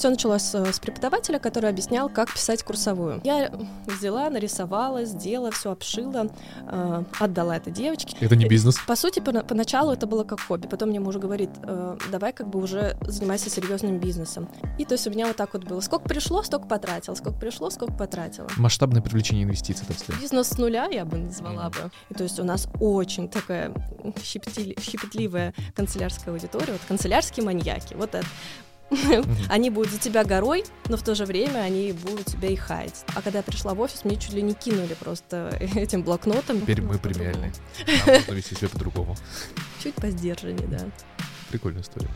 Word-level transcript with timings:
Все 0.00 0.08
началось 0.08 0.54
с 0.54 0.80
преподавателя, 0.80 1.38
который 1.38 1.68
объяснял, 1.68 2.08
как 2.08 2.32
писать 2.32 2.62
курсовую. 2.62 3.20
Я 3.22 3.52
взяла, 3.84 4.30
нарисовала, 4.30 5.04
сделала, 5.04 5.50
все 5.50 5.72
обшила, 5.72 6.28
э, 6.66 7.04
отдала 7.18 7.58
это 7.58 7.70
девочке. 7.70 8.16
Это 8.18 8.34
не 8.34 8.46
бизнес? 8.46 8.78
По 8.86 8.96
сути, 8.96 9.20
по 9.20 9.30
поначалу 9.42 9.92
это 9.92 10.06
было 10.06 10.24
как 10.24 10.40
хобби. 10.40 10.66
Потом 10.68 10.88
мне 10.88 11.00
муж 11.00 11.16
говорит, 11.16 11.50
э, 11.64 11.98
давай 12.10 12.32
как 12.32 12.48
бы 12.48 12.62
уже 12.62 12.96
занимайся 13.02 13.50
серьезным 13.50 13.98
бизнесом. 13.98 14.48
И 14.78 14.86
то 14.86 14.94
есть 14.94 15.06
у 15.06 15.10
меня 15.10 15.26
вот 15.26 15.36
так 15.36 15.52
вот 15.52 15.64
было. 15.64 15.80
Сколько 15.80 16.08
пришло, 16.08 16.42
столько 16.42 16.66
потратила. 16.66 17.14
Сколько 17.14 17.38
пришло, 17.38 17.68
сколько 17.68 17.92
потратила. 17.92 18.48
Масштабное 18.56 19.02
привлечение 19.02 19.44
инвестиций, 19.44 19.86
так 19.86 19.98
сказать. 19.98 20.18
Бизнес 20.18 20.48
с 20.48 20.56
нуля 20.56 20.86
я 20.90 21.04
бы 21.04 21.18
назвала 21.18 21.66
mm. 21.66 21.82
бы. 21.82 21.90
И 22.08 22.14
то 22.14 22.22
есть 22.22 22.40
у 22.40 22.44
нас 22.44 22.68
очень 22.80 23.28
такая 23.28 23.74
щепетливая 24.24 25.52
канцелярская 25.76 26.32
аудитория, 26.32 26.72
вот 26.72 26.80
канцелярские 26.88 27.44
маньяки. 27.44 27.92
Вот 27.92 28.14
это 28.14 28.26
они 29.48 29.70
будут 29.70 29.92
за 29.92 29.98
тебя 29.98 30.24
горой, 30.24 30.64
но 30.88 30.96
в 30.96 31.02
то 31.02 31.14
же 31.14 31.24
время 31.24 31.60
они 31.60 31.92
будут 31.92 32.26
тебя 32.26 32.48
и 32.48 32.56
хаять. 32.56 33.04
А 33.14 33.22
когда 33.22 33.38
я 33.38 33.42
пришла 33.42 33.74
в 33.74 33.80
офис, 33.80 34.04
мне 34.04 34.16
чуть 34.16 34.32
ли 34.32 34.42
не 34.42 34.54
кинули 34.54 34.94
просто 34.98 35.56
этим 35.74 36.02
блокнотом. 36.02 36.60
Теперь 36.60 36.82
мы 36.82 36.98
премиальные. 36.98 37.52
Нам 38.06 38.16
нужно 38.16 38.32
вести 38.32 38.54
себя 38.54 38.68
по-другому. 38.68 39.16
Чуть 39.82 39.94
по 39.94 40.10
сдержаннее, 40.10 40.68
да. 40.68 40.80
Прикольная 41.50 41.82
история. 41.82 42.08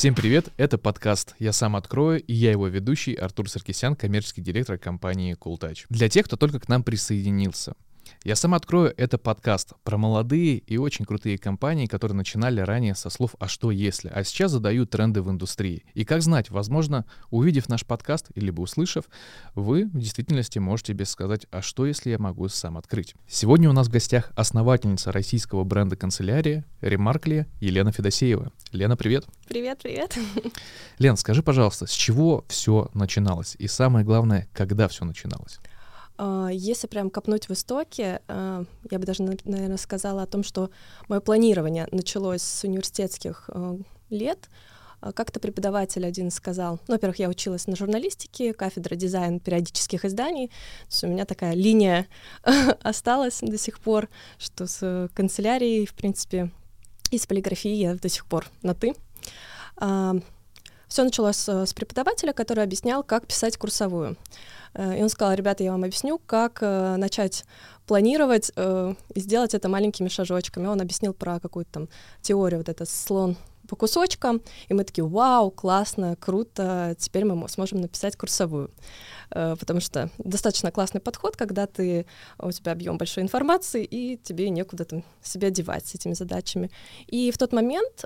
Всем 0.00 0.14
привет, 0.14 0.48
это 0.56 0.78
подкаст 0.78 1.34
«Я 1.38 1.52
сам 1.52 1.76
открою» 1.76 2.22
и 2.22 2.32
я 2.32 2.52
его 2.52 2.68
ведущий 2.68 3.12
Артур 3.12 3.50
Саркисян, 3.50 3.94
коммерческий 3.94 4.40
директор 4.40 4.78
компании 4.78 5.36
CoolTouch. 5.38 5.84
Для 5.90 6.08
тех, 6.08 6.24
кто 6.24 6.38
только 6.38 6.58
к 6.58 6.70
нам 6.70 6.82
присоединился— 6.82 7.74
я 8.22 8.36
сам 8.36 8.52
открою 8.52 8.92
это 8.98 9.16
подкаст 9.16 9.72
про 9.82 9.96
молодые 9.96 10.58
и 10.58 10.76
очень 10.76 11.06
крутые 11.06 11.38
компании, 11.38 11.86
которые 11.86 12.16
начинали 12.16 12.60
ранее 12.60 12.94
со 12.94 13.08
слов 13.08 13.34
«а 13.38 13.48
что 13.48 13.70
если?», 13.70 14.08
а 14.08 14.22
сейчас 14.24 14.50
задают 14.50 14.90
тренды 14.90 15.22
в 15.22 15.30
индустрии. 15.30 15.84
И 15.94 16.04
как 16.04 16.20
знать, 16.20 16.50
возможно, 16.50 17.06
увидев 17.30 17.70
наш 17.70 17.86
подкаст, 17.86 18.26
либо 18.34 18.60
услышав, 18.60 19.06
вы 19.54 19.86
в 19.86 19.98
действительности 19.98 20.58
можете 20.58 20.92
себе 20.92 21.06
сказать 21.06 21.46
«а 21.50 21.62
что 21.62 21.86
если 21.86 22.10
я 22.10 22.18
могу 22.18 22.48
сам 22.48 22.76
открыть?». 22.76 23.14
Сегодня 23.26 23.70
у 23.70 23.72
нас 23.72 23.88
в 23.88 23.90
гостях 23.90 24.32
основательница 24.36 25.12
российского 25.12 25.64
бренда 25.64 25.96
канцелярия 25.96 26.66
Ремаркли 26.82 27.46
Елена 27.60 27.90
Федосеева. 27.90 28.52
Лена, 28.72 28.98
привет. 28.98 29.24
Привет, 29.48 29.78
привет. 29.82 30.18
Лен, 30.98 31.16
скажи, 31.16 31.42
пожалуйста, 31.42 31.86
с 31.86 31.92
чего 31.92 32.44
все 32.48 32.90
начиналось? 32.92 33.56
И 33.58 33.66
самое 33.66 34.04
главное, 34.04 34.46
когда 34.52 34.88
все 34.88 35.06
начиналось? 35.06 35.58
А, 36.22 36.50
если 36.52 36.86
прям 36.86 37.08
копнуть 37.08 37.48
в 37.48 37.52
истоке, 37.52 38.20
а, 38.28 38.64
я 38.90 38.98
бы 38.98 39.06
даже, 39.06 39.22
наверное, 39.22 39.78
сказала 39.78 40.22
о 40.22 40.26
том, 40.26 40.42
что 40.42 40.70
мое 41.08 41.20
планирование 41.20 41.88
началось 41.92 42.42
с 42.42 42.62
университетских 42.62 43.48
а, 43.48 43.78
лет. 44.10 44.50
Как-то 45.14 45.40
преподаватель 45.40 46.04
один 46.04 46.30
сказал, 46.30 46.78
ну, 46.86 46.94
во-первых, 46.94 47.18
я 47.18 47.30
училась 47.30 47.66
на 47.66 47.74
журналистике, 47.74 48.52
кафедра 48.52 48.96
дизайн 48.96 49.40
периодических 49.40 50.04
изданий, 50.04 50.48
то 50.48 50.86
есть 50.90 51.04
у 51.04 51.06
меня 51.06 51.24
такая 51.24 51.54
линия 51.54 52.06
осталась 52.82 53.38
до 53.40 53.56
сих 53.56 53.80
пор, 53.80 54.10
что 54.36 54.66
с 54.66 55.08
канцелярией, 55.14 55.86
в 55.86 55.94
принципе, 55.94 56.50
и 57.10 57.16
с 57.16 57.26
полиграфией 57.26 57.80
я 57.80 57.94
до 57.94 58.10
сих 58.10 58.26
пор 58.26 58.46
на 58.60 58.74
«ты». 58.74 58.94
Все 60.86 61.04
началось 61.04 61.48
с 61.48 61.72
преподавателя, 61.72 62.34
который 62.34 62.62
объяснял, 62.62 63.02
как 63.02 63.26
писать 63.26 63.56
курсовую. 63.56 64.18
Э, 64.74 64.98
и 64.98 65.02
он 65.02 65.08
сказал, 65.08 65.34
ребята, 65.34 65.64
я 65.64 65.72
вам 65.72 65.84
объясню, 65.84 66.20
как 66.24 66.58
э, 66.62 66.96
начать 66.96 67.44
планировать 67.86 68.52
э, 68.56 68.94
и 69.14 69.20
сделать 69.20 69.54
это 69.54 69.68
маленькими 69.68 70.08
шажочками. 70.08 70.66
Он 70.66 70.80
объяснил 70.80 71.12
про 71.12 71.40
какую-то 71.40 71.72
там 71.72 71.88
теорию, 72.22 72.60
вот 72.60 72.68
это 72.68 72.84
слон 72.84 73.36
по 73.68 73.76
кусочкам, 73.76 74.42
и 74.68 74.74
мы 74.74 74.82
такие, 74.82 75.06
вау, 75.06 75.52
классно, 75.52 76.16
круто, 76.16 76.96
теперь 76.98 77.24
мы 77.24 77.48
сможем 77.48 77.80
написать 77.80 78.16
курсовую. 78.16 78.72
Потому 79.28 79.78
что 79.78 80.10
достаточно 80.18 80.72
классный 80.72 81.00
подход, 81.00 81.36
когда 81.36 81.68
ты, 81.68 82.04
у 82.40 82.50
тебя 82.50 82.72
объем 82.72 82.98
большой 82.98 83.22
информации, 83.22 83.84
и 83.84 84.16
тебе 84.16 84.50
некуда 84.50 84.84
там 84.86 85.04
себя 85.22 85.50
девать 85.50 85.86
с 85.86 85.94
этими 85.94 86.14
задачами. 86.14 86.68
И 87.06 87.30
в 87.30 87.38
тот 87.38 87.52
момент 87.52 88.04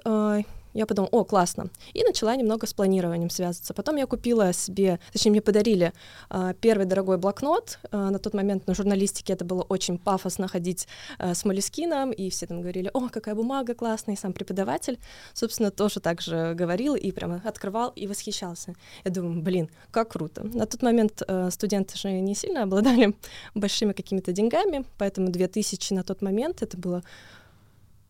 я 0.75 0.87
подумала, 0.87 1.09
о, 1.12 1.25
классно. 1.25 1.71
И 1.93 2.03
начала 2.03 2.35
немного 2.37 2.67
с 2.67 2.75
планированием 2.75 3.31
связываться. 3.31 3.75
Потом 3.75 3.97
я 3.97 4.07
купила 4.07 4.53
себе, 4.53 4.99
точнее, 5.12 5.31
мне 5.31 5.41
подарили 5.41 5.93
э, 6.31 6.55
первый 6.61 6.85
дорогой 6.85 7.17
блокнот. 7.17 7.79
Э, 7.93 8.11
на 8.11 8.19
тот 8.19 8.35
момент 8.35 8.67
на 8.67 8.75
журналистике 8.75 9.33
это 9.33 9.45
было 9.45 9.62
очень 9.62 9.99
пафосно 9.99 10.49
ходить 10.49 10.89
э, 11.19 11.35
с 11.35 11.45
молескином, 11.45 12.11
и 12.11 12.29
все 12.29 12.47
там 12.47 12.61
говорили, 12.61 12.91
о, 12.93 13.09
какая 13.09 13.37
бумага 13.37 13.75
классная, 13.75 14.17
и 14.17 14.19
сам 14.19 14.33
преподаватель, 14.33 14.99
собственно, 15.33 15.71
тоже 15.71 16.01
так 16.01 16.21
же 16.21 16.55
говорил 16.55 16.97
и 16.97 17.12
прямо 17.12 17.41
открывал 17.45 17.91
и 17.91 18.06
восхищался. 18.06 18.75
Я 19.05 19.12
думаю, 19.12 19.43
блин, 19.43 19.71
как 19.93 20.11
круто. 20.11 20.43
На 20.43 20.67
тот 20.67 20.83
момент 20.83 21.23
э, 21.27 21.51
студенты 21.51 21.97
же 21.97 22.11
не 22.11 22.35
сильно 22.35 22.65
обладали 22.65 23.15
большими 23.55 23.93
какими-то 23.93 24.33
деньгами, 24.33 24.85
поэтому 24.99 25.29
2000 25.29 25.95
на 25.95 26.03
тот 26.03 26.21
момент 26.21 26.62
это 26.62 26.77
было 26.77 27.05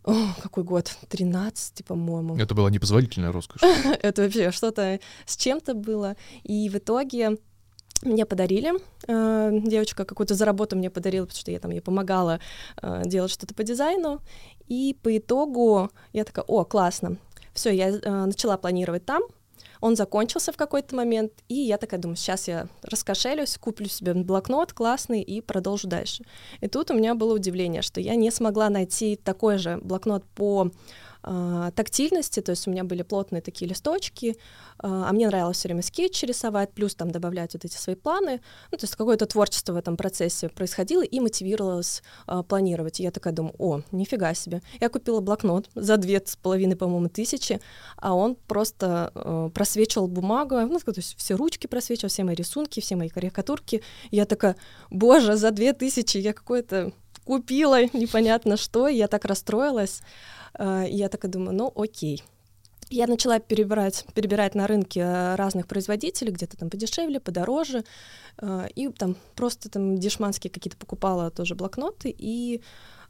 о, 0.05 0.15
какой 0.43 0.65
год? 0.65 0.97
13, 1.09 1.85
по-моему. 1.85 2.37
Это 2.37 2.55
была 2.55 2.71
непозволительная 2.71 3.33
роскошь. 3.33 3.63
Это 4.03 4.23
вообще 4.23 4.51
что-то 4.51 5.01
с 5.25 5.37
чем-то 5.37 5.75
было. 5.75 6.17
И 6.43 6.69
в 6.69 6.77
итоге 6.77 7.39
мне 8.03 8.27
подарили, 8.27 8.73
э, 9.09 9.61
девочка 9.65 10.05
какую-то 10.05 10.35
за 10.35 10.45
работу 10.45 10.77
мне 10.77 10.91
подарила, 10.91 11.25
потому 11.25 11.41
что 11.41 11.51
я 11.51 11.59
там 11.59 11.71
ей 11.71 11.81
помогала 11.81 12.39
э, 12.83 13.03
делать 13.07 13.31
что-то 13.31 13.55
по 13.55 13.63
дизайну. 13.63 14.21
И 14.69 14.97
по 15.03 15.17
итогу 15.17 15.91
я 16.13 16.25
такая, 16.25 16.45
о, 16.45 16.65
классно. 16.65 17.17
Все, 17.55 17.71
я 17.71 17.89
э, 17.89 18.25
начала 18.27 18.59
планировать 18.59 19.07
там, 19.07 19.23
он 19.85 19.97
закончился 19.97 20.51
в 20.51 20.57
какой-то 20.57 20.97
момент, 20.97 21.33
и 21.47 21.57
я 21.57 21.77
такая 21.77 22.01
думаю, 22.01 22.17
сейчас 22.17 22.49
я 22.49 22.69
раскошелюсь, 22.81 23.59
куплю 23.59 23.87
себе 23.87 24.15
блокнот 24.15 24.73
классный 24.73 25.21
и 25.21 25.43
продолжу 25.43 25.89
дальше. 25.89 26.25
И 26.63 26.69
тут 26.69 26.91
у 26.91 26.95
меня 26.95 27.15
было 27.15 27.35
удивление, 27.35 27.83
что 27.83 28.01
я 28.01 28.15
не 28.15 28.31
смогла 28.31 28.71
найти 28.71 29.15
такой 29.15 29.59
же 29.59 29.79
блокнот 29.83 30.25
по 30.35 30.71
э, 31.25 31.71
тактильности, 31.75 32.41
то 32.41 32.51
есть 32.51 32.69
у 32.69 32.71
меня 32.71 32.85
были 32.85 33.03
плотные 33.03 33.43
такие 33.43 33.69
листочки, 33.69 34.31
э, 34.31 34.35
а 34.79 35.13
мне 35.13 35.27
нравилось 35.27 35.57
все 35.57 35.69
время 35.69 35.83
скетчи 35.83 36.27
рисовать, 36.27 36.73
плюс 36.73 36.95
там 36.95 37.11
добавлять 37.11 37.55
вот 37.55 37.65
эти 37.65 37.77
свои 37.77 37.97
планы, 37.97 38.41
ну, 38.71 38.79
то 38.79 38.85
есть 38.85 38.97
какое-то 38.97 39.27
творчество 39.27 39.73
в 39.73 39.77
этом 39.77 39.97
процессе 39.97 40.49
происходило 40.49 41.03
и 41.03 41.21
мотивировалось 41.21 42.03
э, 42.27 42.43
планировать. 42.47 43.01
И 43.01 43.03
я 43.03 43.11
такая 43.11 43.33
думаю, 43.33 43.55
о, 43.59 43.81
нифига 43.93 44.35
себе. 44.35 44.63
Я 44.81 44.89
купила 44.89 45.21
блокнот 45.21 45.71
за 45.75 45.97
две 45.97 46.23
с 46.25 46.37
половиной, 46.37 46.77
по-моему, 46.77 47.09
тысячи, 47.09 47.61
а 47.97 48.15
он 48.15 48.37
просто 48.47 49.13
э, 49.15 49.51
просвечивал 49.55 50.09
бумагу, 50.09 50.61
ну, 50.61 50.79
то 50.79 50.93
есть 50.97 51.17
все 51.17 51.35
ручки 51.35 51.67
просвечивал, 51.67 52.11
все 52.11 52.25
мои 52.25 52.35
рисунки, 52.35 52.81
все 52.81 52.97
мои 52.97 53.09
карикатурки. 53.09 53.83
И 54.11 54.17
я 54.17 54.27
такая, 54.27 54.57
боже, 54.91 55.37
за 55.37 55.51
две 55.51 55.73
тысячи 55.73 56.19
я 56.19 56.33
какое-то 56.33 56.93
купила 57.25 57.83
непонятно 57.93 58.57
что, 58.57 58.89
я 58.89 59.09
так 59.09 59.25
расстроилась. 59.25 60.03
Э, 60.59 60.87
и 60.89 60.97
я 60.97 61.09
такая 61.09 61.31
думаю, 61.31 61.55
ну 61.55 61.73
окей. 61.75 62.23
Я 62.91 63.07
начала 63.07 63.39
перебирать, 63.39 64.05
перебирать 64.15 64.55
на 64.55 64.67
рынке 64.67 65.01
э, 65.01 65.35
разных 65.37 65.67
производителей, 65.67 66.33
где-то 66.33 66.57
там 66.57 66.71
подешевле, 66.71 67.19
подороже, 67.19 67.85
э, 68.39 68.69
и 68.75 68.89
там 68.89 69.17
просто 69.35 69.71
там 69.71 69.97
дешманские 69.99 70.51
какие-то 70.51 70.77
покупала 70.77 71.31
тоже 71.31 71.55
блокноты, 71.55 72.15
и 72.17 72.61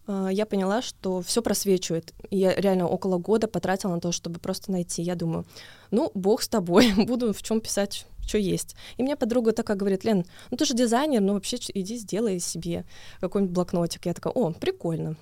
я 0.07 0.45
поняла, 0.45 0.83
что 0.83 1.23
все 1.23 1.41
просвечивает. 1.41 2.13
И 2.29 2.37
я 2.37 2.55
реально 2.55 2.87
около 2.87 3.17
года 3.17 3.49
потратила 3.49 3.95
на 3.95 4.01
то, 4.03 4.13
чтобы 4.13 4.39
просто 4.39 4.71
найти. 4.71 5.01
Я 5.01 5.15
думаю, 5.15 5.47
ну, 5.91 6.11
бог 6.13 6.43
с 6.43 6.49
тобой, 6.49 6.93
буду 7.07 7.33
в 7.33 7.43
чем 7.43 7.63
писать 7.63 8.05
что 8.27 8.39
есть. 8.39 8.77
И 8.97 9.03
мне 9.03 9.17
подруга 9.17 9.53
такая 9.53 9.77
говорит, 9.77 10.05
Лен, 10.05 10.25
ну 10.51 10.57
ты 10.57 10.65
же 10.65 10.75
дизайнер, 10.75 11.21
ну 11.21 11.35
вообще 11.35 11.57
иди 11.75 11.97
сделай 11.97 12.39
себе 12.39 12.85
какой-нибудь 13.21 13.55
блокнотик. 13.55 14.07
Я 14.07 14.15
такая, 14.15 14.33
о, 14.33 14.53
прикольно. 14.53 15.17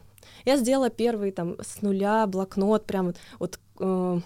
Я 0.45 0.57
сделала 0.57 0.91
первый 0.91 1.33
там 1.33 1.57
с 1.61 1.83
нуля 1.83 2.27
блокнот, 2.27 2.87
прям 2.87 3.15
вот, 3.39 3.59
э, 3.81 4.21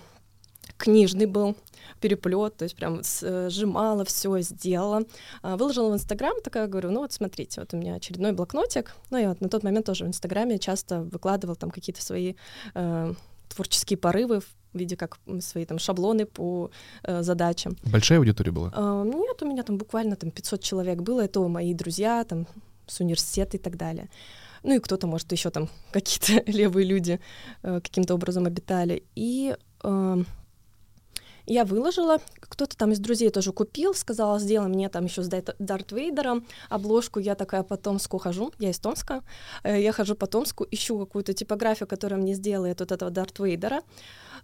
книжный 0.77 1.27
был 1.27 1.57
переплет, 2.01 2.57
то 2.57 2.65
есть 2.65 2.77
прям 2.77 3.03
сжимала 3.03 4.05
все, 4.05 4.41
сделала. 4.41 5.03
А, 5.43 5.57
выложила 5.57 5.91
в 5.91 5.95
Инстаграм, 5.95 6.35
такая 6.43 6.67
говорю, 6.67 6.91
ну 6.91 7.01
вот 7.01 7.13
смотрите, 7.13 7.61
вот 7.61 7.73
у 7.75 7.77
меня 7.77 7.95
очередной 7.95 8.33
блокнотик. 8.33 8.95
Ну 9.11 9.19
я 9.19 9.29
вот 9.31 9.41
на 9.41 9.49
тот 9.49 9.63
момент 9.63 9.87
тоже 9.87 10.05
в 10.05 10.09
Инстаграме 10.09 10.59
часто 10.59 11.03
выкладывал 11.03 11.57
там 11.57 11.71
какие-то 11.71 12.03
свои 12.03 12.35
э, 12.75 13.15
творческие 13.49 13.97
порывы 13.97 14.41
в 14.41 14.47
виде 14.75 14.97
как 14.97 15.19
свои 15.41 15.65
там 15.65 15.79
шаблоны 15.79 16.27
по 16.27 16.71
э, 17.03 17.23
задачам. 17.23 17.77
Большая 17.85 18.19
аудитория 18.19 18.53
была? 18.53 18.73
Э, 18.75 19.03
нет, 19.05 19.43
у 19.43 19.47
меня 19.47 19.63
там 19.63 19.79
буквально 19.79 20.17
там 20.17 20.31
500 20.31 20.63
человек 20.63 21.01
было, 21.01 21.23
это 21.23 21.41
мои 21.41 21.73
друзья 21.75 22.25
там 22.25 22.47
с 22.87 23.01
университета 23.01 23.57
и 23.57 23.61
так 23.61 23.77
далее 23.77 24.09
ну 24.67 24.75
и 24.75 24.81
кто-то, 24.81 25.07
может, 25.07 25.33
еще 25.33 25.51
там 25.51 25.69
какие-то 25.93 26.51
левые 26.51 26.87
люди 26.87 27.21
э, 27.63 27.81
каким-то 27.81 28.15
образом 28.15 28.47
обитали. 28.47 29.05
И 29.15 29.57
э, 29.85 30.17
Я 31.47 31.65
выложила, 31.65 32.19
кто-то 32.41 32.77
там 32.77 32.91
из 32.91 32.99
друзей 32.99 33.31
тоже 33.31 33.53
купил, 33.53 33.95
сказала, 33.95 34.41
сделай 34.41 34.69
мне 34.69 34.89
там 34.89 35.05
еще 35.05 35.23
с 35.23 35.29
Дарт 35.29 35.93
Вейдером 35.93 36.45
обложку. 36.69 37.21
Я 37.21 37.35
такая 37.37 37.63
по 37.63 37.77
Томску 37.77 38.19
хожу, 38.19 38.53
я 38.59 38.71
из 38.71 38.79
Томска, 38.81 39.23
э, 39.63 39.81
я 39.81 39.93
хожу 39.93 40.17
по 40.17 40.27
Томску, 40.27 40.67
ищу 40.69 40.99
какую-то 40.99 41.33
типографию, 41.33 41.87
которая 41.87 42.21
мне 42.21 42.35
сделает 42.35 42.81
вот 42.81 42.91
этого 42.91 43.11
Дарт 43.11 43.39
Вейдера. 43.39 43.83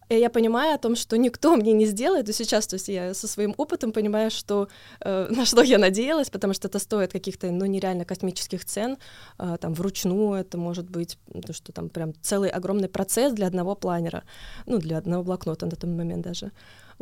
Я 0.09 0.31
понимаю 0.31 0.75
о 0.75 0.79
том, 0.79 0.97
что 0.97 1.17
никто 1.17 1.57
мне 1.57 1.73
не 1.73 1.87
сделает, 1.87 2.29
и 2.29 2.33
сейчас, 2.33 2.67
то 2.67 2.75
есть 2.75 2.89
я 2.89 3.15
со 3.15 3.27
своим 3.27 3.55
опытом 3.57 3.93
понимаю, 3.93 4.31
что 4.31 4.69
э, 5.01 5.29
на 5.31 5.47
что 5.47 5.63
я 5.63 5.79
надеялась, 5.79 6.31
потому 6.31 6.55
что 6.55 6.69
это 6.69 6.79
стоит 6.79 7.13
каких-то, 7.13 7.51
ну, 7.51 7.67
нереально 7.67 8.05
космических 8.05 8.65
цен, 8.65 8.99
э, 9.39 9.57
там, 9.61 9.75
вручную 9.75 10.41
это 10.41 10.59
может 10.59 10.89
быть, 10.91 11.19
то, 11.47 11.53
что 11.53 11.73
там 11.73 11.89
прям 11.89 12.13
целый 12.23 12.51
огромный 12.51 12.89
процесс 12.89 13.33
для 13.33 13.47
одного 13.47 13.75
планера, 13.75 14.25
ну, 14.67 14.79
для 14.79 14.99
одного 14.99 15.23
блокнота 15.23 15.67
на 15.67 15.73
тот 15.73 15.85
момент 15.85 16.25
даже. 16.25 16.53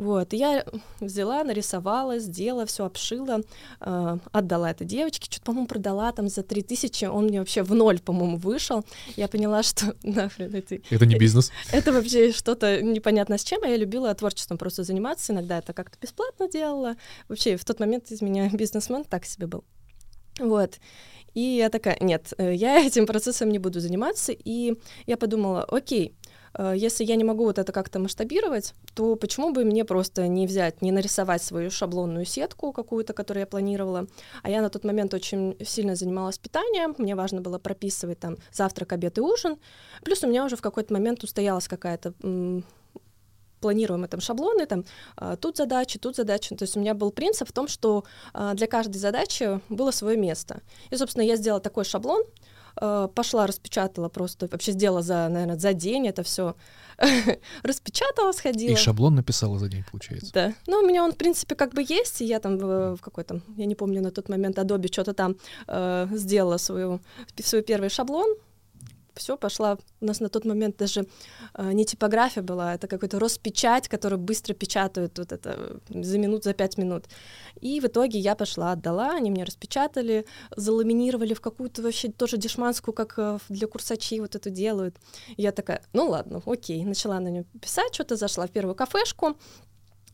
Вот, 0.01 0.33
и 0.33 0.39
я 0.39 0.65
взяла, 1.01 1.45
нарисовала, 1.45 2.19
сделала, 2.19 2.65
все 2.65 2.87
обшила, 2.87 3.41
э, 3.81 4.19
отдала 4.33 4.71
этой 4.71 4.87
девочке, 4.87 5.27
что-то, 5.31 5.45
по-моему, 5.45 5.67
продала 5.67 6.11
там 6.13 6.29
за 6.29 6.43
3000, 6.43 7.05
он 7.05 7.27
мне 7.27 7.39
вообще 7.39 7.63
в 7.63 7.75
ноль, 7.75 7.99
по-моему, 7.99 8.39
вышел. 8.39 8.83
Я 9.17 9.29
поняла, 9.29 9.63
что 9.63 9.95
нахрен 10.03 10.55
это... 10.55 10.79
Это 10.89 11.05
не 11.05 11.17
бизнес. 11.17 11.53
Это 11.73 11.93
вообще 11.93 12.33
что-то 12.33 12.80
непонятно 12.81 13.39
с 13.39 13.45
чем, 13.45 13.63
а 13.63 13.69
я 13.69 13.77
любила 13.77 14.15
творчеством 14.15 14.59
просто 14.59 14.85
заниматься, 14.85 15.33
иногда 15.33 15.59
это 15.59 15.73
как-то 15.73 15.99
бесплатно 16.01 16.49
делала. 16.49 16.97
Вообще, 17.29 17.57
в 17.57 17.65
тот 17.65 17.81
момент 17.81 18.11
из 18.11 18.23
меня 18.23 18.49
бизнесмен 18.53 19.05
так 19.05 19.25
себе 19.25 19.47
был. 19.47 19.65
Вот. 20.39 20.79
И 21.35 21.41
я 21.41 21.69
такая, 21.71 21.97
нет, 22.01 22.33
э, 22.39 22.55
я 22.55 22.81
этим 22.87 23.07
процессом 23.07 23.51
не 23.51 23.59
буду 23.59 23.81
заниматься. 23.81 24.33
И 24.33 24.75
я 25.07 25.17
подумала, 25.17 25.65
окей, 25.65 26.15
если 26.59 27.05
я 27.05 27.17
не 27.17 27.25
могу 27.25 27.45
вот 27.45 27.59
это 27.59 27.73
как-то 27.73 27.99
масштабировать, 27.99 28.75
то 28.95 29.17
почему 29.17 29.53
бы 29.53 29.65
мне 29.65 29.85
просто 29.85 30.27
не 30.27 30.47
взять, 30.47 30.83
не 30.83 30.93
нарисовать 30.93 31.43
свою 31.43 31.71
шаблонную 31.71 32.25
сетку 32.25 32.73
какую-то, 32.73 33.13
которую 33.13 33.43
я 33.43 33.47
планировала. 33.47 34.07
А 34.43 34.51
я 34.51 34.61
на 34.61 34.71
тот 34.71 34.85
момент 34.85 35.15
очень 35.15 35.57
сильно 35.65 35.95
занималась 35.95 36.39
питанием, 36.39 36.95
мне 36.99 37.15
важно 37.15 37.41
было 37.41 37.59
прописывать 37.59 38.19
там 38.19 38.37
завтрак, 38.53 38.93
обед 38.93 39.19
и 39.19 39.21
ужин. 39.21 39.59
Плюс 40.03 40.25
у 40.25 40.29
меня 40.29 40.45
уже 40.45 40.57
в 40.57 40.61
какой-то 40.61 40.93
момент 40.93 41.23
устоялась 41.23 41.69
какая-то 41.69 42.15
планируемые 43.61 44.09
там 44.09 44.21
шаблоны, 44.21 44.67
там 44.67 44.85
а, 45.17 45.37
тут 45.37 45.59
задачи, 45.59 45.99
тут 45.99 46.17
задачи. 46.17 46.57
То 46.57 46.63
есть 46.65 46.77
у 46.77 46.81
меня 46.81 46.95
был 46.95 47.11
принцип 47.11 47.49
в 47.49 47.53
том, 47.53 47.69
что 47.69 48.05
а, 48.33 48.55
для 48.55 48.67
каждой 48.67 48.97
задачи 48.97 49.61
было 49.69 49.91
свое 49.91 50.17
место. 50.17 50.63
И, 50.89 50.97
собственно, 50.97 51.25
я 51.25 51.37
сделала 51.37 51.61
такой 51.61 51.85
шаблон, 51.85 52.25
Э, 52.25 52.60
пошла, 52.75 53.47
распечатала 53.47 54.09
просто, 54.09 54.49
вообще 54.51 54.73
сделала 54.73 55.03
за, 55.03 55.29
наверное, 55.29 55.59
за 55.59 55.73
день 55.73 56.09
это 56.09 56.23
все. 56.23 56.55
распечатала, 57.63 58.33
сходила. 58.33 58.73
И 58.73 58.77
шаблон 58.77 59.15
написала 59.15 59.59
за 59.59 59.69
день, 59.69 59.85
получается. 59.91 60.31
Да. 60.33 60.55
Ну, 60.67 60.81
у 60.81 60.87
меня 60.87 61.03
он, 61.03 61.13
в 61.13 61.17
принципе, 61.17 61.55
как 61.55 61.73
бы 61.73 61.83
есть, 61.83 62.21
и 62.21 62.25
я 62.25 62.41
там 62.41 62.59
в, 62.59 62.97
в 62.97 63.01
какой-то, 63.01 63.41
я 63.57 63.67
не 63.67 63.75
помню 63.75 64.03
на 64.03 64.11
тот 64.11 64.29
момент, 64.29 64.59
Adobe 64.59 64.93
что-то 64.93 65.15
там 65.15 65.37
э, 65.67 66.09
сделала 66.13 66.59
свою, 66.59 67.01
свой 67.43 67.63
первый 67.63 67.89
шаблон, 67.89 68.37
все, 69.21 69.37
пошла. 69.37 69.79
У 70.01 70.07
нас 70.07 70.21
на 70.21 70.29
тот 70.29 70.45
момент 70.45 70.77
даже 70.79 71.07
э, 71.55 71.73
не 71.73 71.85
типография 71.85 72.43
была, 72.43 72.75
это 72.75 72.89
какой-то 72.89 73.19
Роспечать, 73.19 73.87
которую 73.89 74.19
быстро 74.19 74.55
печатают 74.55 75.19
вот 75.19 75.33
это 75.33 75.81
за 75.89 76.19
минут, 76.19 76.45
за 76.45 76.55
пять 76.55 76.79
минут. 76.79 77.05
И 77.61 77.81
в 77.81 77.85
итоге 77.85 78.19
я 78.19 78.35
пошла, 78.35 78.73
отдала, 78.73 79.13
они 79.13 79.31
мне 79.31 79.45
распечатали, 79.45 80.25
заламинировали 80.57 81.35
в 81.35 81.41
какую-то 81.41 81.83
вообще 81.83 82.11
тоже 82.11 82.39
дешманскую, 82.39 82.95
как 82.95 83.15
э, 83.19 83.39
для 83.51 83.67
курсачей 83.67 84.21
вот 84.21 84.35
это 84.35 84.49
делают. 84.51 84.97
Я 85.37 85.53
такая, 85.53 85.83
ну 85.93 86.09
ладно, 86.09 86.43
окей, 86.47 86.85
начала 86.85 87.21
на 87.21 87.29
нее 87.29 87.45
писать, 87.61 87.95
что-то 87.95 88.17
зашла 88.17 88.47
в 88.47 88.51
первую 88.51 88.75
кафешку, 88.75 89.37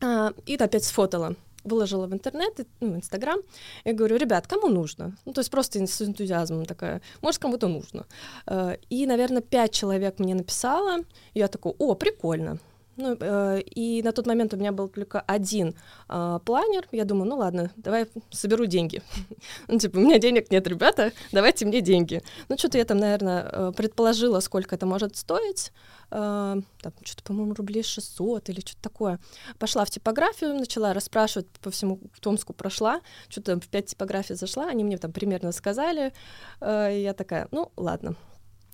э, 0.01 0.31
и 0.45 0.55
опять 0.55 0.83
сфотала 0.83 1.35
выложила 1.63 2.07
в 2.07 2.13
интернет, 2.13 2.67
ну, 2.79 2.93
в 2.93 2.95
Инстаграм, 2.97 3.39
я 3.85 3.93
говорю, 3.93 4.17
ребят, 4.17 4.47
кому 4.47 4.67
нужно? 4.67 5.15
Ну, 5.25 5.33
то 5.33 5.41
есть 5.41 5.51
просто 5.51 5.85
с 5.85 6.01
энтузиазмом 6.01 6.65
такая, 6.65 7.01
может, 7.21 7.41
кому-то 7.41 7.67
нужно. 7.67 8.05
Э, 8.45 8.77
и, 8.89 9.05
наверное, 9.05 9.41
пять 9.41 9.71
человек 9.71 10.19
мне 10.19 10.35
написала, 10.35 10.99
и 11.33 11.39
я 11.39 11.47
такой, 11.47 11.73
о, 11.77 11.95
прикольно, 11.95 12.59
ну, 12.97 13.15
э, 13.19 13.61
и 13.61 14.01
на 14.01 14.11
тот 14.11 14.25
момент 14.25 14.53
у 14.53 14.57
меня 14.57 14.71
был 14.71 14.87
только 14.87 15.19
один 15.19 15.75
э, 16.09 16.39
планер. 16.43 16.87
Я 16.91 17.05
думаю, 17.05 17.29
ну 17.29 17.37
ладно, 17.37 17.71
давай 17.75 18.07
соберу 18.31 18.65
деньги. 18.65 19.03
ну, 19.67 19.77
типа, 19.77 19.97
у 19.97 20.01
меня 20.01 20.17
денег 20.17 20.49
нет, 20.49 20.67
ребята, 20.67 21.11
давайте 21.31 21.65
мне 21.65 21.81
деньги. 21.81 22.23
Ну, 22.49 22.57
что-то 22.57 22.79
я 22.79 22.85
там, 22.85 22.97
наверное, 22.97 23.71
предположила, 23.71 24.39
сколько 24.39 24.75
это 24.75 24.87
может 24.87 25.15
стоить. 25.15 25.71
Э, 26.09 26.55
там, 26.81 26.93
что-то, 27.03 27.23
по-моему, 27.23 27.53
рублей 27.53 27.83
600 27.83 28.49
или 28.49 28.59
что-то 28.61 28.81
такое. 28.81 29.19
Пошла 29.59 29.83
в 29.85 29.89
типографию, 29.89 30.53
начала 30.53 30.93
расспрашивать 30.93 31.47
по 31.61 31.69
всему 31.69 31.99
Томску 32.21 32.53
прошла, 32.53 33.01
что-то 33.29 33.59
в 33.59 33.67
пять 33.67 33.87
типографий 33.87 34.35
зашла, 34.35 34.67
они 34.67 34.83
мне 34.83 34.97
там 34.97 35.11
примерно 35.11 35.51
сказали. 35.51 36.13
Э, 36.61 36.89
я 36.91 37.13
такая, 37.13 37.47
ну, 37.51 37.71
ладно, 37.75 38.15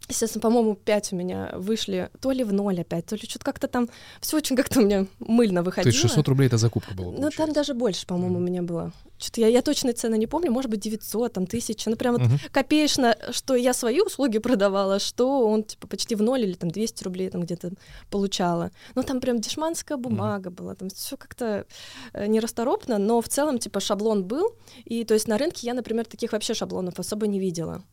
Естественно, 0.10 0.42
по-моему, 0.42 0.76
5 0.76 1.14
у 1.14 1.16
меня 1.16 1.52
вышли 1.56 2.10
то 2.20 2.32
ли 2.32 2.44
в 2.44 2.52
ноль 2.52 2.82
опять, 2.82 3.06
то 3.06 3.16
ли 3.16 3.22
что-то 3.22 3.46
как-то 3.46 3.68
там, 3.68 3.88
все 4.20 4.38
очень 4.38 4.56
как-то 4.58 4.82
у 4.82 4.84
меня 4.84 5.08
мыльно 5.20 5.64
выходило. 5.64 5.92
То 5.92 5.98
есть 5.98 6.02
600 6.02 6.28
рублей 6.28 6.48
это 6.48 6.58
закупка 6.58 6.94
была, 6.94 7.14
Ну, 7.18 7.30
там 7.30 7.54
даже 7.54 7.74
больше, 7.74 8.06
по-моему, 8.06 8.36
mm. 8.36 8.42
у 8.42 8.44
меня 8.44 8.62
было. 8.62 8.92
Что-то 9.18 9.42
я, 9.42 9.48
я 9.48 9.62
точные 9.62 9.94
цены 9.94 10.18
не 10.18 10.28
помню, 10.28 10.52
может 10.52 10.70
быть, 10.70 10.82
900, 10.82 11.32
там, 11.32 11.44
1000, 11.46 11.90
ну, 11.90 11.96
прям 11.96 12.18
вот 12.18 12.22
uh-huh. 12.24 12.52
копеечно, 12.52 13.16
что 13.32 13.56
я 13.56 13.74
свои 13.74 14.02
услуги 14.02 14.40
продавала, 14.40 15.00
что 15.00 15.48
он, 15.48 15.64
типа, 15.64 15.88
почти 15.88 16.16
в 16.16 16.22
ноль 16.22 16.42
или 16.42 16.54
там 16.54 16.70
200 16.70 17.04
рублей 17.06 17.30
там 17.30 17.44
где-то 17.44 17.72
получала. 18.10 18.72
Ну, 18.96 19.04
там 19.04 19.22
прям 19.22 19.40
дешманская 19.40 19.98
бумага 19.98 20.50
uh-huh. 20.50 20.54
была, 20.54 20.76
там 20.76 20.90
все 20.90 21.16
как-то 21.16 21.66
э, 22.12 22.26
нерасторопно, 22.26 22.98
но 22.98 23.22
в 23.22 23.30
целом, 23.30 23.60
типа, 23.60 23.80
шаблон 23.80 24.26
был, 24.26 24.56
и, 24.84 25.06
то 25.06 25.14
есть, 25.14 25.30
на 25.30 25.38
рынке 25.38 25.68
я, 25.68 25.74
например, 25.74 26.06
таких 26.06 26.34
вообще 26.34 26.54
шаблонов 26.54 27.00
особо 27.00 27.28
не 27.28 27.40
видела. 27.40 27.84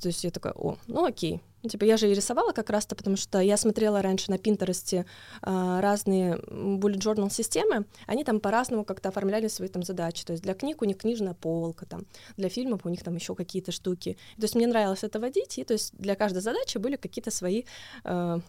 То 0.00 0.08
есть 0.08 0.24
я 0.24 0.30
такая, 0.30 0.52
о, 0.54 0.76
ну 0.86 1.04
окей. 1.04 1.40
Ну, 1.62 1.68
типа 1.68 1.84
я 1.84 1.98
же 1.98 2.10
и 2.10 2.14
рисовала 2.14 2.52
как 2.52 2.70
раз-то, 2.70 2.96
потому 2.96 3.16
что 3.16 3.38
я 3.38 3.58
смотрела 3.58 4.00
раньше 4.00 4.30
на 4.30 4.38
Пинтересте 4.38 5.04
а, 5.42 5.80
разные 5.82 6.36
bullet 6.36 6.98
journal 6.98 7.30
системы, 7.30 7.84
они 8.06 8.24
там 8.24 8.40
по-разному 8.40 8.84
как-то 8.84 9.10
оформляли 9.10 9.48
свои 9.48 9.68
там 9.68 9.82
задачи. 9.82 10.24
То 10.24 10.32
есть 10.32 10.42
для 10.42 10.54
книг 10.54 10.80
у 10.80 10.86
них 10.86 10.96
книжная 10.96 11.34
полка, 11.34 11.84
там, 11.84 12.06
для 12.38 12.48
фильмов 12.48 12.80
у 12.84 12.88
них 12.88 13.02
там 13.04 13.14
еще 13.14 13.34
какие-то 13.34 13.72
штуки. 13.72 14.16
То 14.36 14.42
есть 14.42 14.54
мне 14.54 14.66
нравилось 14.66 15.04
это 15.04 15.20
водить, 15.20 15.58
и 15.58 15.64
то 15.64 15.74
есть 15.74 15.92
для 15.98 16.16
каждой 16.16 16.40
задачи 16.40 16.78
были 16.78 16.96
какие-то 16.96 17.30
свои 17.30 17.64
а, 18.04 18.40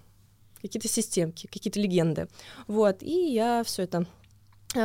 какие-то 0.62 0.88
системки, 0.88 1.47
какие-то 1.47 1.80
легенды. 1.80 2.27
Вот, 2.68 3.04
и 3.04 3.33
я 3.33 3.63
все 3.65 3.83
это 3.83 4.06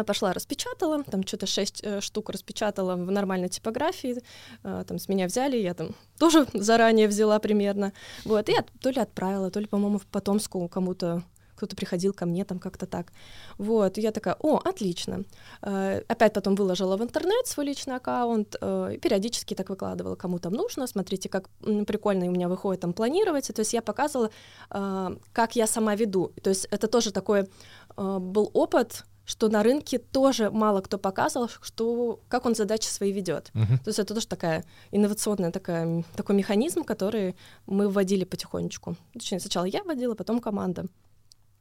пошла 0.05 0.33
распечатала, 0.33 1.03
там 1.05 1.27
что-то 1.27 1.47
шесть 1.47 1.81
э, 1.83 2.01
штук 2.01 2.31
распечатала 2.31 2.95
в 2.97 3.11
нормальной 3.11 3.49
типографии, 3.49 4.23
э, 4.63 4.85
там 4.87 4.99
с 4.99 5.09
меня 5.09 5.27
взяли, 5.27 5.57
я 5.57 5.75
там 5.75 5.95
тоже 6.19 6.47
заранее 6.55 7.09
взяла 7.09 7.39
примерно, 7.39 7.93
вот, 8.25 8.49
и 8.49 8.55
от, 8.55 8.67
то 8.81 8.91
ли 8.91 9.01
отправила, 9.01 9.51
то 9.51 9.61
ли, 9.61 9.67
по-моему, 9.67 9.99
в 9.99 10.07
Потомску 10.07 10.69
кому-то 10.69 11.23
кто-то 11.57 11.75
приходил 11.75 12.13
ко 12.13 12.27
мне 12.27 12.45
там 12.45 12.59
как-то 12.59 12.87
так. 12.87 13.13
Вот, 13.59 13.99
и 13.99 14.01
я 14.01 14.13
такая, 14.13 14.37
о, 14.41 14.59
отлично. 14.59 15.25
Э, 15.63 16.03
опять 16.07 16.33
потом 16.33 16.55
выложила 16.55 16.97
в 16.97 17.03
интернет 17.03 17.47
свой 17.47 17.67
личный 17.67 17.97
аккаунт, 17.97 18.57
э, 18.61 18.91
и 18.95 18.99
периодически 18.99 19.55
так 19.55 19.71
выкладывала, 19.71 20.17
кому 20.17 20.39
там 20.39 20.53
нужно, 20.53 20.87
смотрите, 20.87 21.29
как 21.29 21.49
прикольно 21.87 22.27
у 22.27 22.31
меня 22.31 22.49
выходит 22.49 22.83
там 22.83 22.93
планировать. 22.93 23.49
То 23.49 23.61
есть 23.61 23.73
я 23.73 23.83
показывала, 23.83 24.31
э, 24.71 25.17
как 25.33 25.57
я 25.57 25.67
сама 25.67 25.95
веду. 25.95 26.33
То 26.43 26.51
есть 26.51 26.67
это 26.71 26.87
тоже 26.89 27.11
такой 27.11 27.41
э, 27.97 28.19
был 28.19 28.51
опыт, 28.53 29.05
что 29.27 29.49
на 29.49 29.63
рынке 29.63 29.99
тоже 29.99 30.51
мало 30.51 30.81
кто 30.81 30.99
показывал, 30.99 31.51
что, 31.61 32.21
как 32.29 32.47
он 32.47 32.55
задачи 32.55 32.87
свои 32.87 33.13
ведет. 33.13 33.51
Uh-huh. 33.53 33.79
То 33.85 33.89
есть 33.89 33.99
это 33.99 34.15
тоже 34.15 34.27
такая 34.27 34.65
инновационная 34.93 35.51
такая, 35.51 36.05
такой 36.17 36.37
механизм, 36.37 36.85
который 36.85 37.37
мы 37.67 37.89
вводили 37.89 38.25
потихонечку. 38.25 38.97
Точнее, 39.13 39.41
сначала 39.41 39.65
я 39.65 39.83
вводила, 39.83 40.15
потом 40.15 40.41
команда. 40.41 40.87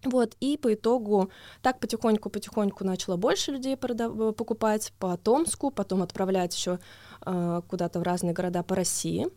Вот, 0.04 0.36
и 0.40 0.58
по 0.58 0.74
итогу 0.74 1.32
так 1.64 1.80
потихоньку-потихоньку 1.80 2.84
начало 2.84 3.18
больше 3.18 3.52
людей 3.52 3.76
продав- 3.76 4.34
покупать 4.34 4.94
по 5.00 5.18
Томску, 5.18 5.72
потом 5.72 6.04
отправлять 6.04 6.56
еще 6.56 6.80
э, 7.26 7.62
куда-то 7.68 8.00
в 8.00 8.04
разные 8.04 8.34
города 8.34 8.62
по 8.62 8.76
России. 8.76 9.28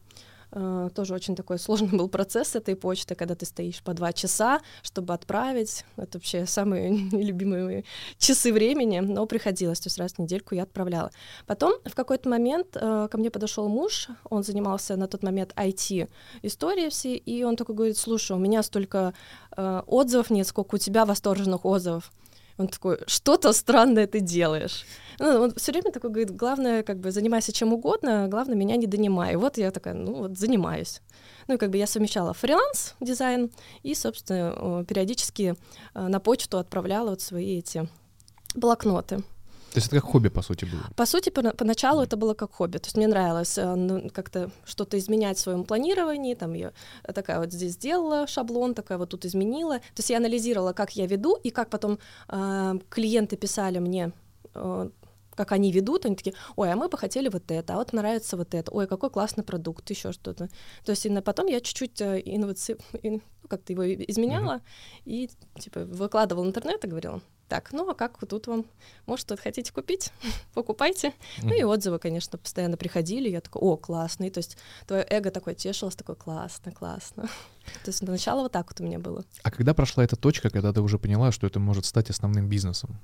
Э, 0.52 0.88
тоже 0.94 1.14
очень 1.14 1.36
такой 1.36 1.58
сложный 1.58 1.96
был 1.98 2.08
процесс 2.08 2.56
этой 2.56 2.74
почты, 2.74 3.14
когда 3.14 3.34
ты 3.34 3.46
стоишь 3.46 3.82
по 3.82 3.94
два 3.94 4.12
часа, 4.12 4.60
чтобы 4.82 5.14
отправить. 5.14 5.84
Это 5.96 6.18
вообще 6.18 6.46
самые 6.46 6.90
нелюбимые 7.12 7.84
часы 8.18 8.52
времени, 8.52 9.00
но 9.00 9.26
приходилось, 9.26 9.80
то 9.80 9.88
есть 9.88 9.98
раз 9.98 10.12
в 10.14 10.18
недельку 10.18 10.54
я 10.54 10.62
отправляла. 10.62 11.10
Потом 11.46 11.74
в 11.84 11.94
какой-то 11.94 12.28
момент 12.28 12.68
э, 12.74 13.08
ко 13.10 13.18
мне 13.18 13.30
подошел 13.30 13.68
муж, 13.68 14.08
он 14.30 14.42
занимался 14.42 14.96
на 14.96 15.06
тот 15.06 15.22
момент 15.22 15.52
IT 15.56 16.08
историей 16.42 16.90
все, 16.90 17.16
и 17.16 17.44
он 17.44 17.56
такой 17.56 17.74
говорит, 17.74 17.98
слушай, 17.98 18.32
у 18.32 18.40
меня 18.40 18.62
столько 18.62 19.14
э, 19.56 19.82
отзывов 19.86 20.30
нет, 20.30 20.46
сколько 20.46 20.76
у 20.76 20.78
тебя 20.78 21.04
восторженных 21.04 21.64
отзывов. 21.64 22.10
Он 22.58 22.68
такой, 22.68 22.98
что-то 23.06 23.52
странное 23.52 24.06
ты 24.06 24.20
делаешь. 24.20 24.84
Ну, 25.20 25.42
он 25.42 25.54
все 25.54 25.72
время 25.72 25.92
такой 25.92 26.10
говорит, 26.10 26.34
главное, 26.34 26.82
как 26.82 26.98
бы, 26.98 27.10
занимайся 27.10 27.52
чем 27.52 27.72
угодно, 27.72 28.28
главное, 28.28 28.56
меня 28.56 28.76
не 28.76 28.86
донимай. 28.86 29.36
Вот 29.36 29.58
я 29.58 29.70
такая, 29.70 29.94
ну, 29.94 30.14
вот 30.14 30.38
занимаюсь. 30.38 31.00
Ну, 31.46 31.54
и 31.54 31.56
как 31.56 31.70
бы 31.70 31.76
я 31.78 31.86
совмещала 31.86 32.34
фриланс, 32.34 32.94
дизайн, 33.00 33.50
и, 33.82 33.94
собственно, 33.94 34.84
периодически 34.84 35.54
э, 35.94 36.08
на 36.08 36.20
почту 36.20 36.58
отправляла 36.58 37.10
вот 37.10 37.20
свои 37.20 37.58
эти 37.58 37.88
блокноты. 38.54 39.24
То 39.72 39.78
есть 39.78 39.88
это 39.88 39.96
как 40.00 40.10
хобби, 40.10 40.28
по 40.28 40.42
сути, 40.42 40.64
было? 40.64 40.82
По 40.96 41.06
сути, 41.06 41.30
по- 41.30 41.54
поначалу 41.54 42.02
это 42.02 42.16
было 42.16 42.34
как 42.34 42.52
хобби. 42.52 42.78
То 42.78 42.86
есть 42.86 42.96
мне 42.96 43.06
нравилось 43.06 43.58
э, 43.58 43.74
ну, 43.74 44.08
как-то 44.10 44.50
что-то 44.64 44.98
изменять 44.98 45.38
в 45.38 45.40
своем 45.40 45.64
планировании. 45.64 46.34
Там 46.34 46.54
я 46.54 46.72
такая 47.14 47.38
вот 47.38 47.52
здесь 47.52 47.72
сделала 47.72 48.26
шаблон, 48.26 48.74
такая 48.74 48.98
вот 48.98 49.10
тут 49.10 49.24
изменила. 49.24 49.78
То 49.78 49.98
есть 49.98 50.10
я 50.10 50.16
анализировала, 50.16 50.72
как 50.72 50.92
я 50.92 51.06
веду, 51.06 51.36
и 51.36 51.50
как 51.50 51.70
потом 51.70 51.98
э, 52.28 52.78
клиенты 52.88 53.36
писали 53.36 53.78
мне 53.78 54.12
э, 54.54 54.90
как 55.38 55.52
они 55.52 55.70
ведут, 55.70 56.04
они 56.04 56.16
такие, 56.16 56.34
ой, 56.56 56.72
а 56.72 56.74
мы 56.74 56.88
бы 56.88 56.98
хотели 56.98 57.28
вот 57.28 57.48
это, 57.48 57.74
а 57.74 57.76
вот 57.76 57.92
нравится 57.92 58.36
вот 58.36 58.54
это, 58.54 58.72
ой, 58.72 58.88
какой 58.88 59.08
классный 59.08 59.44
продукт, 59.44 59.88
еще 59.88 60.10
что-то. 60.10 60.48
То 60.84 60.90
есть 60.90 61.06
и 61.06 61.20
потом 61.20 61.46
я 61.46 61.60
чуть-чуть 61.60 62.00
э, 62.00 62.20
инноваци... 62.24 62.76
ну, 63.04 63.22
как-то 63.48 63.72
его 63.72 63.90
изменяла 63.94 64.56
mm-hmm. 64.56 65.02
и 65.06 65.30
типа 65.58 65.84
выкладывала 65.84 66.44
в 66.44 66.48
интернет 66.48 66.84
и 66.84 66.88
говорила, 66.88 67.22
так, 67.48 67.72
ну 67.72 67.88
а 67.88 67.94
как 67.94 68.18
тут 68.26 68.46
вам, 68.46 68.66
может, 69.06 69.28
вот 69.30 69.40
хотите 69.40 69.72
купить, 69.72 70.12
покупайте. 70.54 71.08
Mm-hmm. 71.08 71.44
Ну 71.44 71.54
и 71.54 71.62
отзывы, 71.62 71.98
конечно, 71.98 72.38
постоянно 72.38 72.76
приходили, 72.76 73.28
я 73.28 73.40
такой, 73.40 73.62
о, 73.62 73.76
классный, 73.76 74.30
то 74.30 74.38
есть 74.38 74.58
твое 74.86 75.06
эго 75.08 75.30
такое 75.30 75.54
тешилось, 75.54 75.96
такое, 75.96 76.16
классно, 76.16 76.72
классно. 76.72 77.24
То 77.84 77.88
есть 77.90 78.02
начало 78.02 78.42
вот 78.42 78.52
так 78.52 78.66
вот 78.70 78.80
у 78.80 78.84
меня 78.84 78.98
было. 78.98 79.24
А 79.42 79.50
когда 79.50 79.74
прошла 79.74 80.02
эта 80.02 80.16
точка, 80.16 80.48
когда 80.48 80.72
ты 80.72 80.80
уже 80.80 80.98
поняла, 80.98 81.32
что 81.32 81.46
это 81.46 81.60
может 81.60 81.84
стать 81.84 82.08
основным 82.08 82.48
бизнесом? 82.48 82.98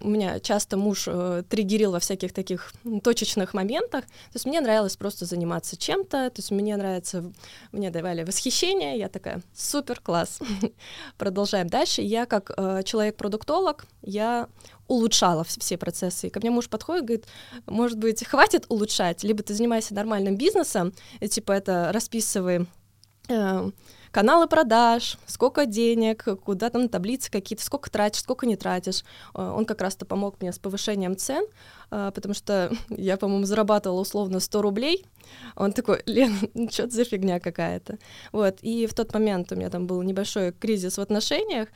У 0.00 0.08
меня 0.08 0.40
часто 0.40 0.76
муж 0.76 1.04
э, 1.06 1.42
триггерил 1.48 1.92
во 1.92 2.00
всяких 2.00 2.32
таких 2.32 2.72
точечных 3.02 3.54
моментах. 3.54 4.04
То 4.04 4.34
есть 4.34 4.46
мне 4.46 4.60
нравилось 4.60 4.96
просто 4.96 5.26
заниматься 5.26 5.76
чем-то, 5.76 6.30
то 6.30 6.38
есть 6.38 6.50
мне 6.50 6.76
нравится, 6.76 7.30
мне 7.72 7.90
давали 7.90 8.24
восхищение, 8.24 8.98
я 8.98 9.08
такая, 9.08 9.42
супер, 9.54 10.00
класс. 10.00 10.38
Продолжаем 11.18 11.68
дальше. 11.68 12.02
Я 12.02 12.26
как 12.26 12.50
э, 12.56 12.82
человек-продуктолог, 12.84 13.84
я 14.02 14.48
улучшала 14.88 15.44
все 15.44 15.78
процессы. 15.78 16.26
И 16.26 16.30
ко 16.30 16.40
мне 16.40 16.50
муж 16.50 16.68
подходит, 16.68 17.04
говорит, 17.04 17.26
может 17.66 17.98
быть, 17.98 18.26
хватит 18.26 18.66
улучшать, 18.68 19.22
либо 19.22 19.42
ты 19.42 19.54
занимаешься 19.54 19.94
нормальным 19.94 20.36
бизнесом, 20.36 20.92
и, 21.20 21.28
типа 21.28 21.52
это 21.52 21.90
расписывай 21.92 22.66
э, 23.28 23.70
каналы 24.10 24.46
продаж, 24.46 25.18
сколько 25.26 25.66
денег, 25.66 26.26
куда 26.44 26.70
там 26.70 26.88
таблицы 26.88 27.30
какие-то, 27.30 27.64
сколько 27.64 27.90
тратишь, 27.90 28.22
сколько 28.22 28.46
не 28.46 28.56
тратишь. 28.56 29.04
Э, 29.34 29.52
он 29.56 29.64
как 29.64 29.80
раз-то 29.80 30.04
помог 30.04 30.40
мне 30.40 30.52
с 30.52 30.58
повышением 30.58 31.16
цен, 31.16 31.44
потому 31.90 32.34
что 32.34 32.72
я, 32.88 33.16
по-моему, 33.16 33.44
зарабатывала 33.44 34.00
условно 34.00 34.40
100 34.40 34.62
рублей. 34.62 35.04
Он 35.56 35.72
такой, 35.72 36.02
Лен, 36.06 36.32
ну 36.54 36.70
что 36.70 36.84
это 36.84 36.94
за 36.94 37.04
фигня 37.04 37.40
какая-то. 37.40 37.98
Вот, 38.32 38.58
и 38.62 38.86
в 38.86 38.94
тот 38.94 39.12
момент 39.14 39.52
у 39.52 39.56
меня 39.56 39.70
там 39.70 39.86
был 39.86 40.02
небольшой 40.02 40.52
кризис 40.52 40.98
в 40.98 41.00
отношениях, 41.00 41.68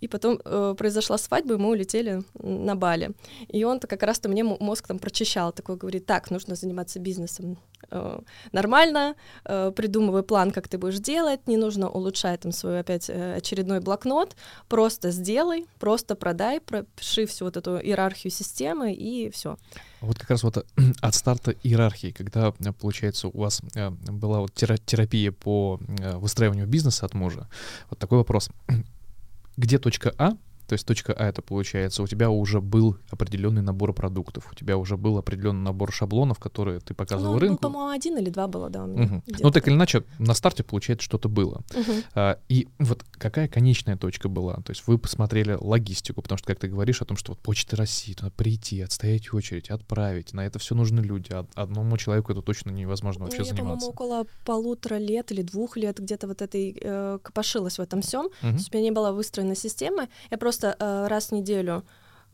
и 0.00 0.08
потом 0.08 0.40
э, 0.44 0.74
произошла 0.76 1.18
свадьба, 1.18 1.54
и 1.54 1.56
мы 1.56 1.70
улетели 1.70 2.22
на 2.34 2.74
Бали. 2.74 3.12
И 3.48 3.64
он-то 3.64 3.86
как 3.86 4.02
раз-то 4.02 4.28
мне 4.28 4.44
мозг 4.44 4.86
там 4.86 4.98
прочищал, 4.98 5.52
такой 5.52 5.76
говорит, 5.76 6.06
так, 6.06 6.30
нужно 6.30 6.54
заниматься 6.54 6.98
бизнесом 6.98 7.58
э, 7.90 8.20
нормально, 8.52 9.14
э, 9.44 9.72
придумывай 9.74 10.22
план, 10.22 10.50
как 10.50 10.68
ты 10.68 10.78
будешь 10.78 10.98
делать, 10.98 11.46
не 11.46 11.56
нужно 11.56 11.88
улучшать 11.88 12.40
там 12.40 12.52
свой 12.52 12.80
опять 12.80 13.10
э, 13.10 13.36
очередной 13.36 13.80
блокнот, 13.80 14.36
просто 14.68 15.10
сделай, 15.10 15.66
просто 15.78 16.14
продай, 16.14 16.60
пропиши 16.60 17.26
всю 17.26 17.44
вот 17.44 17.56
эту 17.56 17.78
иерархию 17.78 18.30
системы 18.30 18.92
и 18.92 19.30
все. 19.30 19.56
Вот 20.00 20.18
как 20.18 20.30
раз 20.30 20.42
вот 20.42 20.56
э, 20.56 20.62
от 21.00 21.14
старта 21.14 21.52
иерархии, 21.62 22.10
когда, 22.10 22.54
э, 22.58 22.72
получается, 22.72 23.28
у 23.28 23.38
вас 23.38 23.60
э, 23.74 23.90
была 23.90 24.40
вот 24.40 24.54
терапия 24.54 25.32
по 25.32 25.78
выстраиванию 26.16 26.66
бизнеса 26.66 27.06
от 27.06 27.14
мужа, 27.14 27.48
вот 27.90 27.98
такой 27.98 28.18
вопрос. 28.18 28.50
Где 29.56 29.78
точка 29.78 30.14
А, 30.18 30.36
то 30.70 30.74
есть 30.74 30.86
точка 30.86 31.12
А 31.14 31.26
это 31.26 31.42
получается, 31.42 32.00
у 32.00 32.06
тебя 32.06 32.30
уже 32.30 32.60
был 32.60 32.96
определенный 33.10 33.60
набор 33.60 33.92
продуктов, 33.92 34.48
у 34.52 34.54
тебя 34.54 34.76
уже 34.76 34.96
был 34.96 35.18
определенный 35.18 35.64
набор 35.64 35.90
шаблонов, 35.90 36.38
которые 36.38 36.78
ты 36.78 36.94
показывал 36.94 37.32
ну, 37.32 37.38
рынку. 37.40 37.58
Ну, 37.60 37.68
по-моему, 37.70 37.90
один 37.90 38.18
или 38.18 38.30
два 38.30 38.46
было, 38.46 38.70
да, 38.70 38.84
у 38.84 38.86
меня. 38.86 39.02
Угу. 39.02 39.22
Ну, 39.40 39.50
так 39.50 39.66
или 39.66 39.74
иначе, 39.74 40.04
на 40.20 40.32
старте, 40.32 40.62
получается, 40.62 41.04
что-то 41.04 41.28
было. 41.28 41.62
Угу. 41.74 41.92
А, 42.14 42.38
и 42.48 42.68
вот 42.78 43.04
какая 43.10 43.48
конечная 43.48 43.96
точка 43.96 44.28
была? 44.28 44.58
То 44.58 44.70
есть 44.70 44.86
вы 44.86 44.96
посмотрели 44.96 45.58
логистику, 45.60 46.22
потому 46.22 46.38
что, 46.38 46.46
как 46.46 46.60
ты 46.60 46.68
говоришь 46.68 47.02
о 47.02 47.04
том, 47.04 47.16
что 47.16 47.32
вот 47.32 47.40
Почта 47.40 47.74
России, 47.74 48.12
туда 48.12 48.30
прийти, 48.30 48.80
отстоять 48.80 49.34
очередь, 49.34 49.70
отправить, 49.70 50.34
на 50.34 50.46
это 50.46 50.60
все 50.60 50.76
нужны 50.76 51.00
люди. 51.00 51.32
Одному 51.56 51.96
человеку 51.96 52.30
это 52.30 52.42
точно 52.42 52.70
невозможно 52.70 53.24
вообще 53.24 53.40
ну, 53.40 53.46
я, 53.46 53.50
заниматься. 53.54 53.86
Я, 53.86 53.92
по-моему, 53.92 54.22
около 54.22 54.26
полутора 54.44 54.98
лет 54.98 55.32
или 55.32 55.42
двух 55.42 55.76
лет 55.76 55.98
где-то 55.98 56.28
вот 56.28 56.42
этой 56.42 56.78
э, 56.80 57.18
копошилась 57.20 57.78
в 57.78 57.82
этом 57.82 58.02
всем. 58.02 58.26
Угу. 58.26 58.32
То 58.40 58.48
есть 58.52 58.72
у 58.72 58.76
меня 58.76 58.84
не 58.84 58.92
была 58.92 59.10
выстроена 59.10 59.56
система. 59.56 60.06
Я 60.30 60.38
просто 60.38 60.59
просто 60.60 60.76
э, 60.78 61.08
раз 61.08 61.28
в 61.28 61.32
неделю 61.32 61.84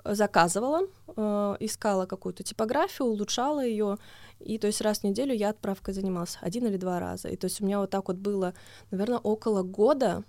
заказывала, 0.04 0.82
э, 1.16 1.56
искала 1.60 2.06
какую-то 2.06 2.42
типографию, 2.42 3.08
улучшала 3.08 3.64
ее, 3.64 3.98
и 4.38 4.58
то 4.58 4.66
есть 4.66 4.80
раз 4.80 5.00
в 5.00 5.04
неделю 5.04 5.34
я 5.34 5.50
отправкой 5.50 5.94
занималась 5.94 6.38
один 6.40 6.66
или 6.66 6.76
два 6.76 7.00
раза. 7.00 7.28
И 7.28 7.36
то 7.36 7.46
есть 7.46 7.60
у 7.60 7.64
меня 7.64 7.78
вот 7.78 7.90
так 7.90 8.08
вот 8.08 8.16
было, 8.16 8.54
наверное, 8.90 9.18
около 9.18 9.62
года. 9.62 10.22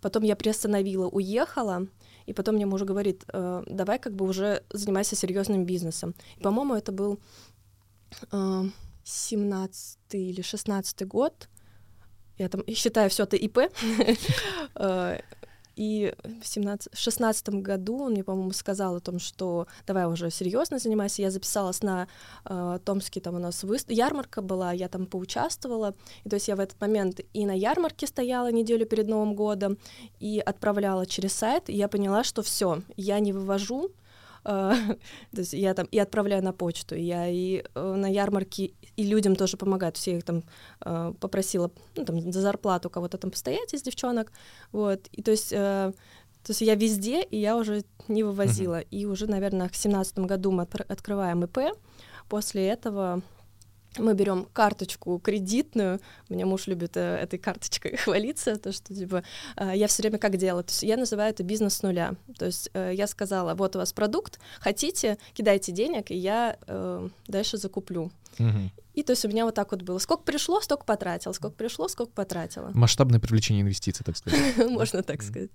Потом 0.00 0.22
я 0.22 0.34
приостановила, 0.34 1.08
уехала, 1.08 1.86
и 2.26 2.32
потом 2.32 2.54
мне 2.54 2.66
муж 2.66 2.82
говорит, 2.82 3.24
э, 3.32 3.62
давай 3.66 3.98
как 3.98 4.14
бы 4.14 4.26
уже 4.26 4.62
занимайся 4.70 5.16
серьезным 5.16 5.66
бизнесом. 5.66 6.14
И, 6.38 6.42
по-моему, 6.42 6.74
это 6.74 6.92
был 6.92 7.18
э, 8.32 8.64
17 9.04 9.98
или 10.12 10.42
16 10.42 11.06
год. 11.06 11.48
Я 12.38 12.48
там 12.48 12.62
считаю 12.68 13.10
все 13.10 13.24
это 13.24 13.36
ИП. 13.36 13.58
Э, 15.80 15.90
и 15.90 16.12
в 16.42 16.46
17, 16.46 16.96
16 16.96 17.48
году 17.48 18.02
он 18.02 18.12
мне, 18.12 18.22
по-моему, 18.22 18.52
сказал 18.52 18.96
о 18.96 19.00
том, 19.00 19.18
что 19.18 19.66
давай 19.86 20.06
уже 20.06 20.30
серьезно 20.30 20.78
занимайся. 20.78 21.22
Я 21.22 21.30
записалась 21.30 21.82
на 21.82 22.06
э, 22.44 22.78
Томске, 22.84 23.20
там 23.20 23.36
у 23.36 23.38
нас 23.38 23.64
вы... 23.64 23.78
ярмарка 23.88 24.42
была, 24.42 24.72
я 24.72 24.88
там 24.88 25.06
поучаствовала. 25.06 25.94
И 26.24 26.28
то 26.28 26.36
есть 26.36 26.48
я 26.48 26.56
в 26.56 26.60
этот 26.60 26.80
момент 26.80 27.20
и 27.32 27.46
на 27.46 27.56
ярмарке 27.56 28.06
стояла 28.06 28.52
неделю 28.52 28.86
перед 28.86 29.08
Новым 29.08 29.34
годом, 29.34 29.78
и 30.20 30.42
отправляла 30.44 31.06
через 31.06 31.32
сайт. 31.32 31.70
И 31.70 31.74
я 31.74 31.88
поняла, 31.88 32.24
что 32.24 32.42
все, 32.42 32.82
я 32.96 33.20
не 33.20 33.32
вывожу, 33.32 33.90
а, 34.44 34.74
то 35.32 35.40
есть 35.40 35.52
я 35.52 35.74
там 35.74 35.86
и 35.86 35.98
отправляю 35.98 36.42
на 36.42 36.52
почту, 36.52 36.94
я 36.94 37.28
и 37.28 37.62
э, 37.74 37.94
на 37.94 38.06
ярмарке 38.06 38.72
и 39.00 39.04
людям 39.04 39.34
тоже 39.36 39.56
помогаю. 39.56 39.92
То 39.92 39.96
есть 39.96 40.06
я 40.06 40.16
их 40.18 40.24
там 40.24 40.42
э, 40.84 41.14
попросила 41.20 41.70
ну, 41.96 42.04
там, 42.04 42.32
за 42.32 42.40
зарплату 42.40 42.90
кого-то 42.90 43.16
там 43.16 43.30
постоять 43.30 43.72
из 43.72 43.82
девчонок. 43.82 44.30
Вот. 44.72 45.08
И 45.12 45.22
то 45.22 45.30
есть, 45.30 45.52
э, 45.52 45.92
то 46.42 46.50
есть 46.50 46.60
я 46.60 46.74
везде, 46.74 47.22
и 47.22 47.38
я 47.38 47.56
уже 47.56 47.84
не 48.08 48.22
вывозила. 48.22 48.80
Uh-huh. 48.80 48.88
И 48.90 49.06
уже, 49.06 49.26
наверное, 49.26 49.68
к 49.68 49.74
семнадцатому 49.74 50.26
году 50.26 50.50
мы 50.50 50.62
открываем 50.88 51.44
ИП. 51.44 51.58
После 52.28 52.68
этого 52.68 53.22
мы 53.98 54.14
берем 54.14 54.46
карточку 54.52 55.18
кредитную. 55.18 56.00
У 56.28 56.34
меня 56.34 56.46
муж 56.46 56.66
любит 56.66 56.96
э, 56.96 57.16
этой 57.16 57.38
карточкой 57.38 57.96
хвалиться, 58.04 58.56
то 58.56 58.72
что 58.72 58.94
типа 58.94 59.24
э, 59.56 59.72
я 59.74 59.86
все 59.86 60.02
время 60.02 60.18
как 60.18 60.36
делаю. 60.36 60.64
То 60.64 60.70
есть 60.70 60.82
я 60.82 60.96
называю 60.96 61.30
это 61.30 61.42
бизнес 61.42 61.76
с 61.76 61.82
нуля. 61.82 62.14
То 62.38 62.46
есть 62.46 62.70
э, 62.74 62.92
я 62.94 63.06
сказала, 63.06 63.54
вот 63.54 63.76
у 63.76 63.78
вас 63.78 63.92
продукт, 63.92 64.38
хотите, 64.60 65.18
кидайте 65.32 65.72
денег, 65.72 66.10
и 66.10 66.16
я 66.16 66.56
э, 66.66 67.08
дальше 67.26 67.56
закуплю. 67.56 68.10
Угу. 68.38 68.70
И 68.94 69.02
то 69.02 69.12
есть 69.12 69.24
у 69.24 69.28
меня 69.28 69.44
вот 69.44 69.54
так 69.54 69.72
вот 69.72 69.82
было. 69.82 69.98
Сколько 69.98 70.24
пришло, 70.24 70.60
столько 70.60 70.84
потратила. 70.84 71.32
Сколько 71.32 71.56
пришло, 71.56 71.88
сколько 71.88 72.12
потратила. 72.12 72.70
Масштабное 72.74 73.20
привлечение 73.20 73.62
инвестиций, 73.62 74.04
так 74.04 74.16
сказать. 74.16 74.56
Можно 74.70 75.02
так 75.02 75.22
сказать. 75.22 75.50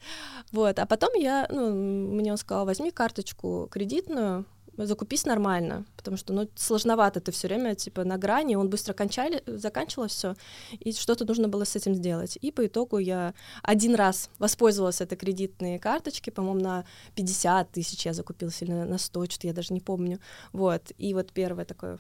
Вот. 0.52 0.80
А 0.80 0.86
потом 0.86 1.14
я, 1.16 1.48
ну, 1.52 1.74
мне 1.74 2.32
он 2.32 2.38
сказал, 2.38 2.66
возьми 2.66 2.92
карточку 2.92 3.68
кредитную, 3.72 4.46
закупись 4.78 5.26
нормально, 5.26 5.86
потому 5.96 6.18
что, 6.18 6.34
ну, 6.34 6.50
сложновато 6.56 7.20
ты 7.20 7.32
все 7.32 7.48
время, 7.48 7.76
типа, 7.76 8.04
на 8.04 8.18
грани, 8.18 8.56
он 8.56 8.70
быстро 8.70 8.94
кончали, 8.94 9.42
заканчивалось 9.46 10.12
все, 10.12 10.36
и 10.80 10.92
что-то 10.92 11.26
нужно 11.26 11.48
было 11.48 11.64
с 11.64 11.76
этим 11.76 11.96
сделать. 11.96 12.38
И 12.42 12.52
по 12.52 12.66
итогу 12.66 12.98
я 12.98 13.34
один 13.64 13.96
раз 13.96 14.30
воспользовалась 14.40 15.02
этой 15.02 15.18
кредитной 15.18 15.80
карточки, 15.80 16.30
по-моему, 16.30 16.60
на 16.60 16.86
50 17.16 17.72
тысяч 17.72 18.06
я 18.06 18.14
закупилась, 18.14 18.62
или 18.62 18.72
на 18.72 18.98
100, 18.98 19.26
что-то 19.26 19.48
я 19.48 19.54
даже 19.54 19.74
не 19.74 19.82
помню, 19.82 20.20
вот, 20.52 20.92
и 20.98 21.14
вот 21.14 21.32
первое 21.32 21.66
такое 21.66 22.00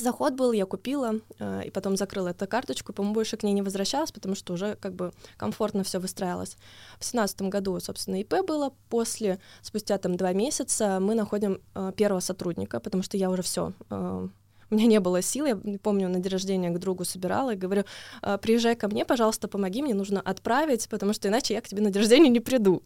Заход 0.00 0.34
был, 0.34 0.52
я 0.52 0.66
купила, 0.66 1.14
э, 1.38 1.62
и 1.66 1.70
потом 1.70 1.96
закрыла 1.96 2.28
эту 2.28 2.46
карточку, 2.46 2.92
по-моему, 2.92 3.14
больше 3.14 3.36
к 3.36 3.42
ней 3.42 3.52
не 3.52 3.62
возвращалась, 3.62 4.12
потому 4.12 4.34
что 4.34 4.52
уже 4.52 4.76
как 4.76 4.94
бы 4.94 5.12
комфортно 5.36 5.82
все 5.84 5.98
выстраивалось. 5.98 6.56
В 6.98 7.04
семнадцатом 7.04 7.50
году, 7.50 7.78
собственно, 7.80 8.20
ИП 8.20 8.46
было. 8.46 8.72
После, 8.88 9.38
спустя 9.62 9.98
там 9.98 10.16
два 10.16 10.32
месяца, 10.32 10.98
мы 11.00 11.14
находим 11.14 11.60
э, 11.74 11.92
первого 11.96 12.20
сотрудника, 12.20 12.80
потому 12.80 13.02
что 13.02 13.16
я 13.16 13.30
уже 13.30 13.42
все 13.42 13.72
э, 13.90 14.28
у 14.70 14.74
меня 14.74 14.86
не 14.86 15.00
было 15.00 15.22
сил, 15.22 15.46
я 15.46 15.58
помню, 15.82 16.08
на 16.08 16.18
день 16.18 16.32
рождения 16.32 16.70
к 16.70 16.78
другу 16.78 17.04
собирала 17.04 17.54
и 17.54 17.56
говорю, 17.56 17.84
«А, 18.22 18.36
приезжай 18.38 18.76
ко 18.76 18.88
мне, 18.88 19.04
пожалуйста, 19.04 19.48
помоги, 19.48 19.82
мне 19.82 19.94
нужно 19.94 20.20
отправить, 20.20 20.88
потому 20.88 21.12
что 21.12 21.28
иначе 21.28 21.54
я 21.54 21.60
к 21.60 21.68
тебе 21.68 21.82
на 21.82 21.90
день 21.90 22.02
рождения 22.02 22.28
не 22.28 22.40
приду. 22.40 22.82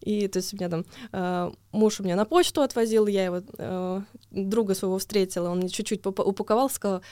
И 0.00 0.28
то 0.28 0.38
есть 0.38 0.54
у 0.54 0.56
меня 0.56 0.68
там 0.68 0.84
а, 1.12 1.52
муж 1.72 2.00
у 2.00 2.04
меня 2.04 2.16
на 2.16 2.24
почту 2.24 2.62
отвозил, 2.62 3.06
я 3.06 3.24
его 3.24 3.42
а, 3.58 4.02
друга 4.30 4.74
своего 4.74 4.98
встретила, 4.98 5.50
он 5.50 5.58
мне 5.58 5.68
чуть-чуть 5.68 6.06
упаковал, 6.06 6.70
сказал, 6.70 7.02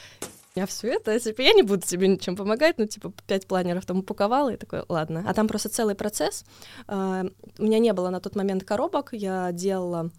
меня 0.54 0.66
все 0.66 0.88
это, 0.88 1.18
типа, 1.18 1.40
я 1.40 1.54
не 1.54 1.62
буду 1.62 1.80
тебе 1.80 2.08
ничем 2.08 2.36
помогать, 2.36 2.76
ну, 2.76 2.86
типа, 2.86 3.10
пять 3.26 3.46
планеров 3.46 3.86
там 3.86 4.00
упаковала, 4.00 4.52
и 4.52 4.58
такой, 4.58 4.84
ладно. 4.86 5.24
А 5.26 5.32
там 5.32 5.48
просто 5.48 5.70
целый 5.70 5.94
процесс. 5.94 6.44
У 6.86 6.92
меня 6.92 7.78
не 7.78 7.94
было 7.94 8.10
на 8.10 8.20
тот 8.20 8.36
момент 8.36 8.62
коробок, 8.62 9.10
я 9.12 9.50
делала, 9.52 10.10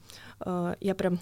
я 0.43 0.95
прям 0.95 1.19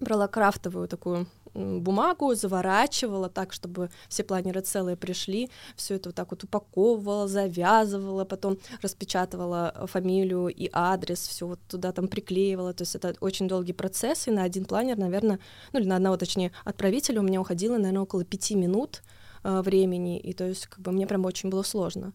брала 0.00 0.28
крафтовую 0.28 0.88
такую 0.88 1.26
бумагу, 1.54 2.34
заворачивала 2.34 3.28
так, 3.28 3.52
чтобы 3.52 3.90
все 4.08 4.24
планеры 4.24 4.60
целые 4.60 4.96
пришли, 4.96 5.50
все 5.76 5.94
это 5.94 6.08
вот 6.08 6.16
так 6.16 6.30
вот 6.30 6.44
упаковывала, 6.44 7.28
завязывала, 7.28 8.24
потом 8.24 8.58
распечатывала 8.82 9.86
фамилию 9.86 10.48
и 10.48 10.68
адрес, 10.72 11.26
все 11.26 11.46
вот 11.46 11.60
туда 11.68 11.92
там 11.92 12.08
приклеивала, 12.08 12.72
то 12.72 12.82
есть 12.82 12.94
это 12.94 13.14
очень 13.20 13.48
долгий 13.48 13.72
процесс, 13.72 14.28
и 14.28 14.30
на 14.30 14.42
один 14.42 14.64
планер, 14.64 14.98
наверное, 14.98 15.38
ну 15.72 15.80
или 15.80 15.86
на 15.86 15.96
одного, 15.96 16.16
точнее, 16.16 16.52
отправителя 16.64 17.20
у 17.20 17.24
меня 17.24 17.40
уходило, 17.40 17.76
наверное, 17.76 18.02
около 18.02 18.24
пяти 18.24 18.54
минут 18.54 19.02
э, 19.44 19.60
времени, 19.62 20.18
и 20.18 20.32
то 20.32 20.44
есть 20.44 20.66
как 20.66 20.80
бы 20.80 20.92
мне 20.92 21.06
прям 21.06 21.24
очень 21.24 21.50
было 21.50 21.62
сложно. 21.62 22.12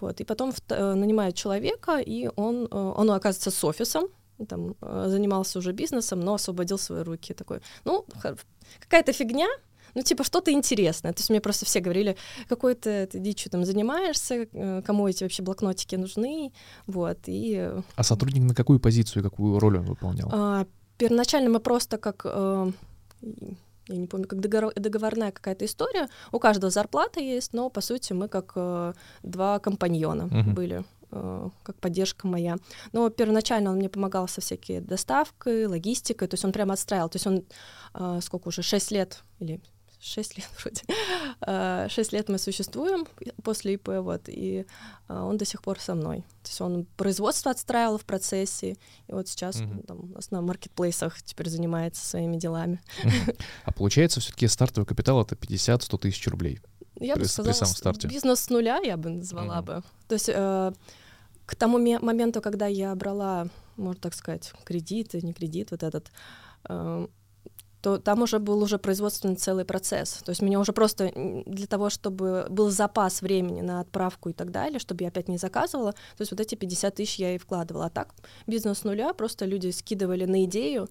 Вот, 0.00 0.20
и 0.20 0.24
потом 0.24 0.52
в, 0.52 0.60
э, 0.68 0.94
нанимают 0.94 1.34
человека, 1.34 1.98
и 1.98 2.30
он, 2.36 2.68
э, 2.70 2.76
он 2.96 3.10
оказывается 3.10 3.50
с 3.50 3.64
офисом, 3.64 4.08
там, 4.46 4.74
э, 4.80 5.06
занимался 5.08 5.58
уже 5.58 5.72
бизнесом, 5.72 6.20
но 6.20 6.34
освободил 6.34 6.78
свои 6.78 7.02
руки. 7.02 7.34
Такой, 7.34 7.60
ну, 7.84 8.04
какая-то 8.80 9.12
фигня, 9.12 9.48
ну, 9.94 10.02
типа, 10.02 10.24
что-то 10.24 10.52
интересное. 10.52 11.12
То 11.12 11.20
есть 11.20 11.30
мне 11.30 11.40
просто 11.40 11.64
все 11.64 11.80
говорили, 11.80 12.16
какой 12.48 12.74
ты, 12.74 13.06
ты 13.06 13.18
дичью 13.18 13.50
там 13.50 13.64
занимаешься, 13.64 14.46
э, 14.52 14.82
кому 14.82 15.08
эти 15.08 15.24
вообще 15.24 15.42
блокнотики 15.42 15.96
нужны, 15.96 16.52
вот, 16.86 17.18
и... 17.26 17.56
Э, 17.58 17.82
а 17.96 18.02
сотрудник 18.02 18.44
на 18.44 18.54
какую 18.54 18.80
позицию, 18.80 19.22
какую 19.22 19.58
роль 19.58 19.78
он 19.78 19.84
выполнял? 19.84 20.28
А, 20.32 20.66
первоначально 20.98 21.50
мы 21.50 21.60
просто 21.60 21.98
как... 21.98 22.24
я 22.24 22.72
не 23.96 24.06
помню, 24.06 24.26
как 24.26 24.40
договор, 24.40 24.72
договорная 24.74 25.32
какая-то 25.32 25.64
история. 25.64 26.08
У 26.32 26.38
каждого 26.38 26.70
зарплата 26.70 27.20
есть, 27.20 27.54
но 27.54 27.70
по 27.70 27.80
сути 27.80 28.12
мы 28.12 28.28
как 28.28 28.52
э, 28.54 28.92
два 29.22 29.58
компаньона 29.58 30.22
uh-huh. 30.22 30.52
были. 30.52 30.84
Э, 31.10 31.48
как 31.62 31.76
поддержка 31.80 32.26
моя. 32.26 32.56
Но 32.92 33.08
первоначально 33.08 33.70
он 33.70 33.76
мне 33.76 33.88
помогал 33.88 34.28
со 34.28 34.40
всякой 34.40 34.80
доставкой, 34.80 35.66
логистикой, 35.66 36.28
то 36.28 36.34
есть 36.34 36.44
он 36.44 36.52
прямо 36.52 36.74
отстраивал. 36.74 37.08
То 37.08 37.16
есть 37.16 37.26
он 37.26 37.44
э, 37.94 38.20
сколько 38.22 38.48
уже, 38.48 38.62
6 38.62 38.90
лет 38.90 39.22
или 39.38 39.60
6 40.00 40.36
лет 40.36 40.48
вроде. 40.60 41.88
6 41.88 42.12
э, 42.12 42.16
лет 42.16 42.28
мы 42.28 42.38
существуем 42.38 43.06
после 43.42 43.74
ИП, 43.74 43.88
вот, 44.00 44.28
и 44.28 44.66
он 45.08 45.38
до 45.38 45.46
сих 45.46 45.62
пор 45.62 45.80
со 45.80 45.94
мной. 45.94 46.20
То 46.42 46.48
есть 46.48 46.60
он 46.60 46.86
производство 46.96 47.50
отстраивал 47.50 47.96
в 47.96 48.04
процессе, 48.04 48.76
и 49.06 49.12
вот 49.12 49.28
сейчас 49.28 49.56
mm-hmm. 49.56 49.86
там, 49.86 50.00
у 50.00 50.06
нас 50.08 50.30
на 50.30 50.42
маркетплейсах 50.42 51.22
теперь 51.22 51.48
занимается 51.48 52.04
своими 52.04 52.36
делами. 52.36 52.82
А 53.64 53.72
получается, 53.72 54.20
все-таки 54.20 54.46
стартовый 54.46 54.86
капитал— 54.86 55.22
это 55.22 55.34
50-100 55.34 55.98
тысяч 55.98 56.26
рублей? 56.28 56.60
Я 57.00 57.14
при, 57.14 57.22
бы 57.22 57.28
сказала, 57.28 57.52
при 57.52 57.58
самом 57.58 57.74
старте. 57.74 58.08
бизнес 58.08 58.40
с 58.40 58.50
нуля 58.50 58.78
я 58.82 58.96
бы 58.96 59.10
назвала 59.10 59.58
mm-hmm. 59.58 59.62
бы. 59.62 59.82
То 60.08 60.14
есть 60.14 60.28
э, 60.28 60.72
к 61.46 61.56
тому 61.56 61.78
моменту, 61.78 62.40
когда 62.40 62.66
я 62.66 62.94
брала, 62.94 63.48
можно 63.76 64.00
так 64.00 64.14
сказать, 64.14 64.52
кредит, 64.64 65.14
не 65.14 65.32
кредит, 65.32 65.70
вот 65.70 65.82
этот, 65.82 66.10
э, 66.68 67.06
то 67.80 67.98
там 67.98 68.22
уже 68.22 68.38
был 68.38 68.62
уже 68.62 68.78
производственный 68.78 69.36
целый 69.36 69.64
процесс. 69.64 70.22
То 70.24 70.30
есть 70.30 70.42
меня 70.42 70.58
уже 70.58 70.72
просто 70.72 71.12
для 71.46 71.66
того, 71.66 71.90
чтобы 71.90 72.46
был 72.50 72.70
запас 72.70 73.22
времени 73.22 73.60
на 73.60 73.80
отправку 73.80 74.30
и 74.30 74.32
так 74.32 74.50
далее, 74.50 74.78
чтобы 74.78 75.04
я 75.04 75.08
опять 75.08 75.28
не 75.28 75.38
заказывала, 75.38 75.92
то 75.92 76.20
есть 76.20 76.32
вот 76.32 76.40
эти 76.40 76.54
50 76.54 76.94
тысяч 76.94 77.18
я 77.18 77.34
и 77.34 77.38
вкладывала. 77.38 77.86
А 77.86 77.90
так 77.90 78.14
бизнес 78.46 78.80
с 78.80 78.84
нуля, 78.84 79.14
просто 79.14 79.44
люди 79.44 79.70
скидывали 79.70 80.24
на 80.24 80.44
идею, 80.44 80.88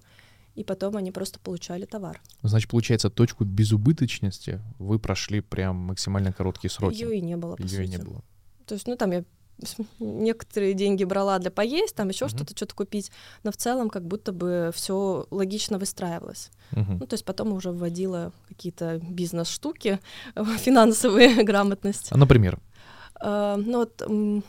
и 0.58 0.64
потом 0.64 0.96
они 0.96 1.12
просто 1.12 1.38
получали 1.38 1.84
товар. 1.84 2.20
Значит, 2.42 2.68
получается, 2.68 3.10
точку 3.10 3.44
безубыточности 3.44 4.60
вы 4.78 4.98
прошли 4.98 5.40
прям 5.40 5.76
максимально 5.76 6.32
короткие 6.32 6.68
сроки. 6.68 6.96
Ее 6.96 7.18
и 7.18 7.20
не 7.20 7.36
было, 7.36 7.54
по 7.54 7.62
Ее 7.62 7.68
сути. 7.68 7.82
и 7.82 7.88
не 7.88 7.98
было. 7.98 8.24
То 8.66 8.74
есть, 8.74 8.88
ну, 8.88 8.96
там 8.96 9.12
я 9.12 9.24
некоторые 10.00 10.74
деньги 10.74 11.04
брала 11.04 11.38
для 11.38 11.52
поесть, 11.52 11.94
там 11.94 12.08
еще 12.08 12.24
uh-huh. 12.24 12.36
что-то, 12.36 12.56
что-то 12.56 12.74
купить, 12.74 13.12
но 13.44 13.52
в 13.52 13.56
целом 13.56 13.88
как 13.88 14.04
будто 14.04 14.32
бы 14.32 14.72
все 14.74 15.26
логично 15.30 15.78
выстраивалось. 15.78 16.50
Uh-huh. 16.72 16.96
Ну, 16.98 17.06
то 17.06 17.14
есть 17.14 17.24
потом 17.24 17.52
уже 17.52 17.70
вводила 17.70 18.32
какие-то 18.48 18.98
бизнес-штуки, 18.98 20.00
финансовые 20.58 21.44
грамотности. 21.44 22.12
А, 22.12 22.16
например? 22.16 22.58
Uh, 23.20 23.56
ну, 23.56 23.78
вот 23.78 24.42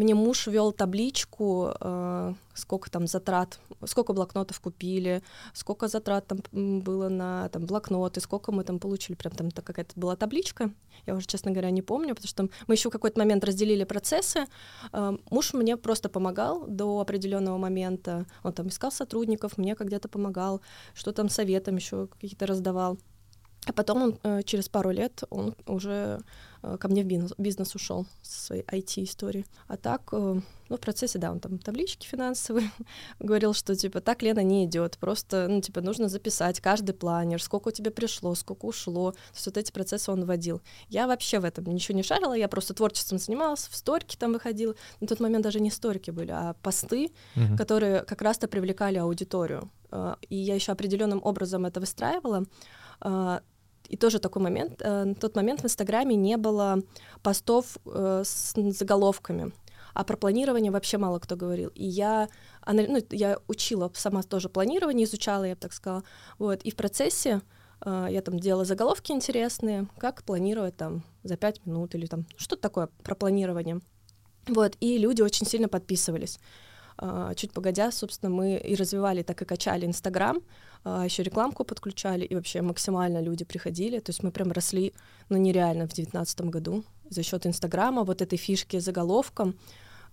мне 0.00 0.14
муж 0.14 0.46
вел 0.46 0.72
табличку, 0.72 1.74
э, 1.78 2.34
сколько 2.54 2.90
там 2.90 3.06
затрат, 3.06 3.60
сколько 3.84 4.14
блокнотов 4.14 4.58
купили, 4.58 5.22
сколько 5.52 5.88
затрат 5.88 6.26
там 6.26 6.40
было 6.80 7.08
на 7.10 7.48
там, 7.50 7.66
блокноты, 7.66 8.20
сколько 8.20 8.50
мы 8.50 8.64
там 8.64 8.78
получили, 8.78 9.14
прям 9.14 9.34
там 9.34 9.50
какая-то 9.50 9.92
была 10.00 10.16
табличка. 10.16 10.70
Я 11.06 11.14
уже, 11.14 11.26
честно 11.26 11.50
говоря, 11.50 11.70
не 11.70 11.82
помню, 11.82 12.14
потому 12.14 12.28
что 12.28 12.48
мы 12.66 12.74
еще 12.74 12.88
в 12.88 12.92
какой-то 12.92 13.18
момент 13.18 13.44
разделили 13.44 13.84
процессы. 13.84 14.46
Э, 14.92 15.16
муж 15.30 15.52
мне 15.52 15.76
просто 15.76 16.08
помогал 16.08 16.66
до 16.66 16.98
определенного 17.00 17.58
момента. 17.58 18.24
Он 18.42 18.54
там 18.54 18.68
искал 18.68 18.90
сотрудников, 18.90 19.58
мне 19.58 19.74
как-то 19.74 20.08
помогал, 20.08 20.62
что 20.94 21.12
там 21.12 21.28
советом 21.28 21.76
еще 21.76 22.06
какие-то 22.06 22.46
раздавал. 22.46 22.98
А 23.66 23.72
потом 23.74 24.02
он 24.02 24.18
э, 24.22 24.42
через 24.44 24.70
пару 24.70 24.90
лет 24.90 25.24
он 25.28 25.54
уже 25.66 26.20
ко 26.62 26.88
мне 26.88 27.02
в 27.02 27.06
бизнес, 27.06 27.32
бизнес 27.38 27.74
ушел 27.74 28.06
со 28.22 28.46
своей 28.46 28.62
IT-историей. 28.62 29.46
А 29.66 29.76
так, 29.76 30.08
э, 30.12 30.40
ну, 30.68 30.76
в 30.76 30.80
процессе, 30.80 31.18
да, 31.18 31.32
он 31.32 31.40
там 31.40 31.58
таблички 31.58 32.06
финансовые 32.06 32.70
говорил, 33.18 33.54
что, 33.54 33.74
типа, 33.74 34.00
так, 34.00 34.22
Лена, 34.22 34.42
не 34.42 34.66
идет, 34.66 34.98
просто, 34.98 35.46
ну, 35.48 35.60
типа, 35.60 35.80
нужно 35.80 36.08
записать 36.08 36.60
каждый 36.60 36.92
планер, 36.92 37.42
сколько 37.42 37.68
у 37.68 37.70
тебя 37.70 37.90
пришло, 37.90 38.34
сколько 38.34 38.66
ушло. 38.66 39.12
То 39.12 39.18
есть 39.34 39.46
вот 39.46 39.56
эти 39.56 39.72
процессы 39.72 40.10
он 40.10 40.24
вводил. 40.24 40.60
Я 40.88 41.06
вообще 41.06 41.40
в 41.40 41.44
этом 41.44 41.64
ничего 41.66 41.96
не 41.96 42.02
шарила, 42.02 42.34
я 42.34 42.48
просто 42.48 42.74
творчеством 42.74 43.18
занималась, 43.18 43.66
в 43.68 43.76
сторики 43.76 44.16
там 44.16 44.32
выходила. 44.32 44.74
На 45.00 45.06
тот 45.06 45.20
момент 45.20 45.44
даже 45.44 45.60
не 45.60 45.70
сторики 45.70 46.10
были, 46.10 46.30
а 46.30 46.54
посты, 46.62 47.10
uh-huh. 47.36 47.56
которые 47.56 48.02
как 48.02 48.22
раз-то 48.22 48.48
привлекали 48.48 48.98
аудиторию. 48.98 49.70
Э, 49.90 50.16
и 50.28 50.36
я 50.36 50.54
еще 50.54 50.72
определенным 50.72 51.20
образом 51.24 51.64
это 51.64 51.80
выстраивала. 51.80 52.44
И 53.90 53.96
тоже 53.96 54.20
такой 54.20 54.40
момент, 54.40 54.80
э, 54.80 55.04
на 55.04 55.14
тот 55.14 55.34
момент 55.34 55.62
в 55.62 55.64
Инстаграме 55.64 56.14
не 56.14 56.36
было 56.36 56.80
постов 57.22 57.76
э, 57.84 58.22
с 58.24 58.54
заголовками, 58.54 59.52
а 59.94 60.04
про 60.04 60.16
планирование 60.16 60.70
вообще 60.70 60.96
мало 60.96 61.18
кто 61.18 61.34
говорил. 61.34 61.70
И 61.74 61.84
я, 61.84 62.28
ну, 62.66 62.98
я 63.10 63.38
учила 63.48 63.90
сама 63.94 64.22
тоже 64.22 64.48
планирование, 64.48 65.06
изучала, 65.06 65.42
я 65.42 65.54
бы 65.54 65.60
так 65.60 65.72
сказала. 65.72 66.04
Вот. 66.38 66.62
И 66.62 66.70
в 66.70 66.76
процессе 66.76 67.42
э, 67.84 68.06
я 68.10 68.22
там 68.22 68.38
делала 68.38 68.64
заголовки 68.64 69.10
интересные, 69.10 69.88
как 69.98 70.22
планировать 70.22 70.76
там 70.76 71.02
за 71.24 71.36
пять 71.36 71.66
минут 71.66 71.96
или 71.96 72.06
там 72.06 72.26
что-то 72.36 72.62
такое 72.62 72.88
про 73.02 73.16
планирование. 73.16 73.80
Вот, 74.46 74.76
и 74.80 74.98
люди 74.98 75.22
очень 75.22 75.46
сильно 75.46 75.68
подписывались. 75.68 76.38
А, 77.02 77.34
чуть 77.34 77.52
погодя, 77.52 77.90
собственно, 77.92 78.30
мы 78.30 78.56
и 78.56 78.74
развивали, 78.74 79.22
так 79.22 79.40
и 79.40 79.46
качали 79.46 79.86
Инстаграм, 79.86 80.38
а, 80.84 81.04
еще 81.06 81.22
рекламку 81.22 81.64
подключали, 81.64 82.26
и 82.26 82.34
вообще 82.34 82.60
максимально 82.60 83.22
люди 83.22 83.44
приходили. 83.44 84.00
То 84.00 84.10
есть 84.10 84.22
мы 84.22 84.30
прям 84.30 84.52
росли, 84.52 84.92
ну, 85.30 85.38
нереально 85.38 85.88
в 85.88 85.92
девятнадцатом 85.94 86.50
году 86.50 86.84
за 87.08 87.22
счет 87.22 87.46
Инстаграма, 87.46 88.04
вот 88.04 88.20
этой 88.20 88.36
фишки 88.36 88.78
заголовком. 88.80 89.54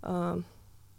А, 0.02 0.39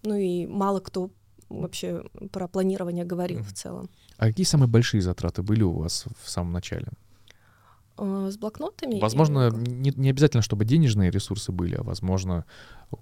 ну 0.03 0.15
и 0.15 0.47
мало 0.47 0.81
кто 0.81 1.11
вообще 1.49 2.05
про 2.33 2.49
планирование 2.49 3.07
говорил 3.07 3.39
mm-hmm. 3.39 3.49
в 3.49 3.53
целом. 3.55 3.91
А 4.19 4.27
какие 4.27 4.45
самые 4.45 4.69
большие 4.69 5.01
затраты 5.01 5.43
были 5.43 5.63
у 5.63 5.73
вас 5.73 6.05
в 6.23 6.29
самом 6.29 6.53
начале? 6.53 6.89
С 7.99 8.37
блокнотами? 8.39 9.01
Возможно, 9.01 9.51
не, 9.51 9.93
не 9.97 10.11
обязательно, 10.11 10.43
чтобы 10.43 10.65
денежные 10.65 11.11
ресурсы 11.11 11.51
были, 11.51 11.75
а 11.75 11.83
возможно, 11.83 12.45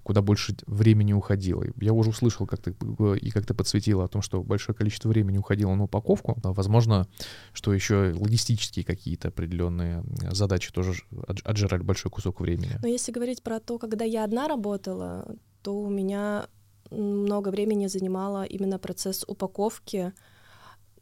куда 0.03 0.21
больше 0.21 0.55
времени 0.65 1.13
уходило. 1.13 1.63
Я 1.79 1.93
уже 1.93 2.09
услышал, 2.09 2.47
как 2.47 2.59
ты 2.59 2.75
и 3.21 3.29
как 3.29 3.45
ты 3.45 3.53
подсветила 3.53 4.05
о 4.05 4.07
том, 4.07 4.21
что 4.21 4.41
большое 4.41 4.75
количество 4.75 5.09
времени 5.09 5.37
уходило 5.37 5.75
на 5.75 5.83
упаковку. 5.83 6.37
Возможно, 6.43 7.07
что 7.53 7.73
еще 7.73 8.13
логистические 8.17 8.83
какие-то 8.83 9.27
определенные 9.27 10.03
задачи 10.31 10.71
тоже 10.71 10.93
отжирали 11.43 11.83
большой 11.83 12.11
кусок 12.11 12.41
времени. 12.41 12.79
Но 12.81 12.87
если 12.87 13.11
говорить 13.11 13.43
про 13.43 13.59
то, 13.59 13.77
когда 13.77 14.03
я 14.03 14.23
одна 14.23 14.47
работала, 14.47 15.35
то 15.61 15.79
у 15.79 15.89
меня 15.89 16.47
много 16.89 17.49
времени 17.49 17.87
занимало 17.87 18.45
именно 18.45 18.79
процесс 18.79 19.25
упаковки, 19.27 20.13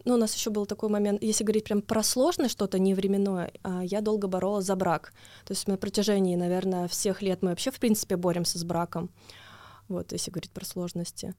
ну, 0.06 0.14
у 0.14 0.18
нас 0.18 0.36
еще 0.36 0.52
был 0.52 0.66
такой 0.66 0.90
момент, 0.90 1.24
если 1.24 1.44
говорить 1.44 1.66
прям 1.66 1.82
про 1.82 2.04
сложное 2.04 2.48
что-то, 2.48 2.80
не 2.80 2.94
временное, 2.94 3.52
а, 3.64 3.84
я 3.84 4.02
долго 4.02 4.28
боролась 4.28 4.66
за 4.66 4.76
брак. 4.76 5.14
То 5.46 5.54
есть 5.54 5.68
на 5.68 5.78
протяжении, 5.78 6.36
наверное, 6.36 6.88
всех 6.88 7.22
лет 7.22 7.42
мы 7.42 7.50
вообще, 7.50 7.72
в 7.72 7.80
принципе, 7.80 8.16
боремся 8.16 8.60
с 8.60 8.64
браком. 8.64 9.10
Вот, 9.88 10.12
если 10.12 10.32
говорить 10.32 10.52
про 10.52 10.66
сложности. 10.66 11.36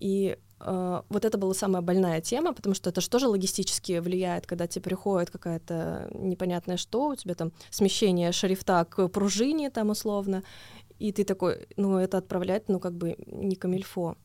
И 0.00 0.36
э, 0.60 1.02
вот 1.08 1.24
это 1.24 1.38
была 1.38 1.54
самая 1.54 1.80
больная 1.80 2.20
тема, 2.20 2.52
потому 2.52 2.74
что 2.74 2.90
это 2.90 3.00
же 3.00 3.08
тоже 3.08 3.28
логистически 3.28 4.00
влияет, 4.00 4.46
когда 4.46 4.66
тебе 4.66 4.82
приходит 4.82 5.30
какая-то 5.30 6.08
непонятное 6.12 6.76
что, 6.76 7.08
у 7.08 7.14
тебя 7.14 7.36
там 7.36 7.52
смещение 7.70 8.32
шрифта 8.32 8.84
к 8.84 9.06
пружине 9.08 9.70
там 9.70 9.90
условно, 9.90 10.42
и 10.98 11.12
ты 11.12 11.22
такой, 11.24 11.68
ну 11.76 11.98
это 11.98 12.18
отправлять, 12.18 12.68
ну 12.68 12.80
как 12.80 12.94
бы 12.94 13.16
не 13.26 13.54
камильфо. 13.54 14.16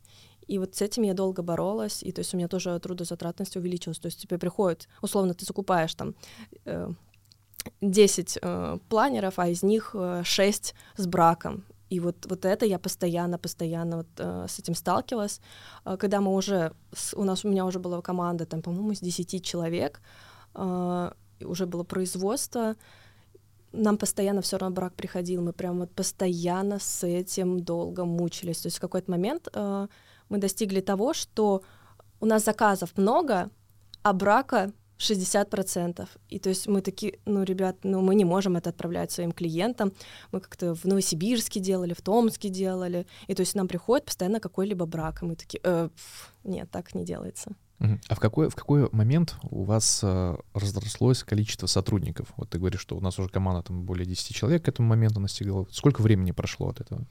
И 0.47 0.59
вот 0.59 0.75
с 0.75 0.81
этим 0.81 1.03
я 1.03 1.13
долго 1.13 1.41
боролась, 1.41 2.03
и 2.03 2.11
то 2.11 2.19
есть 2.19 2.33
у 2.33 2.37
меня 2.37 2.47
тоже 2.47 2.79
трудозатратность 2.79 3.57
увеличилась. 3.57 3.99
То 3.99 4.07
есть 4.07 4.21
тебе 4.21 4.37
приходит, 4.37 4.87
условно, 5.01 5.33
ты 5.33 5.45
закупаешь 5.45 5.93
там 5.95 6.15
э, 6.65 6.89
10 7.81 8.39
э, 8.41 8.77
планеров, 8.89 9.39
а 9.39 9.47
из 9.47 9.63
них 9.63 9.91
э, 9.93 10.21
6 10.23 10.75
с 10.95 11.07
браком. 11.07 11.63
И 11.89 11.99
вот, 11.99 12.25
вот 12.29 12.45
это 12.45 12.65
я 12.65 12.79
постоянно, 12.79 13.37
постоянно 13.37 13.97
вот, 13.97 14.07
э, 14.17 14.45
с 14.47 14.59
этим 14.59 14.75
сталкивалась. 14.75 15.41
Э, 15.85 15.97
когда 15.97 16.21
мы 16.21 16.33
уже, 16.33 16.73
с, 16.93 17.13
у 17.13 17.23
нас, 17.23 17.45
у 17.45 17.49
меня 17.49 17.65
уже 17.65 17.79
была 17.79 18.01
команда, 18.01 18.45
там, 18.45 18.61
по-моему, 18.61 18.91
из 18.91 18.99
10 18.99 19.43
человек, 19.43 20.01
э, 20.55 21.11
уже 21.41 21.65
было 21.65 21.83
производство, 21.83 22.75
нам 23.73 23.97
постоянно 23.97 24.41
все 24.41 24.57
равно 24.57 24.75
брак 24.75 24.93
приходил, 24.93 25.41
мы 25.41 25.53
прям 25.53 25.79
вот 25.79 25.91
постоянно 25.91 26.79
с 26.79 27.05
этим 27.05 27.59
долго 27.59 28.05
мучились. 28.05 28.61
То 28.61 28.67
есть 28.67 28.77
в 28.77 28.81
какой-то 28.81 29.11
момент 29.11 29.47
э, 29.53 29.87
мы 30.29 30.37
достигли 30.37 30.81
того, 30.81 31.13
что 31.13 31.63
у 32.19 32.25
нас 32.25 32.43
заказов 32.43 32.97
много, 32.97 33.49
а 34.01 34.13
брака 34.13 34.71
60%. 34.99 36.07
И 36.29 36.39
то 36.39 36.49
есть 36.49 36.67
мы 36.67 36.81
такие, 36.81 37.19
ну, 37.25 37.43
ребят, 37.43 37.77
ну, 37.83 38.01
мы 38.01 38.15
не 38.15 38.25
можем 38.25 38.57
это 38.57 38.69
отправлять 38.69 39.11
своим 39.11 39.31
клиентам. 39.31 39.93
Мы 40.31 40.39
как-то 40.39 40.73
в 40.73 40.85
Новосибирске 40.85 41.59
делали, 41.59 41.93
в 41.93 42.01
Томске 42.01 42.49
делали. 42.49 43.05
И 43.27 43.35
то 43.35 43.41
есть 43.41 43.55
нам 43.55 43.67
приходит 43.67 44.05
постоянно 44.05 44.39
какой-либо 44.39 44.85
брак. 44.85 45.21
И 45.21 45.25
мы 45.25 45.35
такие, 45.35 45.61
э, 45.63 45.89
нет, 46.43 46.69
так 46.71 46.95
не 46.95 47.05
делается. 47.05 47.51
А 47.79 48.15
в 48.15 48.19
какой, 48.19 48.49
в 48.49 48.55
какой 48.55 48.89
момент 48.91 49.35
у 49.51 49.63
вас 49.63 49.99
э, 50.03 50.35
разрослось 50.55 51.23
количество 51.23 51.67
сотрудников? 51.67 52.33
Вот 52.35 52.49
ты 52.49 52.57
говоришь, 52.57 52.81
что 52.81 52.97
у 52.97 53.01
нас 53.01 53.19
уже 53.19 53.29
команда 53.29 53.61
там 53.61 53.83
более 53.83 54.05
10 54.05 54.35
человек 54.35 54.65
к 54.65 54.67
этому 54.67 54.87
моменту 54.87 55.19
настигла. 55.19 55.67
Сколько 55.71 56.01
времени 56.01 56.31
прошло 56.31 56.69
от 56.69 56.81
этого? 56.81 57.05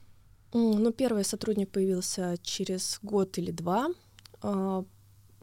Ну, 0.53 0.93
первый 0.93 1.25
сотрудник 1.25 1.71
появился 1.71 2.37
через 2.43 2.99
год 3.03 3.39
или 3.39 3.51
два. 3.51 3.89
А, 4.43 4.85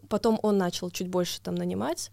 потом 0.09 0.39
он 0.41 0.57
начал 0.57 0.89
чуть 0.89 1.07
больше 1.07 1.41
там 1.41 1.55
нанимать. 1.55 2.11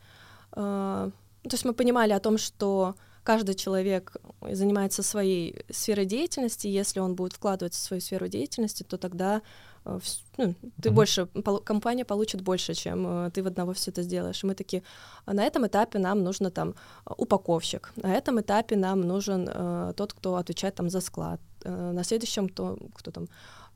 А, 0.52 1.10
то 1.42 1.50
есть 1.52 1.64
мы 1.64 1.72
понимали 1.72 2.12
о 2.12 2.20
том, 2.20 2.38
что 2.38 2.96
каждый 3.22 3.54
человек 3.54 4.16
занимается 4.40 5.02
своей 5.02 5.64
сферой 5.70 6.04
деятельности, 6.04 6.66
если 6.66 7.00
он 7.00 7.14
будет 7.14 7.32
вкладываться 7.32 7.80
в 7.80 7.84
свою 7.84 8.00
сферу 8.00 8.28
деятельности, 8.28 8.82
то 8.82 8.98
тогда 8.98 9.42
ну, 9.84 10.54
ты 10.82 10.88
mm-hmm. 10.88 10.90
больше, 10.90 11.26
компания 11.64 12.04
получит 12.04 12.42
больше, 12.42 12.74
чем 12.74 13.06
э, 13.06 13.30
ты 13.30 13.42
в 13.42 13.46
одного 13.46 13.72
все 13.72 13.90
это 13.90 14.02
сделаешь. 14.02 14.44
И 14.44 14.46
мы 14.46 14.54
такие, 14.54 14.82
«А 15.24 15.32
на 15.32 15.44
этом 15.44 15.66
этапе 15.66 15.98
нам 15.98 16.22
нужно 16.22 16.50
там 16.50 16.74
упаковщик, 17.16 17.92
на 17.96 18.14
этом 18.14 18.40
этапе 18.40 18.76
нам 18.76 19.00
нужен 19.00 19.48
э, 19.48 19.92
тот, 19.96 20.12
кто 20.12 20.36
отвечает 20.36 20.74
там 20.74 20.90
за 20.90 21.00
склад, 21.00 21.40
э, 21.64 21.92
на 21.92 22.04
следующем 22.04 22.48
то, 22.48 22.78
кто 22.94 23.10
там 23.10 23.28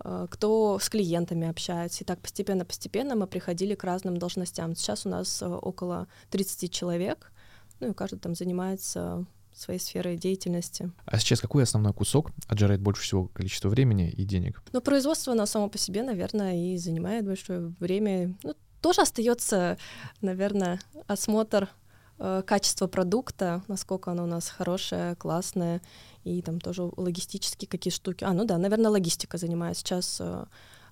Э, 0.02 0.26
кто 0.30 0.78
с 0.78 0.88
клиентами 0.88 1.48
общается. 1.48 2.02
И 2.02 2.06
так 2.06 2.20
постепенно-постепенно 2.20 3.14
мы 3.14 3.26
приходили 3.26 3.74
к 3.74 3.84
разным 3.84 4.16
должностям. 4.16 4.74
Сейчас 4.74 5.06
у 5.06 5.08
нас 5.08 5.42
э, 5.42 5.46
около 5.46 6.08
30 6.30 6.72
человек, 6.72 7.32
ну 7.80 7.90
и 7.90 7.94
каждый 7.94 8.18
там 8.18 8.34
занимается 8.34 9.24
своей 9.54 9.80
сферой 9.80 10.16
деятельности. 10.16 10.90
А 11.06 11.18
сейчас 11.18 11.40
какой 11.40 11.62
основной 11.62 11.92
кусок 11.92 12.30
отжирает 12.48 12.80
больше 12.80 13.02
всего 13.02 13.26
количество 13.28 13.68
времени 13.68 14.10
и 14.10 14.24
денег? 14.24 14.62
Ну, 14.72 14.80
производство, 14.80 15.32
оно 15.32 15.46
само 15.46 15.68
по 15.68 15.78
себе, 15.78 16.02
наверное, 16.02 16.56
и 16.56 16.76
занимает 16.76 17.24
большое 17.24 17.72
время. 17.80 18.34
Ну, 18.42 18.54
тоже 18.80 19.02
остается, 19.02 19.78
наверное, 20.20 20.80
осмотр 21.06 21.70
э, 22.18 22.42
качества 22.46 22.86
продукта, 22.86 23.62
насколько 23.68 24.10
оно 24.10 24.24
у 24.24 24.26
нас 24.26 24.48
хорошее, 24.48 25.14
классное, 25.16 25.80
и 26.24 26.42
там 26.42 26.60
тоже 26.60 26.82
логистические 26.96 27.68
какие 27.68 27.92
штуки. 27.92 28.24
А, 28.24 28.32
ну 28.32 28.44
да, 28.44 28.58
наверное, 28.58 28.90
логистика 28.90 29.38
занимает 29.38 29.78
сейчас. 29.78 30.18
Э, 30.20 30.46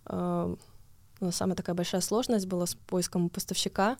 э, 0.07 0.57
самая 1.30 1.56
такая 1.56 1.74
большая 1.74 2.00
сложность 2.00 2.46
была 2.46 2.66
с 2.66 2.74
поиском 2.74 3.28
поставщика. 3.28 3.96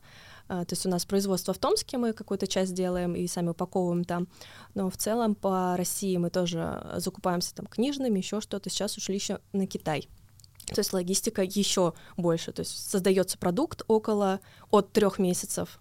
Uh, 0.49 0.65
то 0.65 0.73
есть 0.73 0.85
у 0.85 0.89
нас 0.89 1.05
производство 1.05 1.55
в 1.55 1.59
Томске, 1.59 1.99
мы 1.99 2.13
какую-то 2.13 2.47
часть 2.47 2.75
делаем 2.75 3.15
и 3.15 3.27
сами 3.29 3.51
упаковываем 3.51 4.05
там, 4.05 4.27
но 4.75 4.91
в 4.91 4.97
целом 4.97 5.35
по 5.37 5.77
России 5.77 6.17
мы 6.17 6.31
тоже 6.31 6.95
закупаемся 6.97 7.55
там 7.55 7.67
книжными, 7.67 8.19
еще 8.19 8.41
что-то. 8.41 8.69
Сейчас 8.69 8.97
ушли 8.97 9.15
еще 9.15 9.39
на 9.53 9.67
Китай. 9.67 10.09
То 10.67 10.81
есть 10.81 10.93
логистика 10.93 11.43
еще 11.43 11.95
больше. 12.17 12.53
То 12.53 12.61
есть 12.61 12.91
создается 12.91 13.39
продукт 13.39 13.83
около 13.87 14.41
от 14.71 14.93
трех 14.93 15.19
месяцев. 15.19 15.81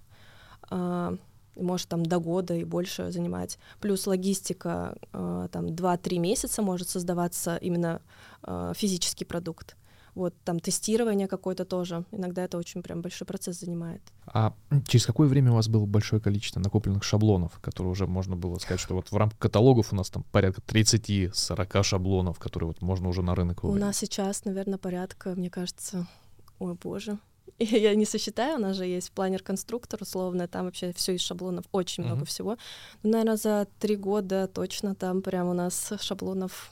Uh, 0.69 1.19
может 1.55 1.89
там 1.89 2.05
до 2.05 2.19
года 2.19 2.53
и 2.55 2.63
больше 2.63 3.11
занимать. 3.11 3.59
Плюс 3.81 4.07
логистика, 4.07 4.95
э, 5.11 5.49
там 5.51 5.65
2-3 5.65 6.17
месяца 6.17 6.61
может 6.61 6.87
создаваться 6.87 7.57
именно 7.57 8.01
физический 8.73 9.25
продукт. 9.25 9.75
Вот 10.15 10.33
там 10.43 10.59
тестирование 10.59 11.27
какое-то 11.27 11.65
тоже. 11.65 12.05
Иногда 12.11 12.43
это 12.43 12.57
очень 12.57 12.83
прям 12.83 13.01
большой 13.01 13.25
процесс 13.25 13.59
занимает. 13.59 14.01
А 14.25 14.53
через 14.87 15.05
какое 15.05 15.27
время 15.27 15.51
у 15.51 15.55
вас 15.55 15.67
было 15.67 15.85
большое 15.85 16.21
количество 16.21 16.59
накопленных 16.59 17.03
шаблонов, 17.03 17.59
которые 17.59 17.91
уже 17.91 18.07
можно 18.07 18.35
было 18.35 18.57
сказать, 18.59 18.79
что 18.79 18.95
вот 18.95 19.11
в 19.11 19.17
рамках 19.17 19.39
каталогов 19.39 19.93
у 19.93 19.95
нас 19.95 20.09
там 20.09 20.23
порядка 20.31 20.61
30-40 20.61 21.83
шаблонов, 21.83 22.39
которые 22.39 22.67
вот 22.67 22.81
можно 22.81 23.09
уже 23.09 23.21
на 23.21 23.35
рынок 23.35 23.63
выводить? 23.63 23.81
У 23.81 23.85
нас 23.85 23.97
сейчас, 23.97 24.45
наверное, 24.45 24.77
порядка, 24.77 25.33
мне 25.35 25.49
кажется, 25.49 26.07
ой 26.59 26.75
боже, 26.81 27.17
я 27.59 27.95
не 27.95 28.05
сосчитаю, 28.05 28.57
у 28.57 28.61
нас 28.61 28.77
же 28.77 28.85
есть 28.85 29.11
планер-конструктор 29.11 30.01
условно, 30.01 30.47
там 30.47 30.65
вообще 30.65 30.93
все 30.93 31.13
из 31.13 31.21
шаблонов, 31.21 31.65
очень 31.71 32.03
mm-hmm. 32.03 32.07
много 32.07 32.25
всего. 32.25 32.57
Ну, 33.03 33.11
наверное, 33.11 33.37
за 33.37 33.67
три 33.79 33.95
года 33.95 34.47
точно 34.47 34.95
там 34.95 35.21
прям 35.21 35.47
у 35.47 35.53
нас 35.53 35.93
шаблонов 36.01 36.71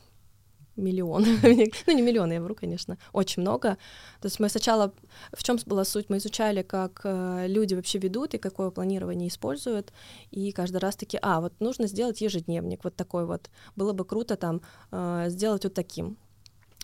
миллион. 0.79 1.25
ну, 1.87 1.93
не 1.93 2.01
миллион, 2.01 2.31
я 2.31 2.41
вру, 2.41 2.55
конечно, 2.55 2.97
очень 3.13 3.41
много. 3.41 3.77
То 4.21 4.25
есть 4.27 4.39
мы 4.39 4.49
сначала, 4.49 4.91
в 5.31 5.43
чем 5.43 5.57
была 5.65 5.83
суть, 5.83 6.09
мы 6.09 6.17
изучали, 6.17 6.61
как 6.61 7.01
э, 7.03 7.45
люди 7.47 7.75
вообще 7.75 7.99
ведут 7.99 8.33
и 8.33 8.37
какое 8.37 8.69
планирование 8.71 9.27
используют, 9.27 9.93
и 10.31 10.51
каждый 10.51 10.77
раз 10.77 10.95
такие, 10.95 11.19
а, 11.21 11.41
вот 11.41 11.53
нужно 11.59 11.87
сделать 11.87 12.21
ежедневник, 12.21 12.83
вот 12.83 12.95
такой 12.95 13.25
вот. 13.25 13.49
Было 13.75 13.93
бы 13.93 14.05
круто 14.05 14.35
там 14.35 14.61
э, 14.91 15.25
сделать 15.29 15.63
вот 15.63 15.73
таким. 15.73 16.17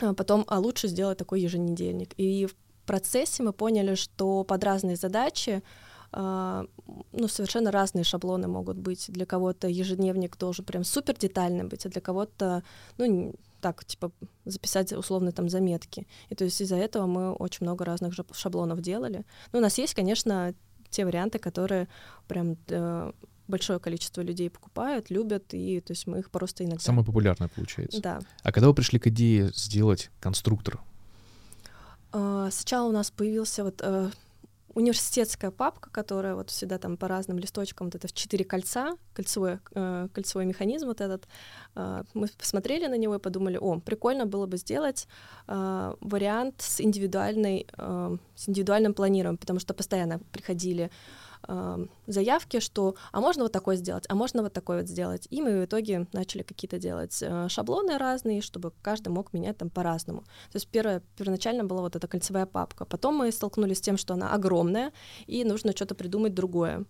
А 0.02 0.14
потом, 0.14 0.44
а 0.48 0.60
лучше 0.60 0.88
сделать 0.88 1.18
такой 1.18 1.42
еженедельник. 1.42 2.14
И 2.18 2.46
в 2.46 2.56
процессе 2.86 3.44
мы 3.44 3.54
поняли, 3.54 3.96
что 3.96 4.44
под 4.44 4.64
разные 4.64 4.96
задачи 4.96 5.64
ну, 6.16 7.28
совершенно 7.28 7.72
разные 7.72 8.06
шаблоны 8.06 8.48
могут 8.48 8.78
быть. 8.78 9.06
Для 9.10 9.26
кого-то 9.26 9.68
ежедневник 9.68 10.38
должен 10.38 10.64
прям 10.64 10.86
супер 10.86 11.18
детальный 11.18 11.66
быть, 11.66 11.86
а 11.86 11.90
для 11.90 12.02
кого-то, 12.02 12.64
ну, 12.98 13.36
так, 13.60 13.84
типа, 13.84 14.12
записать 14.46 14.94
условно 14.94 15.32
там 15.32 15.50
заметки. 15.50 16.08
И 16.30 16.36
то 16.36 16.46
есть 16.46 16.62
из-за 16.62 16.76
этого 16.76 17.06
мы 17.06 17.34
очень 17.34 17.66
много 17.66 17.84
разных 17.84 18.14
шаблонов 18.34 18.82
делали. 18.82 19.26
Ну, 19.52 19.60
у 19.60 19.62
нас 19.62 19.78
есть, 19.78 19.94
конечно, 19.94 20.54
те 20.90 21.04
варианты, 21.04 21.40
которые 21.40 21.88
прям 22.28 22.58
э, 22.68 23.12
большое 23.48 23.80
количество 23.80 24.22
людей 24.22 24.50
покупают, 24.50 25.10
любят, 25.10 25.54
и 25.54 25.82
то 25.82 25.92
есть 25.92 26.08
мы 26.08 26.20
их 26.20 26.32
просто 26.32 26.64
иногда... 26.64 26.84
Самое 26.84 27.06
популярное 27.06 27.50
получается. 27.50 28.02
Да. 28.02 28.20
А 28.44 28.52
когда 28.52 28.68
вы 28.68 28.74
пришли 28.74 29.00
к 29.00 29.08
идее 29.08 29.52
сделать 29.54 30.12
конструктор, 30.20 30.80
а, 32.12 32.50
сначала 32.52 32.90
у 32.90 32.92
нас 32.92 33.12
появился 33.12 33.64
вот 33.64 33.82
э, 33.84 34.10
университетская 34.76 35.52
папка, 35.52 35.90
которая 35.90 36.36
вот 36.36 36.50
всегда 36.50 36.78
там 36.78 36.98
по 36.98 37.08
разным 37.08 37.40
листочкам, 37.40 37.88
вот 37.88 37.96
это 37.96 38.08
в 38.08 38.14
четыре 38.14 38.46
кольца, 38.46 38.98
кольцевой, 39.14 39.60
э, 39.74 40.08
кольцевой 40.14 40.46
механизм 40.46 40.88
вот 40.88 41.02
этот. 41.02 41.28
Э, 41.76 42.04
мы 42.14 42.28
посмотрели 42.38 42.88
на 42.88 42.98
него 42.98 43.16
и 43.16 43.20
подумали, 43.20 43.58
о, 43.58 43.80
прикольно 43.80 44.26
было 44.26 44.46
бы 44.46 44.58
сделать 44.58 45.08
э, 45.48 45.94
вариант 46.02 46.56
с 46.62 46.82
индивидуальной, 46.82 47.68
э, 47.78 48.18
с 48.36 48.50
индивидуальным 48.50 48.94
планированием, 48.94 49.38
потому 49.38 49.60
что 49.60 49.74
постоянно 49.74 50.20
приходили 50.32 50.84
э, 50.84 50.90
заявки, 52.08 52.60
что 52.60 52.96
а 53.12 53.22
можно 53.22 53.44
вот 53.44 53.52
такой 53.52 53.78
сделать, 53.78 54.06
а 54.10 54.16
можно 54.16 54.44
вот 54.44 54.54
такой 54.54 54.80
вот 54.80 54.88
сделать. 54.88 55.28
И 55.30 55.42
мы 55.42 55.62
в 55.62 55.66
итоге 55.66 56.08
начали 56.14 56.44
какие-то 56.44 56.78
делать 56.78 57.18
э, 57.22 57.48
шаблоны 57.50 57.98
разные, 57.98 58.42
чтобы 58.42 58.72
каждый 58.82 59.10
мог 59.10 59.34
менять 59.34 59.58
там 59.58 59.70
по-разному. 59.70 60.22
То 60.52 60.56
есть 60.56 60.68
первое, 60.68 61.02
первоначально 61.18 61.64
была 61.64 61.82
вот 61.82 61.96
эта 61.96 62.08
кольцевая 62.08 62.46
папка. 62.46 62.86
Потом 62.86 63.16
мы 63.16 63.32
столкнулись 63.32 63.78
с 63.78 63.82
тем, 63.82 63.98
что 63.98 64.14
она 64.14 64.34
огромная, 64.34 64.92
и 65.28 65.44
нужно 65.44 65.72
что-то 65.72 65.96
придумать 65.96 66.34
другое. 66.34 66.86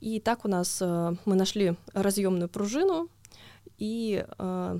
И 0.00 0.20
так 0.20 0.44
у 0.44 0.48
нас 0.48 0.82
э, 0.82 1.16
мы 1.24 1.34
нашли 1.34 1.76
разъемную 1.92 2.48
пружину, 2.48 3.08
и 3.78 4.24
э, 4.38 4.78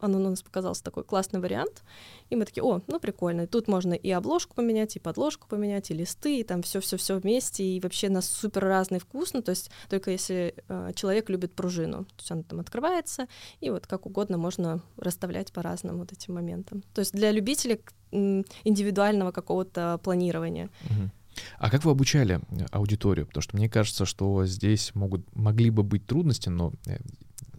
оно 0.00 0.18
нас 0.18 0.42
показался 0.42 0.82
такой 0.82 1.04
классный 1.04 1.40
вариант. 1.40 1.82
И 2.30 2.36
мы 2.36 2.44
такие, 2.44 2.62
о, 2.62 2.80
ну 2.86 3.00
прикольно. 3.00 3.42
И 3.42 3.46
тут 3.46 3.68
можно 3.68 3.94
и 3.94 4.10
обложку 4.10 4.54
поменять, 4.54 4.96
и 4.96 5.00
подложку 5.00 5.48
поменять, 5.48 5.90
и 5.90 5.94
листы, 5.94 6.40
и 6.40 6.44
там 6.44 6.62
все-все-все 6.62 7.18
вместе. 7.18 7.64
И 7.64 7.80
вообще 7.80 8.08
на 8.08 8.20
супер 8.20 8.64
разный 8.64 8.98
вкус. 8.98 9.32
Ну, 9.32 9.42
то 9.42 9.50
есть 9.50 9.70
только 9.88 10.10
если 10.10 10.54
э, 10.68 10.92
человек 10.94 11.30
любит 11.30 11.54
пружину. 11.54 12.04
То 12.04 12.14
есть 12.18 12.30
она 12.30 12.42
там 12.42 12.60
открывается, 12.60 13.26
и 13.60 13.70
вот 13.70 13.86
как 13.86 14.06
угодно 14.06 14.38
можно 14.38 14.82
расставлять 14.96 15.52
по 15.52 15.62
разным 15.62 15.98
вот 15.98 16.12
этим 16.12 16.34
моментам. 16.34 16.82
То 16.94 17.00
есть 17.00 17.12
для 17.12 17.30
любителей 17.30 17.80
индивидуального 18.10 19.30
какого-то 19.32 20.00
планирования. 20.02 20.68
А 21.58 21.70
как 21.70 21.84
вы 21.84 21.92
обучали 21.92 22.40
э, 22.50 22.66
аудиторию? 22.72 23.26
Потому 23.26 23.42
что 23.42 23.56
мне 23.56 23.68
кажется, 23.68 24.04
что 24.04 24.44
здесь 24.46 24.94
могут, 24.94 25.24
могли 25.34 25.70
бы 25.70 25.82
быть 25.82 26.04
трудности, 26.06 26.48
но 26.48 26.72
э, 26.86 26.98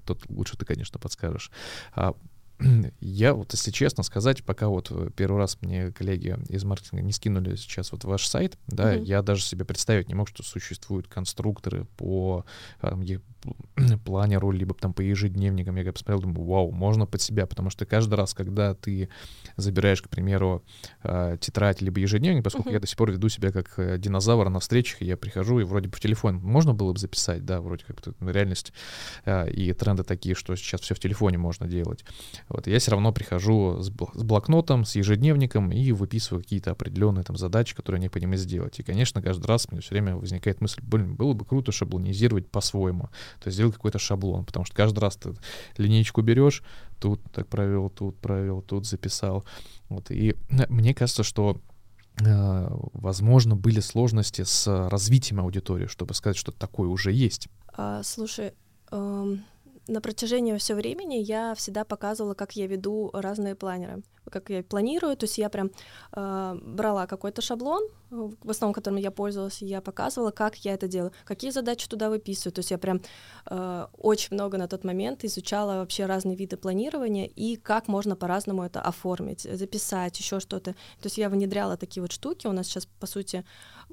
тут 0.05 0.29
лучше 0.29 0.57
ты, 0.57 0.65
конечно, 0.65 0.99
подскажешь. 0.99 1.51
А 1.93 2.13
я 2.99 3.33
вот, 3.33 3.53
если 3.53 3.71
честно 3.71 4.03
сказать, 4.03 4.43
пока 4.43 4.67
вот 4.67 4.91
первый 5.15 5.37
раз 5.37 5.57
мне 5.61 5.91
коллеги 5.91 6.37
из 6.49 6.63
маркетинга 6.63 7.03
не 7.03 7.11
скинули 7.11 7.55
сейчас 7.55 7.91
вот 7.91 8.03
ваш 8.03 8.27
сайт, 8.27 8.57
да, 8.67 8.95
mm-hmm. 8.95 9.03
я 9.03 9.21
даже 9.21 9.43
себе 9.43 9.65
представить 9.65 10.07
не 10.07 10.15
мог, 10.15 10.27
что 10.27 10.43
существуют 10.43 11.07
конструкторы 11.07 11.85
по 11.97 12.45
там, 12.79 13.03
планеру, 14.05 14.51
либо 14.51 14.73
там 14.73 14.93
по 14.93 15.01
ежедневникам. 15.01 15.75
Я 15.75 15.91
посмотрел, 15.91 16.21
думаю, 16.21 16.45
вау, 16.45 16.71
можно 16.71 17.05
под 17.05 17.21
себя, 17.21 17.45
потому 17.45 17.69
что 17.69 17.85
каждый 17.85 18.15
раз, 18.15 18.33
когда 18.33 18.75
ты 18.75 19.09
забираешь, 19.57 20.01
к 20.01 20.09
примеру, 20.09 20.63
э, 21.03 21.37
тетрадь 21.39 21.81
либо 21.81 21.99
ежедневник, 21.99 22.43
поскольку 22.43 22.69
uh-huh. 22.69 22.73
я 22.73 22.79
до 22.79 22.87
сих 22.87 22.97
пор 22.97 23.11
веду 23.11 23.29
себя 23.29 23.51
как 23.51 23.77
э, 23.77 23.97
динозавр 23.97 24.49
на 24.49 24.59
встречах, 24.59 25.01
я 25.01 25.17
прихожу 25.17 25.59
и 25.59 25.63
вроде 25.63 25.89
по 25.89 25.99
телефону 25.99 26.39
можно 26.39 26.73
было 26.73 26.93
бы 26.93 26.99
записать, 26.99 27.45
да, 27.45 27.61
вроде 27.61 27.83
как 27.85 27.97
реальность 28.21 28.73
э, 29.25 29.51
и 29.51 29.73
тренды 29.73 30.03
такие, 30.03 30.35
что 30.35 30.55
сейчас 30.55 30.81
все 30.81 30.95
в 30.95 30.99
телефоне 30.99 31.37
можно 31.37 31.67
делать. 31.67 32.05
Вот 32.51 32.67
я 32.67 32.79
все 32.79 32.91
равно 32.91 33.11
прихожу 33.11 33.81
с, 33.81 33.89
блокнотом, 33.89 34.85
с 34.85 34.95
ежедневником 34.95 35.71
и 35.71 35.91
выписываю 35.91 36.43
какие-то 36.43 36.71
определенные 36.71 37.23
там 37.23 37.37
задачи, 37.37 37.75
которые 37.75 38.01
необходимо 38.01 38.35
сделать. 38.35 38.79
И, 38.79 38.83
конечно, 38.83 39.21
каждый 39.21 39.45
раз 39.47 39.71
мне 39.71 39.81
все 39.81 39.91
время 39.91 40.15
возникает 40.15 40.61
мысль, 40.61 40.81
блин, 40.81 41.15
было 41.15 41.33
бы 41.33 41.45
круто 41.45 41.71
шаблонизировать 41.71 42.49
по-своему. 42.49 43.09
То 43.39 43.47
есть 43.47 43.55
сделать 43.55 43.75
какой-то 43.75 43.99
шаблон, 43.99 44.45
потому 44.45 44.65
что 44.65 44.75
каждый 44.75 44.99
раз 44.99 45.15
ты 45.15 45.33
линейку 45.77 46.21
берешь, 46.21 46.63
тут 46.99 47.21
так 47.31 47.47
провел, 47.47 47.89
тут 47.89 48.17
провел, 48.19 48.61
тут 48.61 48.85
записал. 48.85 49.45
Вот. 49.89 50.11
И 50.11 50.35
мне 50.49 50.93
кажется, 50.93 51.23
что 51.23 51.61
э, 52.23 52.67
возможно, 52.93 53.55
были 53.55 53.79
сложности 53.79 54.43
с 54.43 54.67
развитием 54.89 55.39
аудитории, 55.39 55.87
чтобы 55.87 56.13
сказать, 56.13 56.37
что 56.37 56.51
такое 56.51 56.89
уже 56.89 57.11
есть. 57.11 57.47
А, 57.73 58.03
слушай, 58.03 58.53
эм, 58.91 59.43
на 59.87 60.01
протяжении 60.01 60.57
всего 60.57 60.77
времени 60.77 61.15
я 61.15 61.55
всегда 61.55 61.83
показывала, 61.83 62.33
как 62.33 62.55
я 62.55 62.67
веду 62.67 63.09
разные 63.13 63.55
планеры, 63.55 64.03
как 64.29 64.49
я 64.49 64.63
планирую, 64.63 65.17
то 65.17 65.25
есть 65.25 65.37
я 65.37 65.49
прям 65.49 65.71
э, 66.13 66.59
брала 66.61 67.07
какой-то 67.07 67.41
шаблон, 67.41 67.87
в 68.09 68.49
основном 68.49 68.73
которым 68.73 68.99
я 68.99 69.11
пользовалась, 69.11 69.61
и 69.61 69.65
я 69.65 69.81
показывала, 69.81 70.31
как 70.31 70.55
я 70.57 70.73
это 70.73 70.87
делаю, 70.87 71.11
какие 71.25 71.51
задачи 71.51 71.87
туда 71.87 72.09
выписываю, 72.09 72.53
то 72.53 72.59
есть 72.59 72.71
я 72.71 72.77
прям 72.77 73.01
э, 73.49 73.87
очень 73.97 74.35
много 74.35 74.57
на 74.57 74.67
тот 74.67 74.83
момент 74.83 75.23
изучала 75.23 75.79
вообще 75.79 76.05
разные 76.05 76.35
виды 76.35 76.57
планирования 76.57 77.25
и 77.25 77.55
как 77.55 77.87
можно 77.87 78.15
по-разному 78.15 78.63
это 78.63 78.81
оформить, 78.81 79.41
записать, 79.41 80.19
еще 80.19 80.39
что-то, 80.39 80.73
то 80.73 81.05
есть 81.05 81.17
я 81.17 81.29
внедряла 81.29 81.75
такие 81.75 82.01
вот 82.01 82.11
штуки, 82.11 82.47
у 82.47 82.51
нас 82.51 82.67
сейчас, 82.67 82.85
по 82.85 83.07
сути, 83.07 83.45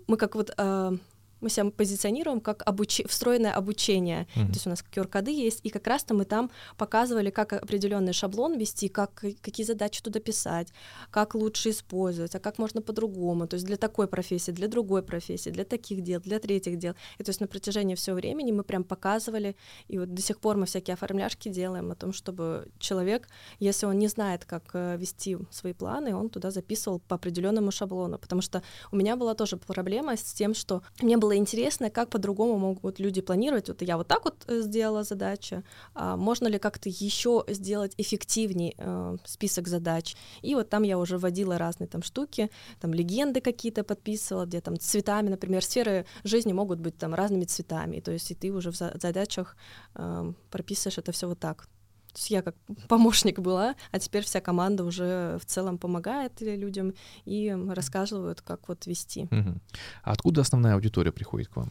мы 0.07 0.17
как 0.17 0.35
вот... 0.35 0.53
Э, 0.59 0.97
мы 1.41 1.51
себя 1.51 1.71
позиционируем 1.71 2.41
как 2.41 2.63
обуч... 2.67 3.03
встроенное 3.07 3.53
обучение. 3.53 4.27
Mm-hmm. 4.35 4.47
То 4.47 4.53
есть 4.53 4.67
у 4.67 4.71
нас 4.71 4.85
QR-коды 4.93 5.31
есть, 5.31 5.61
и 5.63 5.71
как 5.71 5.87
раз-то 5.87 6.15
мы 6.15 6.25
там 6.25 6.51
показывали, 6.77 7.31
как 7.31 7.53
определенный 7.53 8.13
шаблон 8.13 8.59
вести, 8.59 8.89
как, 8.89 9.25
какие 9.41 9.67
задачи 9.67 10.03
туда 10.03 10.21
писать, 10.21 10.69
как 11.11 11.35
лучше 11.35 11.71
использовать, 11.71 12.35
а 12.35 12.41
как 12.41 12.59
можно 12.59 12.83
по-другому. 12.83 13.47
То 13.47 13.55
есть 13.55 13.67
для 13.67 13.77
такой 13.77 14.07
профессии, 14.07 14.53
для 14.53 14.69
другой 14.69 15.03
профессии, 15.03 15.51
для 15.51 15.65
таких 15.65 16.03
дел, 16.03 16.21
для 16.21 16.39
третьих 16.39 16.79
дел. 16.79 16.95
И 17.19 17.25
то 17.25 17.31
есть 17.31 17.41
на 17.41 17.47
протяжении 17.47 17.95
всего 17.95 18.17
времени 18.17 18.53
мы 18.53 18.65
прям 18.65 18.85
показывали, 18.85 19.57
и 19.89 19.99
вот 19.99 20.15
до 20.15 20.23
сих 20.23 20.39
пор 20.39 20.57
мы 20.57 20.67
всякие 20.67 20.95
оформляшки 20.95 21.49
делаем 21.49 21.91
о 21.91 21.95
том, 21.95 22.13
чтобы 22.13 22.69
человек, 22.79 23.29
если 23.61 23.87
он 23.87 23.99
не 23.99 24.09
знает, 24.09 24.45
как 24.45 24.65
э, 24.75 24.97
вести 24.97 25.39
свои 25.51 25.73
планы, 25.73 26.15
он 26.15 26.29
туда 26.29 26.51
записывал 26.51 27.01
по 27.01 27.17
определенному 27.17 27.71
шаблону. 27.71 28.19
Потому 28.19 28.43
что 28.43 28.63
у 28.91 28.97
меня 28.97 29.17
была 29.17 29.35
тоже 29.35 29.57
проблема 29.57 30.17
с 30.17 30.33
тем, 30.33 30.55
что 30.55 30.83
мне 31.01 31.17
было 31.17 31.28
было 31.29 31.37
интересно, 31.37 31.91
как 31.91 32.09
по-другому 32.09 32.59
могут 32.59 33.01
люди 33.01 33.21
планировать. 33.21 33.69
Вот 33.69 33.83
я 33.83 33.97
вот 33.97 34.09
так 34.09 34.25
вот 34.25 34.45
э, 34.47 34.63
сделала 34.63 35.05
задачу, 35.05 35.63
а 35.95 36.17
можно 36.17 36.49
ли 36.49 36.59
как-то 36.59 36.89
еще 36.89 37.45
сделать 37.49 37.93
эффективнее 37.99 38.73
э, 38.79 39.17
список 39.25 39.69
задач. 39.69 40.17
И 40.43 40.55
вот 40.55 40.71
там 40.71 40.85
я 40.85 40.97
уже 40.99 41.19
вводила 41.19 41.59
разные 41.59 41.89
там 41.89 42.03
штуки, 42.03 42.51
там 42.81 42.95
легенды 42.95 43.41
какие-то 43.41 43.85
подписывала, 43.85 44.47
где 44.47 44.61
там 44.61 44.79
цветами, 44.79 45.29
например, 45.29 45.63
сферы 45.63 46.07
жизни 46.25 46.55
могут 46.55 46.81
быть 46.81 46.97
там 46.97 47.15
разными 47.15 47.45
цветами. 47.45 48.01
То 48.01 48.13
есть 48.13 48.31
и 48.31 48.35
ты 48.35 48.51
уже 48.51 48.71
в 48.71 48.77
задачах 48.77 49.57
э, 49.95 50.33
прописываешь 50.51 50.99
это 50.99 51.13
все 51.13 51.27
вот 51.27 51.39
так. 51.39 51.69
То 52.13 52.19
есть 52.19 52.31
я 52.31 52.43
как 52.43 52.55
помощник 52.89 53.39
была, 53.39 53.75
а 53.93 53.99
теперь 53.99 54.25
вся 54.25 54.41
команда 54.41 54.85
уже 54.85 55.39
в 55.41 55.45
целом 55.45 55.79
помогает 55.79 56.41
людям 56.41 56.95
и 57.25 57.57
рассказывают, 57.69 58.41
как 58.41 58.69
вот 58.69 58.87
вести. 58.87 59.25
Угу. 59.25 59.61
А 60.03 60.13
откуда 60.13 60.41
основная 60.41 60.75
аудитория 60.75 61.13
приходит 61.13 61.49
к 61.49 61.57
вам? 61.57 61.71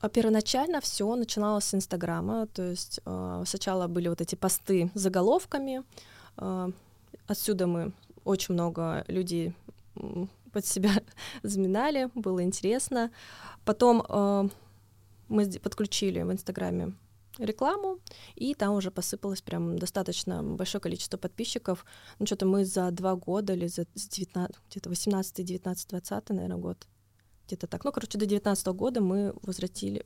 А 0.00 0.08
первоначально 0.08 0.80
все 0.80 1.14
начиналось 1.14 1.64
с 1.64 1.74
Инстаграма, 1.74 2.46
то 2.46 2.62
есть 2.62 3.00
э, 3.04 3.44
сначала 3.46 3.86
были 3.86 4.08
вот 4.08 4.20
эти 4.20 4.34
посты 4.34 4.90
с 4.94 5.00
заголовками, 5.00 5.82
э, 6.38 6.70
отсюда 7.26 7.66
мы 7.66 7.92
очень 8.24 8.54
много 8.54 9.04
людей 9.08 9.54
под 10.52 10.66
себя 10.66 10.90
заминали, 11.42 12.08
было 12.14 12.42
интересно. 12.42 13.10
Потом 13.64 14.04
э, 14.08 14.48
мы 15.28 15.50
подключили 15.62 16.22
в 16.22 16.32
Инстаграме 16.32 16.94
рекламу, 17.44 17.98
и 18.34 18.54
там 18.54 18.74
уже 18.74 18.90
посыпалось 18.90 19.42
прям 19.42 19.78
достаточно 19.78 20.42
большое 20.42 20.80
количество 20.80 21.16
подписчиков. 21.16 21.84
Ну, 22.18 22.26
что-то 22.26 22.46
мы 22.46 22.64
за 22.64 22.90
два 22.90 23.14
года 23.14 23.52
или 23.54 23.66
за 23.66 23.86
19, 23.94 24.56
где-то 24.70 24.88
18, 24.88 25.44
19, 25.44 25.88
20, 25.88 26.30
наверное, 26.30 26.56
год 26.56 26.86
где-то 27.50 27.66
так. 27.66 27.84
Ну, 27.84 27.92
короче, 27.92 28.12
до 28.12 28.26
2019 28.26 28.66
года 28.68 29.00
мы 29.00 29.34
возвратили, 29.42 30.02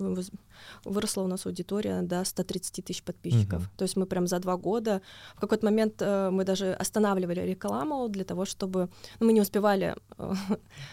выросла 0.85 1.23
у 1.23 1.27
нас 1.27 1.47
аудитория 1.47 2.03
до 2.03 2.25
130 2.25 2.85
тысяч 2.85 3.03
подписчиков. 3.03 3.63
Uh-huh. 3.63 3.77
То 3.77 3.85
есть 3.85 3.97
мы 3.97 4.07
прям 4.07 4.27
за 4.27 4.39
два 4.39 4.57
года, 4.57 5.03
в 5.37 5.41
какой-то 5.41 5.67
момент 5.67 6.01
э, 6.01 6.31
мы 6.31 6.45
даже 6.45 6.73
останавливали 6.73 7.41
рекламу 7.41 8.09
для 8.09 8.25
того, 8.25 8.45
чтобы... 8.45 8.89
Ну, 9.21 9.27
мы 9.27 9.33
не 9.33 9.41
успевали... 9.41 9.95
Э, 10.19 10.33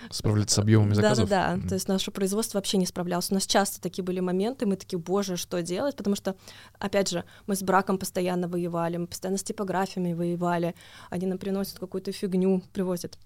Справляться 0.09 0.55
с 0.55 0.59
объемами 0.59 0.93
заказов? 0.93 1.29
Да-да-да, 1.29 1.57
uh-huh. 1.57 1.69
то 1.69 1.75
есть 1.75 1.87
наше 1.87 2.11
производство 2.11 2.57
вообще 2.57 2.77
не 2.77 2.85
справлялось. 2.85 3.31
У 3.31 3.33
нас 3.33 3.45
часто 3.45 3.81
такие 3.81 4.03
были 4.03 4.19
моменты, 4.19 4.65
мы 4.65 4.75
такие, 4.75 4.99
боже, 4.99 5.37
что 5.37 5.61
делать? 5.61 5.95
Потому 5.95 6.15
что, 6.15 6.35
опять 6.79 7.09
же, 7.09 7.23
мы 7.47 7.55
с 7.55 7.63
браком 7.63 7.97
постоянно 7.97 8.47
воевали, 8.47 8.97
мы 8.97 9.07
постоянно 9.07 9.37
с 9.37 9.43
типографиями 9.43 10.13
воевали, 10.13 10.75
они 11.09 11.27
нам 11.27 11.37
приносят 11.37 11.79
какую-то 11.79 12.11
фигню, 12.11 12.61
привозят 12.73 13.17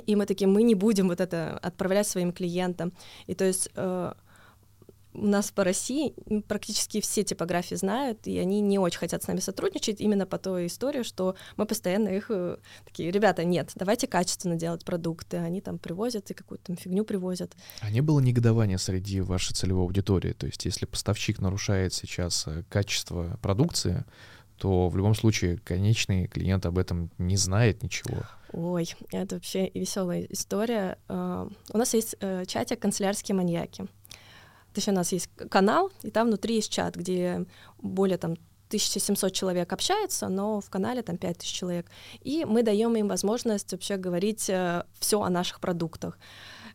и 0.00 0.16
мы 0.16 0.26
такие, 0.26 0.48
мы 0.48 0.62
не 0.62 0.74
будем 0.74 1.08
вот 1.08 1.20
это 1.20 1.58
отправлять 1.58 2.06
своим 2.06 2.32
клиентам. 2.32 2.92
И 3.26 3.34
то 3.34 3.44
есть 3.44 3.68
э, 3.74 4.12
у 5.18 5.26
нас 5.26 5.50
по 5.50 5.64
России 5.64 6.14
практически 6.46 7.00
все 7.00 7.24
типографии 7.24 7.74
знают, 7.74 8.26
и 8.26 8.38
они 8.38 8.60
не 8.60 8.78
очень 8.78 8.98
хотят 8.98 9.22
с 9.22 9.26
нами 9.26 9.40
сотрудничать 9.40 10.00
именно 10.00 10.26
по 10.26 10.38
той 10.38 10.66
истории, 10.66 11.02
что 11.02 11.34
мы 11.56 11.66
постоянно 11.66 12.08
их 12.08 12.26
э, 12.30 12.58
такие, 12.84 13.10
ребята, 13.10 13.44
нет, 13.44 13.72
давайте 13.74 14.06
качественно 14.06 14.56
делать 14.56 14.84
продукты, 14.84 15.38
они 15.38 15.60
там 15.60 15.78
привозят 15.78 16.30
и 16.30 16.34
какую-то 16.34 16.66
там 16.66 16.76
фигню 16.76 17.04
привозят. 17.04 17.56
А 17.80 17.90
не 17.90 18.00
было 18.00 18.20
негодования 18.20 18.78
среди 18.78 19.20
вашей 19.20 19.54
целевой 19.54 19.84
аудитории? 19.84 20.32
То 20.32 20.46
есть 20.46 20.64
если 20.64 20.86
поставщик 20.86 21.40
нарушает 21.40 21.92
сейчас 21.94 22.46
э, 22.46 22.62
качество 22.68 23.38
продукции, 23.42 24.04
то 24.56 24.88
в 24.88 24.96
любом 24.96 25.14
случае 25.14 25.58
конечный 25.58 26.26
клиент 26.26 26.66
об 26.66 26.78
этом 26.78 27.10
не 27.18 27.36
знает 27.36 27.82
ничего. 27.82 28.22
Ой, 28.52 28.94
это 29.12 29.36
вообще 29.36 29.70
веселая 29.74 30.26
история. 30.30 30.98
Uh, 31.08 31.52
у 31.72 31.78
нас 31.78 31.94
есть 31.94 32.14
uh, 32.20 32.46
чатик 32.46 32.80
«Канцелярские 32.80 33.34
маньяки». 33.34 33.82
То 33.82 34.76
есть 34.76 34.88
у 34.88 34.92
нас 34.92 35.12
есть 35.12 35.28
канал, 35.50 35.90
и 36.02 36.10
там 36.10 36.28
внутри 36.28 36.56
есть 36.56 36.70
чат, 36.70 36.94
где 36.94 37.44
более 37.78 38.18
там 38.18 38.32
1700 38.68 39.32
человек 39.32 39.72
общается, 39.72 40.28
но 40.28 40.60
в 40.60 40.70
канале 40.70 41.02
там 41.02 41.16
5000 41.16 41.50
человек. 41.50 41.86
И 42.20 42.44
мы 42.44 42.62
даем 42.62 42.94
им 42.96 43.08
возможность 43.08 43.72
вообще 43.72 43.96
говорить 43.96 44.48
uh, 44.48 44.86
все 44.98 45.20
о 45.20 45.30
наших 45.30 45.60
продуктах. 45.60 46.18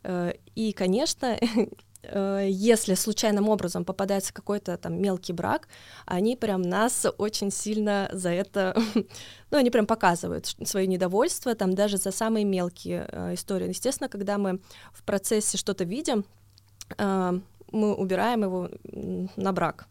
Uh, 0.04 0.38
и, 0.56 0.74
конечно, 0.74 1.38
Э, 1.42 1.66
если 2.12 2.96
случайным 2.96 3.50
образом 3.50 3.86
попадается 3.86 4.34
какой-то 4.34 4.78
там 4.78 5.02
мелкий 5.02 5.34
брак, 5.34 5.68
они 6.06 6.36
прям 6.36 6.62
нас 6.62 7.06
очень 7.18 7.52
сильно 7.52 8.10
за 8.12 8.30
это, 8.30 8.76
ну, 9.52 9.58
они 9.58 9.70
прям 9.70 9.86
показывают 9.86 10.54
свое 10.66 10.88
недовольство, 10.88 11.56
там 11.56 11.74
даже 11.74 11.98
за 11.98 12.12
самые 12.12 12.46
мелкие 12.46 13.08
э, 13.10 13.34
истории. 13.36 13.70
Естественно, 13.70 14.10
когда 14.10 14.38
мы 14.38 14.60
в 14.92 15.04
процессе 15.04 15.58
что-то 15.58 15.84
видим, 15.84 16.26
э, 16.98 17.40
мы 17.72 17.96
убираем 17.96 18.44
его 18.44 18.70
на 19.36 19.52
брак. 19.52 19.88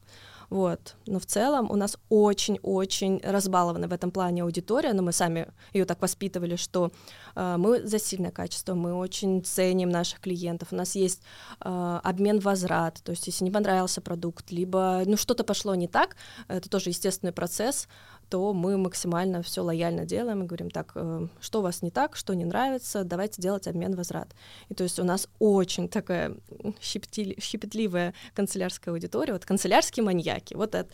Вот. 0.52 0.96
Но 1.06 1.18
в 1.18 1.24
целом 1.24 1.70
у 1.70 1.76
нас 1.76 1.96
очень-очень 2.10 3.22
разбалована 3.24 3.88
в 3.88 3.92
этом 3.94 4.10
плане 4.10 4.42
аудитория, 4.42 4.92
но 4.92 5.02
мы 5.02 5.12
сами 5.12 5.48
ее 5.72 5.86
так 5.86 6.02
воспитывали, 6.02 6.56
что 6.56 6.92
э, 7.34 7.56
мы 7.56 7.86
за 7.86 7.98
сильное 7.98 8.30
качество, 8.30 8.74
мы 8.74 8.92
очень 8.92 9.42
ценим 9.42 9.88
наших 9.88 10.20
клиентов, 10.20 10.68
у 10.70 10.76
нас 10.76 10.94
есть 10.94 11.22
э, 11.64 12.00
обмен 12.04 12.38
возврат, 12.38 13.00
то 13.02 13.12
есть 13.12 13.26
если 13.28 13.44
не 13.44 13.50
понравился 13.50 14.02
продукт, 14.02 14.50
либо 14.50 15.02
ну, 15.06 15.16
что-то 15.16 15.42
пошло 15.42 15.74
не 15.74 15.88
так, 15.88 16.16
это 16.48 16.68
тоже 16.68 16.90
естественный 16.90 17.32
процесс, 17.32 17.88
то 18.32 18.54
мы 18.54 18.78
максимально 18.78 19.42
все 19.42 19.60
лояльно 19.60 20.06
делаем 20.06 20.42
и 20.42 20.46
говорим, 20.46 20.70
так, 20.70 20.92
э, 20.94 21.26
что 21.42 21.58
у 21.58 21.62
вас 21.62 21.82
не 21.82 21.90
так, 21.90 22.16
что 22.16 22.34
не 22.34 22.46
нравится, 22.46 23.04
давайте 23.04 23.42
делать 23.42 23.66
обмен 23.66 23.94
возврат. 23.94 24.34
И 24.70 24.74
то 24.74 24.84
есть 24.84 24.98
у 24.98 25.04
нас 25.04 25.28
очень 25.38 25.86
такая 25.86 26.34
щепетливая 26.80 28.14
канцелярская 28.32 28.94
аудитория, 28.94 29.34
вот 29.34 29.44
канцелярские 29.44 30.02
маньяки, 30.02 30.41
вот 30.50 30.74
это. 30.74 30.88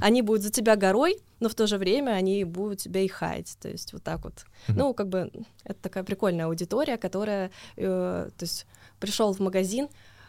Они 0.00 0.22
будут 0.22 0.42
за 0.42 0.50
тебя 0.50 0.76
горой, 0.76 1.18
но 1.40 1.48
в 1.48 1.54
то 1.54 1.66
же 1.66 1.76
время 1.76 2.12
они 2.12 2.44
будут 2.44 2.80
тебя 2.80 3.00
и 3.00 3.08
хаять, 3.08 3.56
то 3.60 3.68
есть 3.68 3.92
вот 3.92 4.02
так 4.02 4.24
вот. 4.24 4.44
Ну, 4.68 4.94
как 4.94 5.08
бы 5.08 5.30
это 5.64 5.78
такая 5.80 6.04
прикольная 6.04 6.46
аудитория, 6.46 6.96
которая, 6.96 7.50
э, 7.76 8.30
то 8.36 8.42
есть 8.42 8.66
пришел 9.00 9.32
в 9.32 9.40
магазин, 9.40 9.88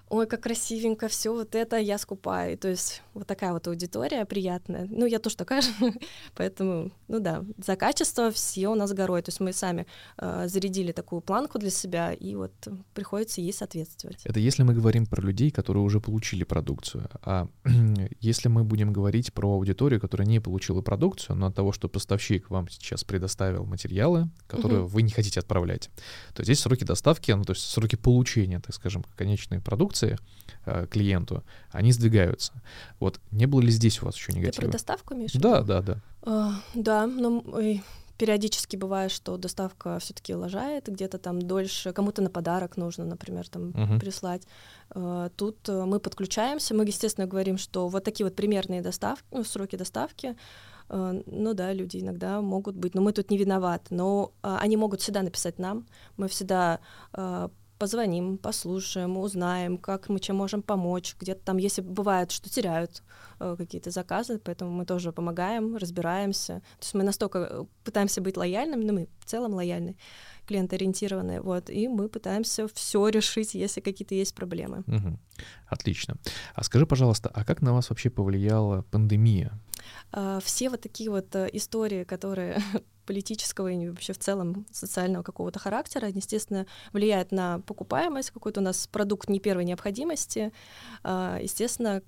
ой, 0.09 0.27
как 0.27 0.41
красивенько, 0.43 1.07
все 1.07 1.33
вот 1.33 1.55
это 1.55 1.77
я 1.77 1.97
скупаю. 1.97 2.57
То 2.57 2.67
есть 2.67 3.01
вот 3.13 3.27
такая 3.27 3.53
вот 3.53 3.67
аудитория 3.67 4.25
приятная. 4.25 4.87
Ну, 4.89 5.05
я 5.05 5.19
тоже 5.19 5.35
такая 5.35 5.61
же, 5.61 5.69
поэтому, 6.35 6.91
ну 7.07 7.19
да, 7.19 7.43
за 7.57 7.75
качество 7.75 8.31
все 8.31 8.67
у 8.69 8.75
нас 8.75 8.93
горой. 8.93 9.21
То 9.21 9.29
есть 9.29 9.39
мы 9.39 9.53
сами 9.53 9.87
э, 10.17 10.47
зарядили 10.47 10.91
такую 10.91 11.21
планку 11.21 11.59
для 11.59 11.69
себя, 11.69 12.13
и 12.13 12.35
вот 12.35 12.53
приходится 12.93 13.41
ей 13.41 13.53
соответствовать. 13.53 14.25
Это 14.25 14.39
если 14.39 14.63
мы 14.63 14.73
говорим 14.73 15.05
про 15.05 15.21
людей, 15.21 15.51
которые 15.51 15.83
уже 15.83 15.99
получили 15.99 16.43
продукцию. 16.43 17.09
А 17.21 17.47
если 18.19 18.47
мы 18.47 18.63
будем 18.63 18.93
говорить 18.93 19.33
про 19.33 19.53
аудиторию, 19.53 19.99
которая 19.99 20.27
не 20.27 20.39
получила 20.39 20.81
продукцию, 20.81 21.35
но 21.35 21.47
от 21.47 21.55
того, 21.55 21.71
что 21.71 21.89
поставщик 21.89 22.49
вам 22.49 22.69
сейчас 22.69 23.03
предоставил 23.03 23.65
материалы, 23.65 24.29
которые 24.47 24.81
угу. 24.81 24.89
вы 24.89 25.01
не 25.01 25.11
хотите 25.11 25.39
отправлять, 25.39 25.89
то 26.33 26.43
здесь 26.43 26.59
сроки 26.59 26.83
доставки, 26.83 27.31
ну, 27.31 27.43
то 27.43 27.53
есть 27.53 27.63
сроки 27.63 27.95
получения, 27.95 28.59
так 28.59 28.75
скажем, 28.75 29.03
конечной 29.15 29.59
продукции 29.59 29.94
инструкции 29.95 30.17
э, 30.65 30.87
клиенту, 30.87 31.43
они 31.71 31.91
сдвигаются. 31.91 32.53
Вот 32.99 33.19
не 33.31 33.45
было 33.45 33.61
ли 33.61 33.71
здесь 33.71 34.01
у 34.01 34.05
вас 34.05 34.15
еще 34.15 34.33
негатива? 34.33 34.61
Ты 34.61 34.67
про 34.67 34.71
доставку, 34.71 35.13
имеешь? 35.13 35.33
Да, 35.33 35.61
да, 35.61 35.81
да. 35.81 36.01
Uh, 36.21 36.53
да, 36.73 37.07
но 37.07 37.43
периодически 38.17 38.77
бывает, 38.77 39.11
что 39.11 39.37
доставка 39.37 39.99
все-таки 39.99 40.33
лажает, 40.33 40.87
где-то 40.87 41.17
там 41.17 41.41
дольше, 41.41 41.91
кому-то 41.91 42.21
на 42.21 42.29
подарок 42.29 42.77
нужно, 42.77 43.05
например, 43.05 43.47
там 43.47 43.71
uh-huh. 43.71 43.99
прислать. 43.99 44.47
Uh, 44.89 45.29
тут 45.35 45.69
uh, 45.69 45.85
мы 45.85 45.99
подключаемся, 45.99 46.73
мы, 46.73 46.85
естественно, 46.85 47.27
говорим, 47.27 47.57
что 47.57 47.87
вот 47.87 48.03
такие 48.03 48.25
вот 48.25 48.35
примерные 48.35 48.81
доставки, 48.81 49.25
ну, 49.31 49.43
сроки 49.43 49.75
доставки, 49.75 50.35
Uh, 50.87 51.23
ну 51.25 51.55
да, 51.55 51.73
люди 51.73 51.97
иногда 51.97 52.41
могут 52.41 52.75
быть, 52.75 52.93
но 52.93 53.01
мы 53.01 53.11
тут 53.11 53.31
не 53.31 53.39
виноваты. 53.39 53.85
Но 53.89 54.33
они 54.43 54.77
могут 54.77 55.01
всегда 55.01 55.23
написать 55.23 55.57
нам, 55.57 55.87
мы 56.15 56.27
всегда 56.27 56.79
позвоним, 57.77 58.37
послушаем, 58.37 59.17
узнаем, 59.17 59.77
как 59.77 60.09
мы 60.09 60.19
чем 60.19 60.37
можем 60.37 60.61
помочь. 60.61 61.15
Где-то 61.19 61.41
там, 61.43 61.57
если 61.57 61.81
бывает, 61.81 62.31
что 62.31 62.49
теряют 62.49 63.03
э, 63.39 63.55
какие-то 63.57 63.91
заказы, 63.91 64.39
поэтому 64.39 64.71
мы 64.71 64.85
тоже 64.85 65.11
помогаем, 65.11 65.75
разбираемся. 65.77 66.61
То 66.79 66.83
есть 66.83 66.93
мы 66.93 67.03
настолько 67.03 67.39
э, 67.39 67.65
пытаемся 67.83 68.21
быть 68.21 68.37
лояльными, 68.37 68.83
но 68.83 68.93
мы 68.93 69.07
в 69.19 69.25
целом 69.25 69.53
лояльны, 69.53 69.95
клиентоориентированные, 70.47 71.41
вот, 71.41 71.69
и 71.69 71.87
мы 71.87 72.07
пытаемся 72.07 72.67
все 72.67 73.07
решить, 73.09 73.55
если 73.55 73.81
какие-то 73.81 74.15
есть 74.15 74.35
проблемы. 74.35 74.83
Угу. 74.87 75.19
Отлично. 75.67 76.15
А 76.53 76.63
скажи, 76.63 76.85
пожалуйста, 76.85 77.29
а 77.33 77.43
как 77.43 77.61
на 77.61 77.73
вас 77.73 77.89
вообще 77.89 78.09
повлияла 78.09 78.83
пандемия? 78.83 79.51
А, 80.11 80.39
все 80.39 80.69
вот 80.69 80.81
такие 80.81 81.09
вот 81.09 81.35
э, 81.35 81.49
истории, 81.53 82.03
которые 82.03 82.61
политического 83.05 83.71
и 83.71 83.89
вообще 83.89 84.13
в 84.13 84.19
целом 84.19 84.65
социального 84.71 85.23
какого-то 85.23 85.59
характера, 85.59 86.07
они, 86.07 86.17
естественно, 86.17 86.65
влияют 86.91 87.31
на 87.31 87.59
покупаемость, 87.59 88.31
какой-то 88.31 88.61
у 88.61 88.63
нас 88.63 88.87
продукт 88.87 89.29
не 89.29 89.39
первой 89.39 89.65
необходимости, 89.65 90.51
а, 91.03 91.39
естественно, 91.41 92.01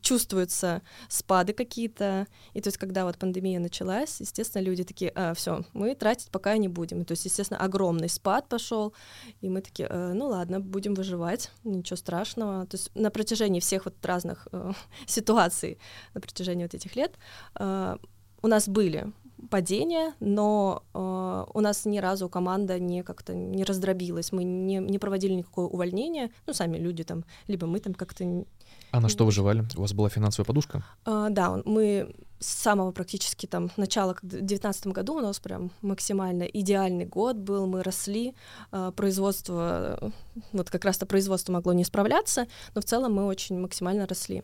чувствуются 0.00 0.82
спады 1.08 1.52
какие-то, 1.52 2.26
и 2.54 2.60
то 2.60 2.68
есть 2.68 2.78
когда 2.78 3.04
вот 3.04 3.18
пандемия 3.18 3.58
началась, 3.58 4.20
естественно, 4.20 4.62
люди 4.62 4.84
такие, 4.84 5.12
а, 5.14 5.34
все, 5.34 5.62
мы 5.72 5.94
тратить 5.94 6.30
пока 6.30 6.56
не 6.56 6.68
будем, 6.68 7.02
и, 7.02 7.04
то 7.04 7.12
есть, 7.12 7.24
естественно, 7.24 7.60
огромный 7.60 8.08
спад 8.08 8.48
пошел, 8.48 8.92
и 9.40 9.48
мы 9.48 9.60
такие, 9.60 9.88
а, 9.90 10.12
ну 10.12 10.28
ладно, 10.28 10.60
будем 10.60 10.94
выживать, 10.94 11.50
ничего 11.64 11.96
страшного, 11.96 12.66
то 12.66 12.76
есть 12.76 12.90
на 12.94 13.10
протяжении 13.10 13.60
всех 13.60 13.84
вот 13.84 13.94
разных 14.04 14.48
э, 14.52 14.72
ситуаций, 15.06 15.78
на 16.14 16.20
протяжении 16.20 16.64
вот 16.64 16.74
этих 16.74 16.96
лет 16.96 17.16
э, 17.58 17.96
у 18.42 18.46
нас 18.46 18.68
были 18.68 19.12
падение, 19.48 20.12
но 20.20 20.82
э, 20.92 21.44
у 21.54 21.60
нас 21.60 21.84
ни 21.86 21.98
разу 21.98 22.28
команда 22.28 22.78
не 22.78 23.02
как-то 23.02 23.34
не 23.34 23.64
раздробилась, 23.64 24.32
мы 24.32 24.44
не, 24.44 24.76
не 24.76 24.98
проводили 24.98 25.32
никакое 25.32 25.66
увольнение, 25.66 26.30
ну, 26.46 26.52
сами 26.52 26.76
люди 26.76 27.04
там, 27.04 27.24
либо 27.46 27.66
мы 27.66 27.80
там 27.80 27.94
как-то... 27.94 28.44
А 28.92 29.00
на 29.00 29.08
что 29.08 29.24
выживали? 29.24 29.64
У 29.76 29.80
вас 29.80 29.92
была 29.92 30.08
финансовая 30.08 30.46
подушка? 30.46 30.84
Э, 31.06 31.28
да, 31.30 31.62
мы 31.64 32.14
с 32.40 32.46
самого 32.46 32.92
практически 32.92 33.46
там 33.46 33.70
начала, 33.76 34.14
в 34.14 34.20
2019 34.22 34.86
году 34.88 35.14
у 35.14 35.20
нас 35.20 35.38
прям 35.38 35.70
максимально 35.82 36.44
идеальный 36.44 37.04
год 37.04 37.36
был, 37.36 37.66
мы 37.66 37.82
росли, 37.82 38.34
э, 38.72 38.92
производство, 38.96 40.12
вот 40.52 40.70
как 40.70 40.84
раз-то 40.84 41.06
производство 41.06 41.52
могло 41.52 41.72
не 41.72 41.84
справляться, 41.84 42.46
но 42.74 42.80
в 42.80 42.84
целом 42.84 43.14
мы 43.14 43.26
очень 43.26 43.58
максимально 43.60 44.06
росли. 44.06 44.42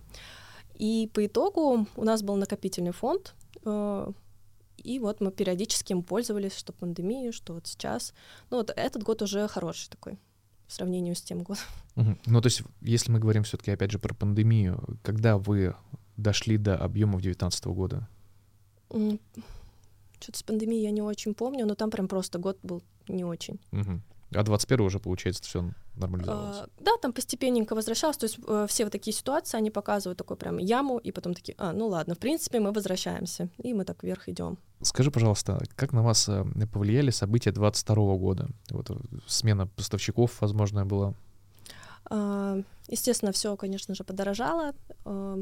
И 0.74 1.10
по 1.14 1.24
итогу 1.24 1.86
у 1.96 2.04
нас 2.04 2.22
был 2.22 2.36
накопительный 2.36 2.92
фонд, 2.92 3.34
э, 3.64 4.12
и 4.76 4.98
вот 5.00 5.20
мы 5.20 5.32
периодически 5.32 5.92
им 5.92 6.02
пользовались, 6.02 6.56
что 6.56 6.72
пандемию, 6.72 7.32
что 7.32 7.54
вот 7.54 7.66
сейчас. 7.66 8.12
Ну 8.50 8.58
вот 8.58 8.70
этот 8.76 9.02
год 9.02 9.22
уже 9.22 9.48
хороший 9.48 9.88
такой 9.88 10.18
в 10.66 10.72
сравнении 10.72 11.14
с 11.14 11.22
тем 11.22 11.42
годом. 11.42 11.64
Угу. 11.96 12.16
Ну 12.26 12.40
то 12.40 12.46
есть 12.46 12.62
если 12.80 13.10
мы 13.10 13.18
говорим 13.18 13.44
все-таки 13.44 13.70
опять 13.70 13.90
же 13.90 13.98
про 13.98 14.14
пандемию, 14.14 14.98
когда 15.02 15.38
вы 15.38 15.74
дошли 16.16 16.56
до 16.56 16.76
объемов 16.76 17.22
2019 17.22 17.66
года? 17.66 18.08
Что-то 18.88 20.38
с 20.38 20.42
пандемией 20.42 20.82
я 20.82 20.90
не 20.90 21.02
очень 21.02 21.34
помню, 21.34 21.66
но 21.66 21.74
там 21.74 21.90
прям 21.90 22.08
просто 22.08 22.38
год 22.38 22.58
был 22.62 22.82
не 23.08 23.24
очень. 23.24 23.60
Угу. 23.72 24.00
А 24.34 24.42
21 24.42 24.86
уже, 24.86 24.98
получается, 24.98 25.42
все 25.44 25.70
нормализовалось? 25.94 26.56
А, 26.58 26.68
да, 26.80 26.96
там 27.00 27.12
постепенненько 27.12 27.74
возвращалось. 27.74 28.16
То 28.16 28.24
есть 28.24 28.38
э, 28.46 28.66
все 28.68 28.84
вот 28.84 28.92
такие 28.92 29.14
ситуации, 29.14 29.56
они 29.56 29.70
показывают 29.70 30.18
такую 30.18 30.36
прям 30.36 30.58
яму, 30.58 30.98
и 30.98 31.12
потом 31.12 31.34
такие, 31.34 31.54
а, 31.58 31.72
ну 31.72 31.86
ладно, 31.86 32.14
в 32.14 32.18
принципе, 32.18 32.58
мы 32.58 32.72
возвращаемся. 32.72 33.48
И 33.58 33.72
мы 33.72 33.84
так 33.84 34.02
вверх 34.02 34.28
идем. 34.28 34.58
Скажи, 34.82 35.10
пожалуйста, 35.10 35.62
как 35.76 35.92
на 35.92 36.02
вас 36.02 36.28
э, 36.28 36.44
повлияли 36.72 37.10
события 37.10 37.52
22 37.52 38.16
года? 38.16 38.48
Вот 38.70 38.90
э, 38.90 38.94
смена 39.26 39.68
поставщиков, 39.68 40.40
возможно, 40.40 40.84
была? 40.84 41.14
А, 42.10 42.58
естественно, 42.88 43.32
все, 43.32 43.56
конечно 43.56 43.94
же, 43.94 44.02
подорожало. 44.02 44.74
А, 45.04 45.38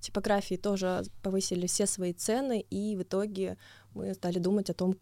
типографии 0.00 0.56
тоже 0.56 1.02
повысили 1.22 1.66
все 1.66 1.86
свои 1.86 2.14
цены, 2.14 2.60
и 2.70 2.96
в 2.96 3.02
итоге 3.02 3.58
мы 3.94 4.14
стали 4.14 4.38
думать 4.38 4.70
о 4.70 4.74
том, 4.74 4.96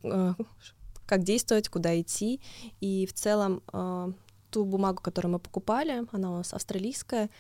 как 1.07 1.23
действовать, 1.23 1.69
куда 1.69 1.99
идти. 2.01 2.41
И 2.81 3.07
в 3.07 3.13
целом 3.13 3.63
э, 3.73 4.13
ту 4.51 4.65
бумагу, 4.65 5.03
которую 5.03 5.33
мы 5.33 5.39
покупали, 5.39 6.05
она 6.13 6.33
у 6.33 6.37
нас 6.37 6.53
австралийская, 6.53 7.31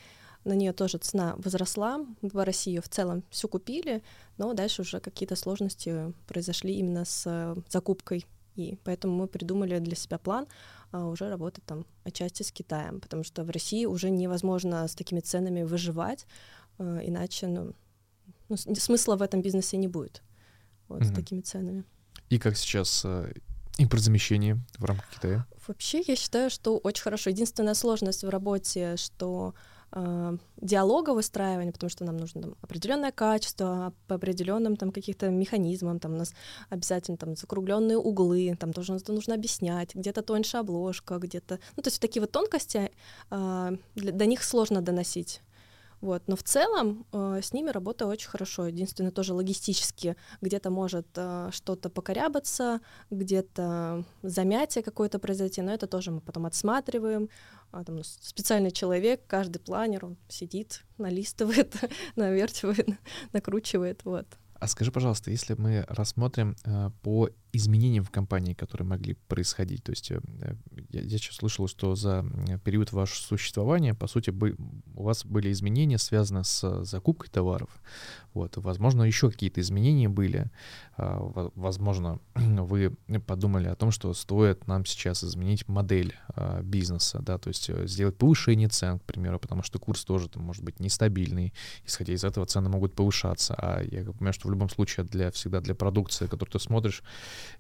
на 0.44 0.52
нее 0.52 0.72
тоже 0.72 0.98
цена 0.98 1.35
возросла. 1.38 2.07
По 2.33 2.44
России 2.44 2.79
в 2.79 2.88
целом 2.88 3.24
все 3.31 3.48
купили, 3.48 4.02
но 4.38 4.52
дальше 4.55 4.83
уже 4.83 5.00
какие-то 5.00 5.35
сложности 5.35 6.14
произошли 6.29 6.74
именно 6.74 7.05
с 7.05 7.24
э, 7.26 7.57
закупкой. 7.68 8.26
И 8.55 8.79
поэтому 8.85 9.14
мы 9.14 9.26
придумали 9.29 9.79
для 9.79 9.94
себя 9.96 10.18
план 10.18 10.46
а, 10.90 11.07
уже 11.07 11.29
работать 11.29 11.64
там 11.64 11.85
отчасти 12.05 12.42
с 12.42 12.50
Китаем, 12.50 13.00
потому 13.00 13.22
что 13.22 13.44
в 13.44 13.50
России 13.50 13.85
уже 13.85 14.09
невозможно 14.11 14.88
с 14.88 14.94
такими 14.94 15.20
ценами 15.20 15.62
выживать, 15.62 16.26
а, 16.79 17.00
иначе 17.02 17.48
ну, 17.48 17.74
ну, 18.48 18.57
смысла 18.57 19.16
в 19.16 19.22
этом 19.22 19.42
бизнесе 19.42 19.76
не 19.76 19.88
будет 19.88 20.22
вот, 20.88 21.02
mm-hmm. 21.02 21.12
с 21.12 21.14
такими 21.14 21.40
ценами. 21.42 21.85
И 22.31 22.38
как 22.38 22.57
сейчас 22.57 23.05
Импортзамещение 23.78 24.58
в 24.78 24.84
рамках 24.84 25.10
Китая? 25.10 25.46
Вообще, 25.66 26.02
я 26.06 26.16
считаю, 26.16 26.48
что 26.50 26.78
очень 26.78 27.02
хорошо. 27.02 27.30
Единственная 27.30 27.74
сложность 27.74 28.24
в 28.24 28.28
работе, 28.28 28.96
что 28.96 29.54
э, 29.92 30.36
диалога 30.56 31.10
выстраивания, 31.10 31.72
потому 31.72 31.90
что 31.90 32.04
нам 32.04 32.16
нужно 32.16 32.42
там, 32.42 32.54
определенное 32.62 33.12
качество, 33.12 33.92
по 34.06 34.14
определенным 34.14 34.76
там 34.76 34.92
каких-то 34.92 35.28
механизмам, 35.28 35.98
там 35.98 36.14
у 36.14 36.16
нас 36.16 36.32
обязательно 36.70 37.16
там 37.18 37.36
закругленные 37.36 37.98
углы, 37.98 38.56
там 38.58 38.72
тоже 38.72 38.96
нужно 39.08 39.34
объяснять, 39.34 39.94
где-то 39.94 40.22
тоньше 40.22 40.56
обложка, 40.56 41.18
где-то, 41.18 41.58
ну 41.76 41.82
то 41.82 41.88
есть 41.88 42.00
такие 42.00 42.20
вот 42.20 42.32
тонкости, 42.32 42.90
э, 43.30 43.76
для, 43.94 44.12
до 44.12 44.26
них 44.26 44.42
сложно 44.42 44.80
доносить. 44.80 45.42
Вот. 46.00 46.22
Но 46.26 46.37
в 46.37 46.42
целом 46.42 47.06
э, 47.12 47.40
с 47.42 47.52
ними 47.52 47.70
работа 47.70 48.06
очень 48.06 48.28
хорошо. 48.28 48.66
Единственное, 48.66 49.11
тоже 49.11 49.32
логистически 49.32 50.16
где-то 50.40 50.70
может 50.70 51.06
э, 51.16 51.48
что-то 51.52 51.88
покорябаться, 51.88 52.80
где-то 53.11 54.04
замятие 54.22 54.85
какое-то 54.85 55.18
произойти, 55.18 55.62
но 55.62 55.72
это 55.72 55.87
тоже 55.87 56.11
мы 56.11 56.20
потом 56.20 56.46
отсматриваем. 56.46 57.28
А, 57.72 57.85
там, 57.85 58.02
специальный 58.04 58.70
человек, 58.70 59.22
каждый 59.26 59.59
планер, 59.59 60.04
он 60.04 60.16
сидит, 60.28 60.82
налистывает, 60.98 61.74
навертивает, 62.16 62.88
накручивает. 63.32 64.04
Вот. 64.04 64.26
А 64.58 64.66
скажи, 64.68 64.90
пожалуйста, 64.90 65.30
если 65.30 65.54
мы 65.54 65.84
рассмотрим 65.88 66.56
э, 66.64 66.90
по 67.02 67.28
изменениям 67.52 68.04
в 68.04 68.10
компании, 68.10 68.54
которые 68.54 68.86
могли 68.86 69.14
происходить, 69.28 69.82
то 69.84 69.90
есть 69.90 70.11
э, 70.11 70.20
я, 70.90 71.00
я 71.00 71.18
сейчас 71.18 71.36
слышал, 71.36 71.68
что 71.68 71.94
за 71.94 72.24
период 72.64 72.92
вашего 72.92 73.18
существования, 73.18 73.94
по 73.94 74.07
сути, 74.07 74.30
бы, 74.30 74.57
у 74.94 75.02
вас 75.02 75.24
были 75.24 75.50
изменения, 75.52 75.98
связанные 75.98 76.44
с 76.44 76.84
закупкой 76.84 77.28
товаров. 77.28 77.70
Вот, 78.34 78.57
возможно, 78.59 79.02
еще 79.02 79.30
какие-то 79.30 79.61
изменения 79.61 80.09
были. 80.09 80.50
Э, 80.98 81.50
возможно, 81.54 82.20
вы 82.34 82.96
подумали 83.26 83.68
о 83.68 83.74
том, 83.74 83.90
что 83.90 84.12
стоит 84.12 84.66
нам 84.66 84.84
сейчас 84.84 85.24
изменить 85.24 85.68
модель 85.68 86.14
э, 86.34 86.62
бизнеса, 86.62 87.20
да, 87.20 87.38
то 87.38 87.48
есть 87.48 87.70
э, 87.70 87.86
сделать 87.86 88.16
повышение 88.16 88.68
цен, 88.68 88.98
к 88.98 89.04
примеру, 89.04 89.38
потому 89.38 89.62
что 89.62 89.78
курс 89.78 90.04
тоже 90.04 90.28
там, 90.28 90.42
может 90.42 90.62
быть 90.62 90.80
нестабильный, 90.80 91.54
исходя 91.84 92.12
из 92.12 92.24
этого 92.24 92.46
цены 92.46 92.68
могут 92.68 92.94
повышаться. 92.94 93.54
А 93.57 93.82
я 93.82 94.04
понимаю, 94.04 94.34
что 94.34 94.45
в 94.47 94.51
любом 94.51 94.68
случае 94.68 95.05
для, 95.07 95.30
всегда 95.30 95.61
для 95.61 95.74
продукции, 95.74 96.26
которую 96.26 96.53
ты 96.53 96.59
смотришь 96.59 97.03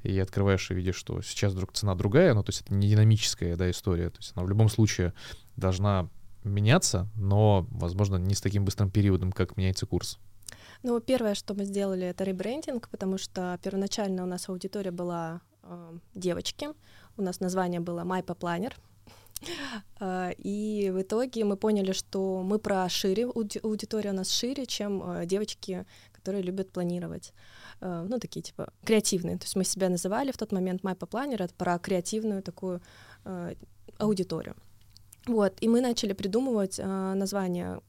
и 0.02 0.18
открываешь 0.18 0.70
и 0.70 0.74
видишь, 0.74 0.96
что 0.96 1.20
сейчас 1.22 1.52
вдруг 1.52 1.72
цена 1.72 1.94
другая, 1.94 2.34
ну, 2.34 2.42
то 2.42 2.50
есть 2.50 2.62
это 2.62 2.74
не 2.74 2.88
динамическая, 2.88 3.56
да, 3.56 3.70
история, 3.70 4.10
то 4.10 4.18
есть 4.18 4.32
она 4.34 4.44
в 4.44 4.48
любом 4.48 4.68
случае 4.68 5.12
должна 5.56 6.08
меняться, 6.44 7.08
но, 7.16 7.66
возможно, 7.70 8.16
не 8.16 8.34
с 8.34 8.40
таким 8.40 8.64
быстрым 8.64 8.90
периодом, 8.90 9.32
как 9.32 9.56
меняется 9.56 9.86
курс. 9.86 10.18
Ну, 10.82 11.00
первое, 11.00 11.34
что 11.34 11.54
мы 11.54 11.64
сделали, 11.64 12.06
это 12.06 12.24
ребрендинг, 12.24 12.88
потому 12.88 13.18
что 13.18 13.58
первоначально 13.62 14.22
у 14.22 14.26
нас 14.26 14.48
аудитория 14.48 14.92
была 14.92 15.40
э, 15.62 15.98
девочки, 16.14 16.68
у 17.16 17.22
нас 17.22 17.40
название 17.40 17.80
было 17.80 18.04
MyPa 18.04 18.38
Planner, 18.38 18.72
а, 19.98 20.30
и 20.38 20.90
в 20.94 21.02
итоге 21.02 21.44
мы 21.44 21.56
поняли, 21.56 21.92
что 21.92 22.42
мы 22.42 22.58
про 22.58 22.88
шире, 22.88 23.26
аудитория 23.26 24.10
у 24.10 24.14
нас 24.14 24.30
шире, 24.30 24.66
чем 24.66 25.02
э, 25.02 25.26
девочки, 25.26 25.86
которые 26.26 26.42
любят 26.42 26.72
планировать. 26.72 27.32
Э, 27.80 28.06
ну, 28.08 28.18
такие 28.18 28.42
типа 28.42 28.72
креативные. 28.84 29.36
То 29.36 29.44
есть 29.44 29.56
мы 29.56 29.64
себя 29.64 29.88
называли 29.88 30.30
в 30.32 30.36
тот 30.36 30.52
момент 30.52 30.82
MyPa 30.82 31.08
Planner, 31.08 31.44
это 31.44 31.54
про 31.54 31.78
креативную 31.78 32.42
такую 32.42 32.80
э, 33.24 33.54
аудиторию. 33.98 34.54
Вот, 35.26 35.52
и 35.60 35.68
мы 35.68 35.80
начали 35.80 36.14
придумывать 36.14 36.78
название 36.78 37.80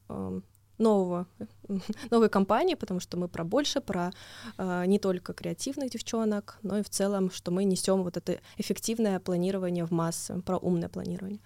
нового, 0.78 1.26
новой 2.10 2.28
компании, 2.28 2.76
потому 2.76 3.00
что 3.00 3.16
мы 3.16 3.28
про 3.28 3.44
больше, 3.44 3.80
про 3.80 4.10
э, 4.58 4.86
не 4.86 4.98
только 4.98 5.32
креативных 5.32 5.90
девчонок, 5.90 6.58
но 6.62 6.78
и 6.78 6.82
в 6.82 6.88
целом, 6.88 7.30
что 7.30 7.50
мы 7.50 7.64
несем 7.64 8.02
вот 8.02 8.16
это 8.16 8.38
эффективное 8.58 9.20
планирование 9.20 9.84
в 9.84 9.92
массы, 9.92 10.40
про 10.42 10.58
умное 10.58 10.88
планирование. 10.88 11.40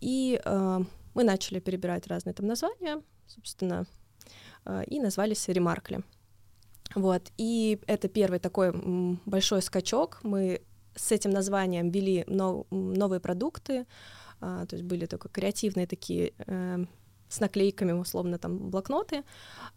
И 0.00 0.40
э, 0.44 0.80
мы 1.14 1.24
начали 1.24 1.60
перебирать 1.60 2.06
разные 2.06 2.34
там 2.34 2.46
названия, 2.46 3.00
собственно, 3.26 3.84
э, 3.84 4.01
и 4.86 5.00
назвались 5.00 5.48
Ремаркли. 5.48 6.02
Вот, 6.94 7.32
и 7.38 7.80
это 7.86 8.08
первый 8.08 8.38
такой 8.38 8.72
большой 9.24 9.62
скачок. 9.62 10.20
Мы 10.22 10.60
с 10.94 11.12
этим 11.12 11.30
названием 11.30 11.90
ввели 11.90 12.24
нов, 12.26 12.66
новые 12.70 13.20
продукты, 13.20 13.86
э, 14.40 14.66
то 14.68 14.76
есть 14.76 14.84
были 14.84 15.06
только 15.06 15.28
креативные 15.28 15.86
такие 15.86 16.34
э, 16.46 16.84
с 17.32 17.40
наклейками, 17.40 17.92
условно, 17.92 18.38
там, 18.38 18.70
блокноты, 18.70 19.24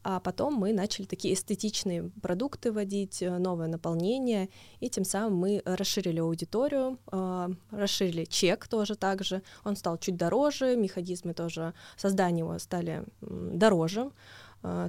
а 0.03 0.19
потом 0.19 0.55
мы 0.55 0.73
начали 0.73 1.05
такие 1.05 1.33
эстетичные 1.33 2.11
продукты 2.21 2.73
вводить, 2.73 3.21
э, 3.21 3.37
новое 3.37 3.67
наполнение, 3.67 4.49
и 4.81 4.89
тем 4.89 5.05
самым 5.05 5.37
мы 5.37 5.61
расширили 5.65 6.19
аудиторию, 6.19 6.99
э, 7.11 7.47
расширили 7.71 8.25
чек 8.25 8.67
тоже 8.67 8.95
также, 8.95 9.41
он 9.63 9.77
стал 9.77 9.97
чуть 9.97 10.17
дороже, 10.17 10.75
механизмы 10.75 11.33
тоже 11.33 11.73
создания 11.95 12.39
его 12.39 12.59
стали 12.59 13.05
дороже, 13.21 14.01
а, 14.01 14.11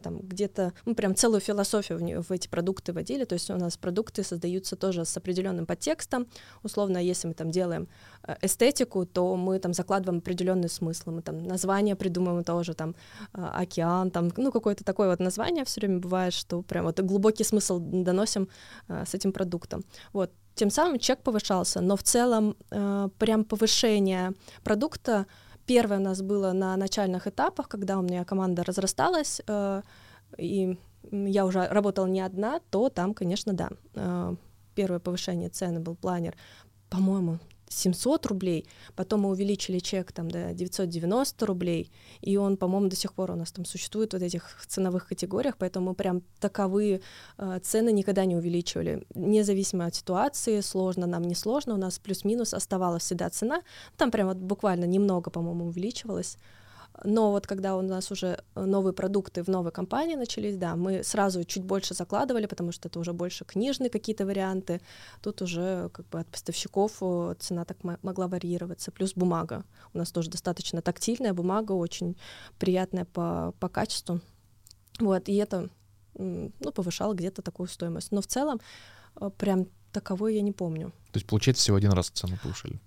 там 0.03 0.21
где-то 0.21 0.73
мы 0.85 0.95
прям 0.95 1.15
целую 1.15 1.41
философию 1.41 1.99
в, 1.99 2.29
в 2.29 2.33
эти 2.33 2.49
продукты 2.49 2.93
вводили, 2.93 3.25
то 3.25 3.35
есть 3.35 3.51
у 3.51 3.57
нас 3.57 3.77
продукты 3.77 4.23
создаются 4.23 4.77
тоже 4.77 5.05
с 5.05 5.17
определенным 5.17 5.67
подтекстом, 5.67 6.27
условно, 6.63 6.99
если 6.99 7.29
мы 7.29 7.35
там 7.35 7.51
делаем 7.51 7.89
э, 8.23 8.37
эстетику, 8.43 9.07
то 9.07 9.37
мы 9.37 9.59
там 9.59 9.73
закладываем 9.73 10.19
определенный 10.19 10.69
смысл, 10.69 11.11
мы 11.11 11.23
там 11.23 11.43
название 11.43 11.97
придумываем 11.97 12.45
тоже 12.45 12.75
там 12.75 12.95
а, 13.33 13.61
океан, 13.61 14.11
там 14.11 14.33
ну 14.37 14.53
какое-то 14.53 14.85
такое 14.85 15.09
вот 15.09 15.21
название. 15.21 15.65
Все 15.65 15.81
время 15.81 15.99
бывает, 15.99 16.33
что 16.33 16.63
прям 16.63 16.85
вот 16.85 17.01
глубокий 17.01 17.45
смысл 17.45 17.79
доносим 17.81 18.49
а, 18.89 19.05
с 19.05 19.15
этим 19.15 19.33
продуктом, 19.33 19.85
вот. 20.13 20.31
Тем 20.55 20.71
самым 20.71 20.99
чек 20.99 21.21
повышался, 21.21 21.83
но 21.83 21.97
в 21.97 22.03
целом 22.03 22.57
прям 23.19 23.45
повышение 23.45 24.33
продукта 24.65 25.27
Первое 25.67 25.99
у 25.99 26.03
нас 26.03 26.23
было 26.23 26.53
на 26.53 26.77
начальных 26.77 27.27
этапах, 27.27 27.69
когда 27.69 27.99
у 27.99 28.03
меня 28.03 28.25
команда 28.25 28.63
разрасталась, 28.63 29.41
э, 29.47 29.83
и 30.39 30.79
я 31.11 31.45
уже 31.45 31.67
работала 31.67 32.07
не 32.07 32.21
одна, 32.21 32.61
то 32.71 32.89
там, 32.89 33.15
конечно, 33.15 33.53
да, 33.53 33.71
э, 33.95 34.37
первое 34.75 35.01
повышение 35.01 35.49
цены 35.49 35.81
был 35.81 35.97
планер, 35.97 36.37
по-моему, 36.89 37.39
700 37.69 38.27
рублей, 38.27 38.67
потом 38.95 39.23
мы 39.23 39.31
увеличили 39.31 39.79
чек 39.79 40.13
там 40.13 40.31
до 40.31 40.53
990 40.55 41.47
рублей, 41.47 41.91
и 42.21 42.37
он, 42.37 42.57
по-моему, 42.57 42.89
до 42.89 42.97
сих 42.97 43.13
пор 43.13 43.31
у 43.31 43.37
нас 43.37 43.53
там 43.53 43.65
существует 43.65 44.13
вот 44.13 44.23
этих 44.23 44.65
ценовых 44.67 45.09
категориях, 45.09 45.57
поэтому 45.59 45.89
мы 45.89 45.95
прям 45.95 46.23
таковые 46.41 47.01
э, 47.39 47.59
цены 47.63 47.93
никогда 47.93 48.25
не 48.25 48.37
увеличивали, 48.37 49.07
независимо 49.15 49.87
от 49.87 49.95
ситуации, 49.95 50.61
сложно 50.61 51.07
нам, 51.07 51.23
не 51.23 51.35
сложно, 51.35 51.75
у 51.75 51.79
нас 51.79 51.99
плюс-минус 51.99 52.55
оставалась 52.55 53.03
всегда 53.03 53.31
цена, 53.31 53.63
там 53.97 54.11
прям 54.11 54.29
вот 54.29 54.39
буквально 54.39 54.85
немного, 54.85 55.31
по-моему, 55.31 55.67
увеличивалась, 55.67 56.39
но 57.05 57.31
вот 57.31 57.47
когда 57.47 57.77
у 57.77 57.83
нас 57.83 58.11
уже 58.11 58.43
э, 58.55 58.65
новые 58.65 58.93
продукты 58.93 59.43
в 59.43 59.49
новой 59.49 59.73
компании 59.73 60.15
начались, 60.15 60.57
да, 60.57 60.77
мы 60.77 61.03
сразу 61.03 61.45
чуть 61.45 61.65
больше 61.65 61.95
закладывали, 61.95 62.47
потому 62.47 62.73
что 62.73 62.89
это 62.89 62.99
уже 62.99 63.13
больше 63.13 63.45
книжные 63.45 63.91
какие-то 63.91 64.25
варианты. 64.25 64.81
Тут 65.23 65.43
уже 65.43 65.91
как 65.93 66.09
бы 66.09 66.21
от 66.21 66.29
поставщиков 66.29 66.93
э, 67.01 67.35
цена 67.39 67.65
так 67.65 67.79
могла 68.03 68.29
варьироваться. 68.29 68.91
Плюс 68.91 69.15
бумага. 69.15 69.65
У 69.95 69.99
нас 69.99 70.11
тоже 70.11 70.31
достаточно 70.31 70.83
тактильная 70.83 71.35
бумага, 71.35 71.73
очень 71.73 72.17
приятная 72.59 73.05
по, 73.05 73.53
по 73.61 73.69
качеству. 73.69 74.21
Вот, 74.99 75.29
и 75.29 75.37
это 75.37 75.69
ну, 76.15 76.73
повышало 76.75 77.15
где-то 77.15 77.43
такую 77.43 77.69
стоимость. 77.69 78.13
Но 78.13 78.23
в 78.23 78.27
целом 78.27 78.61
э, 79.21 79.31
прям 79.37 79.67
таковой 80.01 80.35
я 80.35 80.43
не 80.43 80.53
помню. 80.53 80.93
То 81.13 81.19
есть, 81.19 81.27
получается, 81.27 81.63
всего 81.63 81.77
один 81.77 81.93
раз 81.93 82.11
цену 82.11 82.37
повышали? 82.43 82.79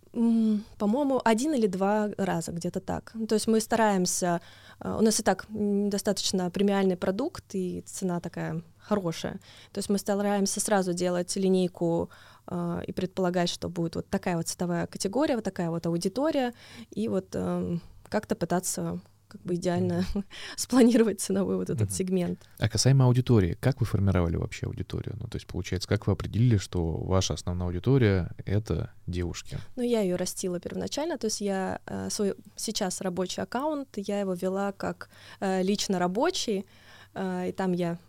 По-моему, 0.78 1.22
один 1.26 1.54
или 1.54 1.68
два 1.68 2.10
раза, 2.18 2.52
где-то 2.52 2.80
так. 2.80 3.14
То 3.28 3.36
есть 3.36 3.48
мы 3.48 3.60
стараемся, 3.60 4.42
э, 4.80 4.98
у 5.00 5.02
нас 5.02 5.20
и 5.20 5.24
так 5.24 5.46
достаточно 5.50 6.52
премиальный 6.52 6.96
продукт, 6.96 7.56
и 7.56 7.82
цена 7.86 8.20
такая 8.20 8.62
хорошая. 8.78 9.40
То 9.72 9.80
есть 9.80 9.90
мы 9.90 9.98
стараемся 9.98 10.60
сразу 10.60 10.94
делать 10.94 11.36
линейку 11.36 12.10
э, 12.48 12.84
и 12.88 12.92
предполагать, 12.92 13.50
что 13.50 13.70
будет 13.70 13.96
вот 13.96 14.10
такая 14.10 14.38
вот 14.38 14.48
цветовая 14.48 14.86
категория, 14.88 15.36
вот 15.36 15.44
такая 15.44 15.70
вот 15.70 15.86
аудитория, 15.86 16.54
и 16.92 17.08
вот 17.08 17.28
э, 17.34 17.78
как-то 18.10 18.36
пытаться 18.36 19.00
как 19.30 19.42
бы 19.44 19.56
идеально 19.56 20.04
спланировать 20.58 21.22
ценовой 21.22 21.56
вот 21.56 21.70
этот 21.70 21.94
сегмент. 21.94 22.40
А 22.58 22.68
касаемо 22.68 23.06
аудитории, 23.06 23.58
как 23.62 23.80
вы 23.80 23.86
формировали 23.86 24.36
вообще 24.36 24.66
аудиторию? 24.66 25.16
Ну, 25.20 25.28
то 25.28 25.38
есть, 25.38 25.48
получается, 25.48 25.88
как 25.88 26.08
вы 26.08 26.14
определили, 26.14 26.58
что 26.58 26.98
ваша 26.98 27.36
основная 27.36 27.68
аудитория— 27.68 28.32
это 28.46 28.92
девушки? 29.08 29.58
Ну, 29.76 29.84
я 29.84 30.02
ее 30.02 30.16
растила 30.16 30.60
первоначально, 30.60 31.18
то 31.18 31.28
есть 31.28 31.42
я 31.42 31.80
э, 31.86 32.10
свой 32.10 32.34
сейчас 32.56 33.02
рабочий 33.02 33.42
аккаунт, 33.42 33.90
я 33.96 34.20
его 34.20 34.34
вела 34.34 34.72
как 34.72 35.10
э, 35.40 35.62
лично 35.62 36.00
рабочий, 36.00 36.66
э, 37.14 37.50
и 37.50 37.52
там 37.52 37.74
я 37.74 38.00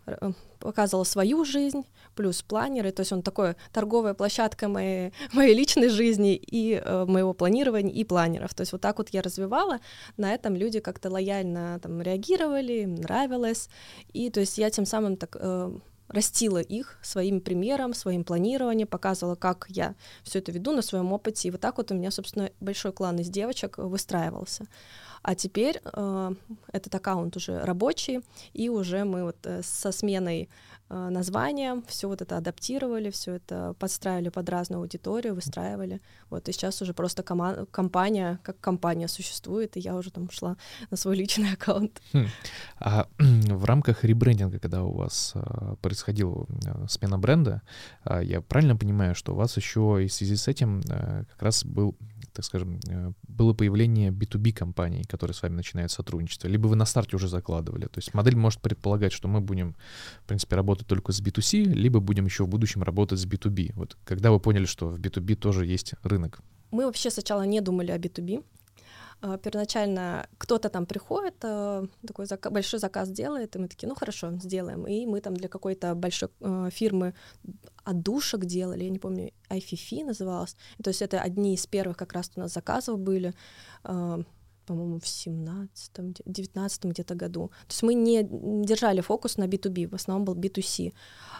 показывала 0.59 1.03
свою 1.03 1.45
жизнь, 1.45 1.83
плюс 2.15 2.41
планеры, 2.41 2.91
то 2.91 3.01
есть 3.01 3.11
он 3.11 3.21
такой 3.21 3.55
торговая 3.71 4.13
площадка 4.13 4.67
моей, 4.67 5.13
моей 5.33 5.55
личной 5.55 5.89
жизни 5.89 6.35
и 6.35 6.81
э, 6.83 7.05
моего 7.05 7.33
планирования 7.33 7.93
и 7.93 8.03
планеров. 8.03 8.53
То 8.53 8.61
есть 8.61 8.71
вот 8.71 8.81
так 8.81 8.97
вот 8.97 9.09
я 9.09 9.21
развивала, 9.21 9.79
на 10.17 10.33
этом 10.33 10.55
люди 10.55 10.79
как-то 10.79 11.09
лояльно 11.09 11.79
там 11.81 12.01
реагировали, 12.01 12.83
им 12.83 12.95
нравилось, 12.95 13.69
и 14.13 14.29
то 14.29 14.39
есть 14.39 14.57
я 14.57 14.69
тем 14.69 14.85
самым 14.85 15.17
так 15.17 15.37
э, 15.39 15.71
растила 16.11 16.59
их 16.59 16.97
своим 17.01 17.41
примером, 17.41 17.93
своим 17.93 18.23
планированием, 18.23 18.87
показывала, 18.87 19.35
как 19.35 19.65
я 19.69 19.95
все 20.23 20.39
это 20.39 20.51
веду 20.51 20.73
на 20.73 20.81
своем 20.81 21.13
опыте. 21.13 21.47
И 21.47 21.51
вот 21.51 21.61
так 21.61 21.77
вот 21.77 21.91
у 21.91 21.95
меня, 21.95 22.11
собственно, 22.11 22.51
большой 22.59 22.91
клан 22.91 23.19
из 23.19 23.29
девочек 23.29 23.77
выстраивался. 23.77 24.65
А 25.23 25.35
теперь 25.35 25.79
э, 25.83 26.31
этот 26.73 26.95
аккаунт 26.95 27.37
уже 27.37 27.63
рабочий, 27.63 28.21
и 28.53 28.69
уже 28.69 29.03
мы 29.03 29.23
вот 29.23 29.37
э, 29.43 29.61
со 29.63 29.91
сменой 29.91 30.49
э, 30.91 31.09
названия 31.09 31.81
все 31.87 32.07
вот 32.07 32.21
это 32.21 32.37
адаптировали, 32.37 33.09
все 33.09 33.35
это 33.35 33.73
подстраивали 33.79 34.29
под 34.29 34.49
разную 34.49 34.81
аудиторию, 34.81 35.35
выстраивали. 35.35 36.01
Вот 36.29 36.49
и 36.49 36.51
сейчас 36.51 36.81
уже 36.81 36.93
просто 36.93 37.23
кома- 37.23 37.65
компания, 37.71 38.39
как 38.43 38.59
компания 38.59 39.07
существует, 39.07 39.77
и 39.77 39.79
я 39.79 39.95
уже 39.95 40.11
там 40.11 40.29
шла 40.31 40.57
на 40.91 40.97
свой 40.97 41.15
личный 41.15 41.53
аккаунт. 41.53 42.01
Хм. 42.13 42.27
А 42.79 43.07
в 43.19 43.65
рамках 43.65 44.03
ребрендинга, 44.03 44.59
когда 44.59 44.83
у 44.83 44.91
вас 44.91 45.33
э, 45.35 45.75
происходила 45.81 46.45
э, 46.65 46.87
смена 46.87 47.17
бренда, 47.17 47.61
я 48.21 48.41
правильно 48.41 48.75
понимаю, 48.75 49.15
что 49.15 49.33
у 49.33 49.35
вас 49.35 49.57
еще 49.57 49.99
и 50.03 50.07
в 50.07 50.13
связи 50.13 50.35
с 50.35 50.47
этим 50.47 50.81
как 50.81 51.41
раз 51.41 51.63
был 51.63 51.95
так 52.33 52.45
скажем, 52.45 52.79
было 53.27 53.53
появление 53.53 54.11
B2B 54.11 54.53
компаний, 54.53 55.03
которые 55.03 55.35
с 55.35 55.41
вами 55.41 55.55
начинают 55.55 55.91
сотрудничество? 55.91 56.47
Либо 56.47 56.67
вы 56.67 56.75
на 56.75 56.85
старте 56.85 57.15
уже 57.15 57.27
закладывали? 57.27 57.85
То 57.85 57.97
есть 57.97 58.13
модель 58.13 58.35
может 58.35 58.61
предполагать, 58.61 59.11
что 59.11 59.27
мы 59.27 59.41
будем, 59.41 59.75
в 60.23 60.27
принципе, 60.27 60.55
работать 60.55 60.80
только 60.85 61.11
с 61.11 61.21
B2C, 61.21 61.63
либо 61.63 61.99
будем 61.99 62.25
еще 62.25 62.43
в 62.43 62.47
будущем 62.47 62.83
работать 62.83 63.19
с 63.19 63.25
B2B. 63.25 63.71
Вот 63.75 63.97
когда 64.03 64.31
вы 64.31 64.39
поняли, 64.39 64.65
что 64.65 64.87
в 64.87 64.99
B2B 64.99 65.35
тоже 65.35 65.65
есть 65.65 65.93
рынок? 66.03 66.41
Мы 66.71 66.85
вообще 66.85 67.09
сначала 67.09 67.43
не 67.43 67.61
думали 67.61 67.91
о 67.91 67.97
B2B. 67.97 68.43
А, 69.23 69.37
первоначально 69.37 70.27
кто-то 70.37 70.69
там 70.69 70.85
приходит, 70.85 71.35
а, 71.43 71.85
такой 72.07 72.25
большой 72.49 72.79
заказ 72.79 73.09
делает, 73.09 73.55
и 73.55 73.59
мы 73.59 73.67
такие, 73.67 73.87
ну 73.87 73.95
хорошо, 73.95 74.31
сделаем. 74.41 74.87
И 74.87 75.05
мы 75.05 75.21
там 75.21 75.35
для 75.35 75.47
какой-то 75.47 75.93
большой 75.95 76.29
э, 76.39 76.69
фирмы 76.71 77.13
отдушек 77.83 78.45
делали, 78.45 78.83
я 78.83 78.89
не 78.89 78.99
помню, 78.99 79.31
IFFI 79.49 80.05
называлась. 80.05 80.55
То 80.83 80.89
есть 80.89 81.01
это 81.01 81.21
одни 81.21 81.53
из 81.53 81.67
первых 81.67 81.97
как 81.97 82.13
раз 82.13 82.31
у 82.35 82.39
нас 82.39 82.53
заказов 82.53 82.99
были. 82.99 83.33
Э, 84.71 84.75
по-моему, 84.75 84.99
в 84.99 85.03
17-м, 85.03 86.13
19 86.25 86.85
где-то 86.85 87.15
году. 87.15 87.47
То 87.67 87.73
есть 87.73 87.83
мы 87.83 87.93
не 87.93 88.23
держали 88.65 89.01
фокус 89.01 89.37
на 89.37 89.47
B2B, 89.47 89.87
в 89.87 89.95
основном 89.95 90.25
был 90.25 90.35
B2C. 90.35 90.93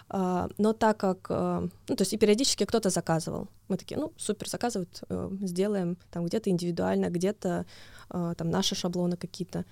А, 0.09 0.49
но 0.57 0.73
так 0.73 0.97
как, 0.97 1.27
а, 1.29 1.61
ну, 1.89 1.95
то 1.95 2.01
есть 2.01 2.13
и 2.13 2.17
периодически 2.17 2.65
кто-то 2.65 2.89
заказывал. 2.89 3.47
Мы 3.69 3.77
такие, 3.77 3.99
ну, 3.99 4.11
супер, 4.17 4.49
заказывают, 4.49 5.03
э, 5.09 5.29
сделаем, 5.41 5.97
там 6.11 6.25
где-то 6.25 6.49
индивидуально, 6.49 7.09
где-то 7.09 7.65
а, 8.09 8.33
там 8.35 8.49
наши 8.49 8.75
шаблоны 8.75 9.17
какие-то. 9.17 9.65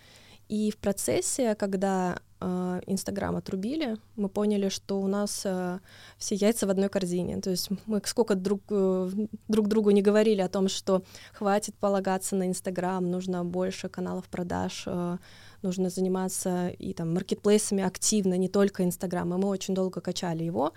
И 0.47 0.71
в 0.71 0.77
процессе, 0.77 1.55
когда 1.55 2.15
э, 2.15 2.19
Инстаграм 2.41 3.35
отрубили, 3.35 3.97
мы 4.15 4.29
поняли, 4.29 4.69
что 4.69 5.01
у 5.01 5.07
нас 5.07 5.41
э, 5.43 5.79
все 6.17 6.35
яйца 6.35 6.67
в 6.67 6.69
одной 6.69 6.87
корзине. 6.87 7.41
То 7.41 7.49
есть 7.49 7.69
мы 7.85 8.01
сколько 8.05 8.35
друг, 8.35 8.61
э, 8.69 9.09
друг 9.49 9.67
другу 9.67 9.91
не 9.91 10.01
говорили 10.01 10.39
о 10.39 10.47
том, 10.47 10.69
что 10.69 11.03
хватит 11.33 11.75
полагаться 11.75 12.37
на 12.37 12.47
Инстаграм, 12.47 13.03
нужно 13.03 13.43
больше 13.43 13.89
каналов 13.89 14.29
продаж, 14.29 14.83
э, 14.85 15.17
нужно 15.63 15.89
заниматься 15.89 16.69
и 16.69 16.93
там 16.93 17.13
маркетплейсами 17.13 17.83
активно, 17.83 18.35
не 18.35 18.47
только 18.47 18.85
Инстаграм. 18.85 19.33
И 19.33 19.37
мы 19.37 19.49
очень 19.49 19.75
долго 19.75 19.99
качали 19.99 20.43
его. 20.43 20.71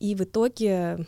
И 0.00 0.14
в 0.14 0.22
итоге 0.22 1.06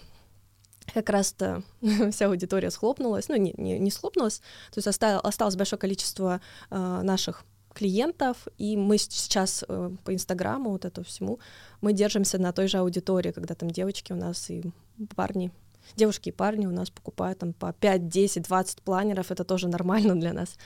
как 0.95 1.11
раз-то 1.11 1.63
вся 2.11 2.27
аудитория 2.27 2.71
схлопнулась, 2.71 3.29
ну, 3.29 3.37
не, 3.37 3.55
не, 3.57 3.79
не 3.79 3.91
схлопнулась, 3.91 4.39
то 4.71 4.79
есть 4.79 4.89
осталось, 4.89 5.23
осталось 5.23 5.57
большое 5.57 5.79
количество 5.79 6.41
э, 6.71 7.01
наших 7.03 7.45
клиентов, 7.73 8.49
и 8.59 8.77
мы 8.77 8.99
сейчас 8.99 9.65
э, 9.67 9.91
по 10.05 10.15
Инстаграму, 10.15 10.71
вот 10.71 10.85
это 10.85 11.03
всему, 11.03 11.39
мы 11.81 11.93
держимся 11.93 12.39
на 12.39 12.53
той 12.53 12.69
же 12.69 12.79
аудитории, 12.79 13.33
когда 13.33 13.55
там 13.55 13.71
девочки 13.71 14.13
у 14.13 14.17
нас 14.17 14.51
и 14.51 14.63
парни, 15.17 15.51
девушки 15.97 16.29
и 16.29 16.33
парни 16.33 16.67
у 16.67 16.71
нас 16.71 16.91
покупают 16.91 17.39
там 17.39 17.53
по 17.53 17.73
5, 17.73 18.09
10, 18.09 18.43
20 18.43 18.83
планеров, 18.83 19.31
это 19.31 19.45
тоже 19.45 19.69
нормально 19.69 20.15
для 20.19 20.33
нас. 20.33 20.57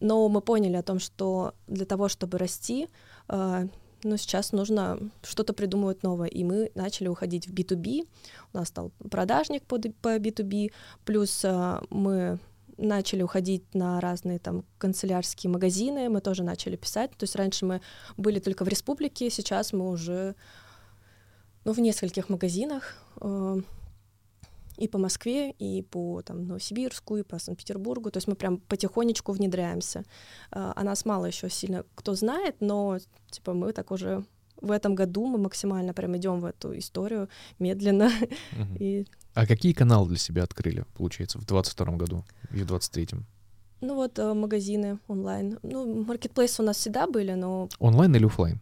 Но 0.00 0.28
мы 0.28 0.40
поняли 0.40 0.76
о 0.76 0.82
том, 0.82 0.98
что 0.98 1.54
для 1.66 1.86
того, 1.86 2.08
чтобы 2.08 2.38
расти, 2.38 2.88
э, 3.28 3.68
ну, 4.02 4.16
сейчас 4.16 4.52
нужно 4.52 4.98
что-то 5.22 5.52
придумывать 5.52 6.02
новое, 6.02 6.28
и 6.28 6.44
мы 6.44 6.70
начали 6.74 7.08
уходить 7.08 7.48
в 7.48 7.54
B2B, 7.54 8.06
у 8.52 8.56
нас 8.56 8.68
стал 8.68 8.92
продажник 9.10 9.62
по, 9.64 9.78
по 9.78 10.16
B2B, 10.16 10.72
плюс 11.04 11.44
э, 11.44 11.80
мы 11.90 12.38
начали 12.78 13.22
уходить 13.22 13.74
на 13.74 14.00
разные 14.00 14.38
там 14.38 14.64
канцелярские 14.78 15.50
магазины, 15.50 16.08
мы 16.08 16.20
тоже 16.20 16.42
начали 16.42 16.76
писать. 16.76 17.10
То 17.12 17.24
есть 17.24 17.36
раньше 17.36 17.64
мы 17.64 17.80
были 18.16 18.38
только 18.38 18.64
в 18.64 18.68
республике, 18.68 19.30
сейчас 19.30 19.72
мы 19.72 19.90
уже 19.90 20.34
ну, 21.64 21.72
в 21.72 21.78
нескольких 21.80 22.28
магазинах 22.28 22.94
э, 23.20 23.60
и 24.76 24.88
по 24.88 24.98
Москве, 24.98 25.50
и 25.50 25.82
по 25.82 26.22
там, 26.22 26.46
Новосибирску, 26.46 27.16
и 27.16 27.22
по 27.22 27.38
Санкт-Петербургу. 27.38 28.10
То 28.10 28.18
есть 28.18 28.28
мы 28.28 28.36
прям 28.36 28.58
потихонечку 28.58 29.32
внедряемся. 29.32 30.04
Э, 30.52 30.72
о 30.76 30.84
нас 30.84 31.04
мало 31.04 31.26
еще 31.26 31.50
сильно 31.50 31.84
кто 31.94 32.14
знает, 32.14 32.56
но 32.60 32.98
типа 33.30 33.54
мы 33.54 33.72
так 33.72 33.90
уже 33.90 34.24
в 34.60 34.70
этом 34.70 34.94
году 34.94 35.26
мы 35.26 35.38
максимально 35.38 35.92
прям 35.92 36.16
идем 36.16 36.40
в 36.40 36.44
эту 36.44 36.76
историю 36.78 37.28
медленно. 37.58 38.10
Uh-huh. 38.52 38.78
И 38.78 39.06
а 39.36 39.46
какие 39.46 39.74
каналы 39.74 40.08
для 40.08 40.16
себя 40.16 40.44
открыли, 40.44 40.86
получается, 40.94 41.38
в 41.38 41.44
2022 41.44 41.96
году 41.96 42.24
и 42.50 42.62
в 42.62 42.66
2023? 42.66 43.20
Ну 43.82 43.94
вот 43.94 44.18
э, 44.18 44.32
магазины 44.32 44.98
онлайн. 45.08 45.58
Ну, 45.62 46.04
маркетплейсы 46.04 46.62
у 46.62 46.64
нас 46.64 46.78
всегда 46.78 47.06
были, 47.06 47.34
но... 47.34 47.68
Онлайн 47.78 48.16
или 48.16 48.24
офлайн? 48.24 48.60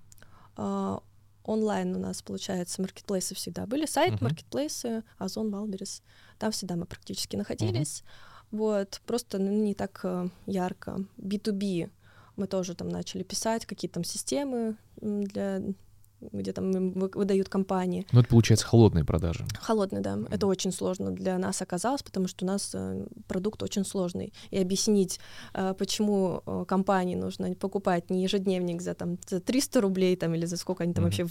Э, 0.57 1.01
онлайн 1.45 1.95
у 1.95 2.01
нас, 2.01 2.22
получается, 2.22 2.83
маркетплейсы 2.83 3.37
всегда 3.37 3.66
были. 3.66 3.87
Сайт, 3.87 4.14
uh-huh. 4.14 4.25
маркетплейсы, 4.25 5.05
Озон, 5.16 5.53
Wildberries. 5.53 6.03
Там 6.39 6.51
всегда 6.51 6.75
мы 6.75 6.87
практически 6.87 7.37
находились. 7.37 8.03
Uh-huh. 8.03 8.59
Вот, 8.59 9.01
просто 9.07 9.39
ну, 9.39 9.53
не 9.53 9.75
так 9.75 10.01
э, 10.05 10.28
ярко. 10.47 11.05
B2B 11.18 11.89
мы 12.35 12.49
тоже 12.49 12.75
там 12.75 12.89
начали 12.89 13.22
писать, 13.22 13.64
какие 13.64 13.89
там 13.89 14.03
системы 14.03 14.77
для 14.97 15.62
где 16.33 16.53
там 16.53 16.93
выдают 16.93 17.49
компании. 17.49 18.07
Ну, 18.12 18.20
это 18.20 18.29
получается 18.29 18.66
холодные 18.66 19.05
продажи. 19.05 19.45
Холодные, 19.61 20.03
да. 20.03 20.14
М. 20.14 20.28
Это 20.31 20.47
очень 20.47 20.72
сложно 20.72 21.11
для 21.11 21.39
нас 21.39 21.62
оказалось, 21.62 22.03
потому 22.03 22.29
что 22.29 22.45
у 22.45 22.49
нас 22.49 22.70
э, 22.75 23.07
продукт 23.27 23.62
очень 23.62 23.85
сложный. 23.85 24.33
И 24.51 24.59
объяснить, 24.59 25.20
э, 25.55 25.75
почему 25.79 26.43
э, 26.47 26.64
компании 26.66 27.16
нужно 27.16 27.55
покупать 27.55 28.11
не 28.11 28.22
ежедневник 28.22 28.83
за, 28.83 28.95
там, 28.95 29.18
за 29.29 29.41
300 29.41 29.81
рублей 29.81 30.16
там, 30.16 30.35
или 30.35 30.47
за 30.47 30.57
сколько 30.57 30.85
они 30.85 30.93
там 30.93 31.05
mm 31.05 31.07
вообще 31.07 31.27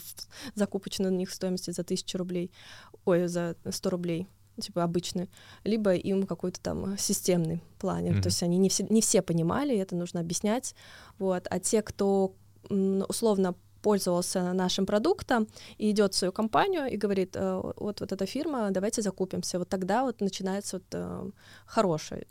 закупочная 0.56 1.10
на 1.10 1.16
них 1.16 1.32
стоимости 1.32 1.72
за 1.72 1.82
1000 1.82 2.18
рублей, 2.18 2.52
ой, 3.06 3.28
за 3.28 3.56
100 3.70 3.90
рублей 3.90 4.28
типа 4.62 4.84
обычный, 4.84 5.30
либо 5.64 5.96
им 5.96 6.28
какой-то 6.28 6.60
там 6.62 6.98
системный 6.98 7.64
планер. 7.80 8.16
Mm-hmm. 8.16 8.22
То 8.22 8.28
есть 8.28 8.44
они 8.44 8.58
не 8.58 8.70
все, 8.70 8.86
не 8.88 9.02
все 9.02 9.22
понимали, 9.22 9.76
это 9.76 9.96
нужно 9.96 10.20
объяснять. 10.20 10.76
Вот. 11.18 11.48
А 11.50 11.60
те, 11.60 11.82
кто 11.82 12.36
условно 12.70 13.56
пользовался 13.84 14.54
нашим 14.54 14.86
продуктом 14.86 15.48
и 15.78 15.92
идет 15.92 16.14
в 16.14 16.18
свою 16.18 16.32
компанию 16.32 16.88
и 16.88 16.98
говорит, 16.98 17.36
э, 17.36 17.62
вот, 17.78 18.00
вот 18.00 18.12
эта 18.12 18.26
фирма, 18.26 18.72
давайте 18.72 19.02
закупимся. 19.02 19.60
Вот 19.60 19.70
тогда 19.70 20.04
вот 20.04 20.22
начинается 20.22 20.78
вот, 20.78 20.86
э, 20.94 21.32
хорошая 21.66 22.26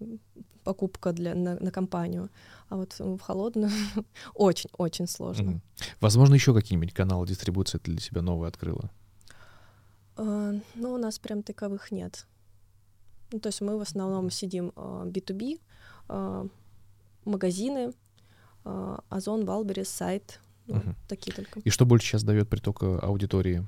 покупка 0.65 1.13
для, 1.13 1.35
на, 1.35 1.61
на 1.61 1.71
компанию. 1.71 2.29
А 2.69 2.77
вот 2.77 2.99
в 2.99 3.19
холодную 3.19 3.71
очень-очень 4.35 5.07
сложно. 5.07 5.61
Возможно, 6.01 6.35
еще 6.35 6.55
какие-нибудь 6.55 6.95
каналы 6.95 7.27
дистрибуции 7.27 7.79
ты 7.79 7.91
для 7.91 8.01
себя 8.01 8.23
новые 8.23 8.49
открыла? 8.49 8.91
Э, 10.17 10.61
ну, 10.75 10.93
у 10.93 10.99
нас 10.99 11.19
прям 11.19 11.43
таковых 11.43 11.93
нет. 11.93 12.27
Ну, 13.33 13.41
то 13.41 13.49
есть 13.49 13.61
мы 13.61 13.79
в 13.79 13.81
основном 13.81 14.31
сидим 14.31 14.73
э, 14.77 15.11
B2B, 15.11 15.61
э, 16.09 16.51
магазины, 17.25 17.93
Озон, 19.09 19.45
Wildberries, 19.45 19.89
сайт, 19.89 20.41
ну, 20.67 20.77
угу. 20.77 20.95
такие 21.09 21.35
только. 21.35 21.61
И 21.61 21.71
что 21.71 21.87
больше 21.87 22.07
сейчас 22.07 22.23
дает 22.23 22.49
приток 22.49 22.83
аудитории? 22.83 23.67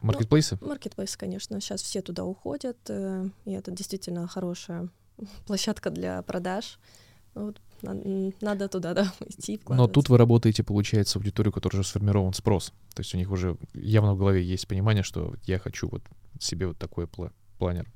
Маркетплейсы? 0.00 0.58
Ну, 0.60 0.68
маркетплейсы, 0.68 1.16
конечно. 1.16 1.60
Сейчас 1.60 1.82
все 1.82 2.02
туда 2.02 2.24
уходят, 2.24 2.78
э, 2.88 3.28
и 3.44 3.52
это 3.52 3.70
действительно 3.70 4.26
хорошая 4.26 4.88
площадка 5.46 5.90
для 5.90 6.22
продаж. 6.22 6.78
Ну, 7.34 7.46
вот, 7.46 7.60
надо 8.40 8.68
туда, 8.68 8.94
да, 8.94 9.12
идти. 9.26 9.60
Но 9.68 9.86
тут 9.88 10.08
вы 10.08 10.18
работаете, 10.18 10.62
получается, 10.62 11.18
аудиторию, 11.18 11.52
которая 11.52 11.80
уже 11.80 11.88
сформирован 11.88 12.32
спрос. 12.32 12.72
То 12.94 13.00
есть 13.00 13.14
у 13.14 13.18
них 13.18 13.30
уже 13.30 13.56
явно 13.74 14.14
в 14.14 14.18
голове 14.18 14.42
есть 14.42 14.68
понимание, 14.68 15.02
что 15.02 15.34
я 15.44 15.58
хочу 15.58 15.88
вот 15.88 16.02
себе 16.38 16.66
вот 16.66 16.78
такой 16.78 17.08
планер. 17.58 17.90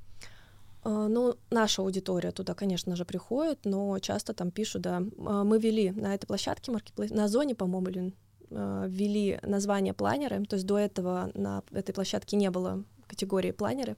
А, 0.83 1.09
ну, 1.09 1.37
наша 1.51 1.83
аудитория 1.83 2.31
туда, 2.31 2.55
конечно 2.55 2.95
же, 2.97 3.05
приходит, 3.05 3.65
но 3.65 3.99
часто 3.99 4.35
там 4.35 4.51
пишут, 4.51 4.83
да, 4.83 5.03
а, 5.19 5.45
мы 5.45 5.59
вели 5.59 5.91
на 5.91 6.15
этой 6.15 6.27
площадке 6.27 6.71
маркетплейс, 6.71 7.11
на 7.11 7.29
зоне, 7.29 7.55
по-моему, 7.55 7.89
или 7.89 8.15
ввели 8.51 9.39
название 9.43 9.93
планеры, 9.93 10.45
то 10.45 10.55
есть 10.55 10.67
до 10.67 10.79
этого 10.79 11.31
на 11.35 11.63
этой 11.73 11.93
площадке 11.93 12.37
не 12.37 12.51
было 12.51 12.85
категории 13.07 13.51
планеры, 13.51 13.97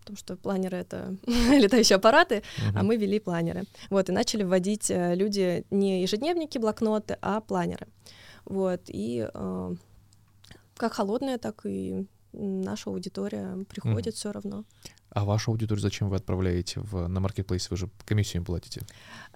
потому 0.00 0.16
что 0.16 0.36
планеры— 0.36 0.76
это 0.78 1.16
летающие 1.26 1.96
аппараты, 1.96 2.36
uh-huh. 2.36 2.72
а 2.76 2.82
мы 2.82 2.96
вели 2.96 3.18
планеры. 3.18 3.64
Вот, 3.90 4.08
и 4.08 4.12
начали 4.12 4.42
вводить 4.42 4.90
э, 4.90 5.14
люди 5.14 5.64
не 5.70 6.02
ежедневники, 6.02 6.58
блокноты, 6.58 7.16
а 7.22 7.40
планеры. 7.40 7.86
Вот, 8.44 8.82
и 8.88 9.28
э, 9.32 9.74
как 10.76 10.92
холодная, 10.92 11.38
так 11.38 11.64
и 11.64 12.06
наша 12.32 12.90
аудитория 12.90 13.64
приходит 13.68 14.14
uh-huh. 14.14 14.18
все 14.18 14.32
равно. 14.32 14.64
А 15.14 15.24
вашу 15.24 15.50
аудиторию 15.50 15.82
зачем 15.82 16.08
вы 16.08 16.16
отправляете 16.16 16.80
в, 16.80 17.06
на 17.06 17.20
маркетплейс? 17.20 17.70
Вы 17.70 17.76
же 17.76 17.90
комиссию 18.06 18.40
им 18.40 18.44
платите. 18.46 18.80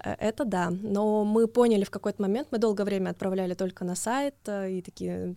Э, 0.03 0.15
это 0.19 0.45
да, 0.45 0.71
но 0.71 1.25
мы 1.25 1.47
поняли 1.47 1.85
в 1.85 1.91
какой-то 1.91 2.23
момент, 2.23 2.49
мы 2.51 2.59
долгое 2.59 2.85
время 2.85 3.11
отправляли 3.11 3.55
только 3.55 3.85
на 3.85 3.95
сайт, 3.95 4.35
э, 4.47 4.71
и 4.71 4.83
такие, 4.83 5.37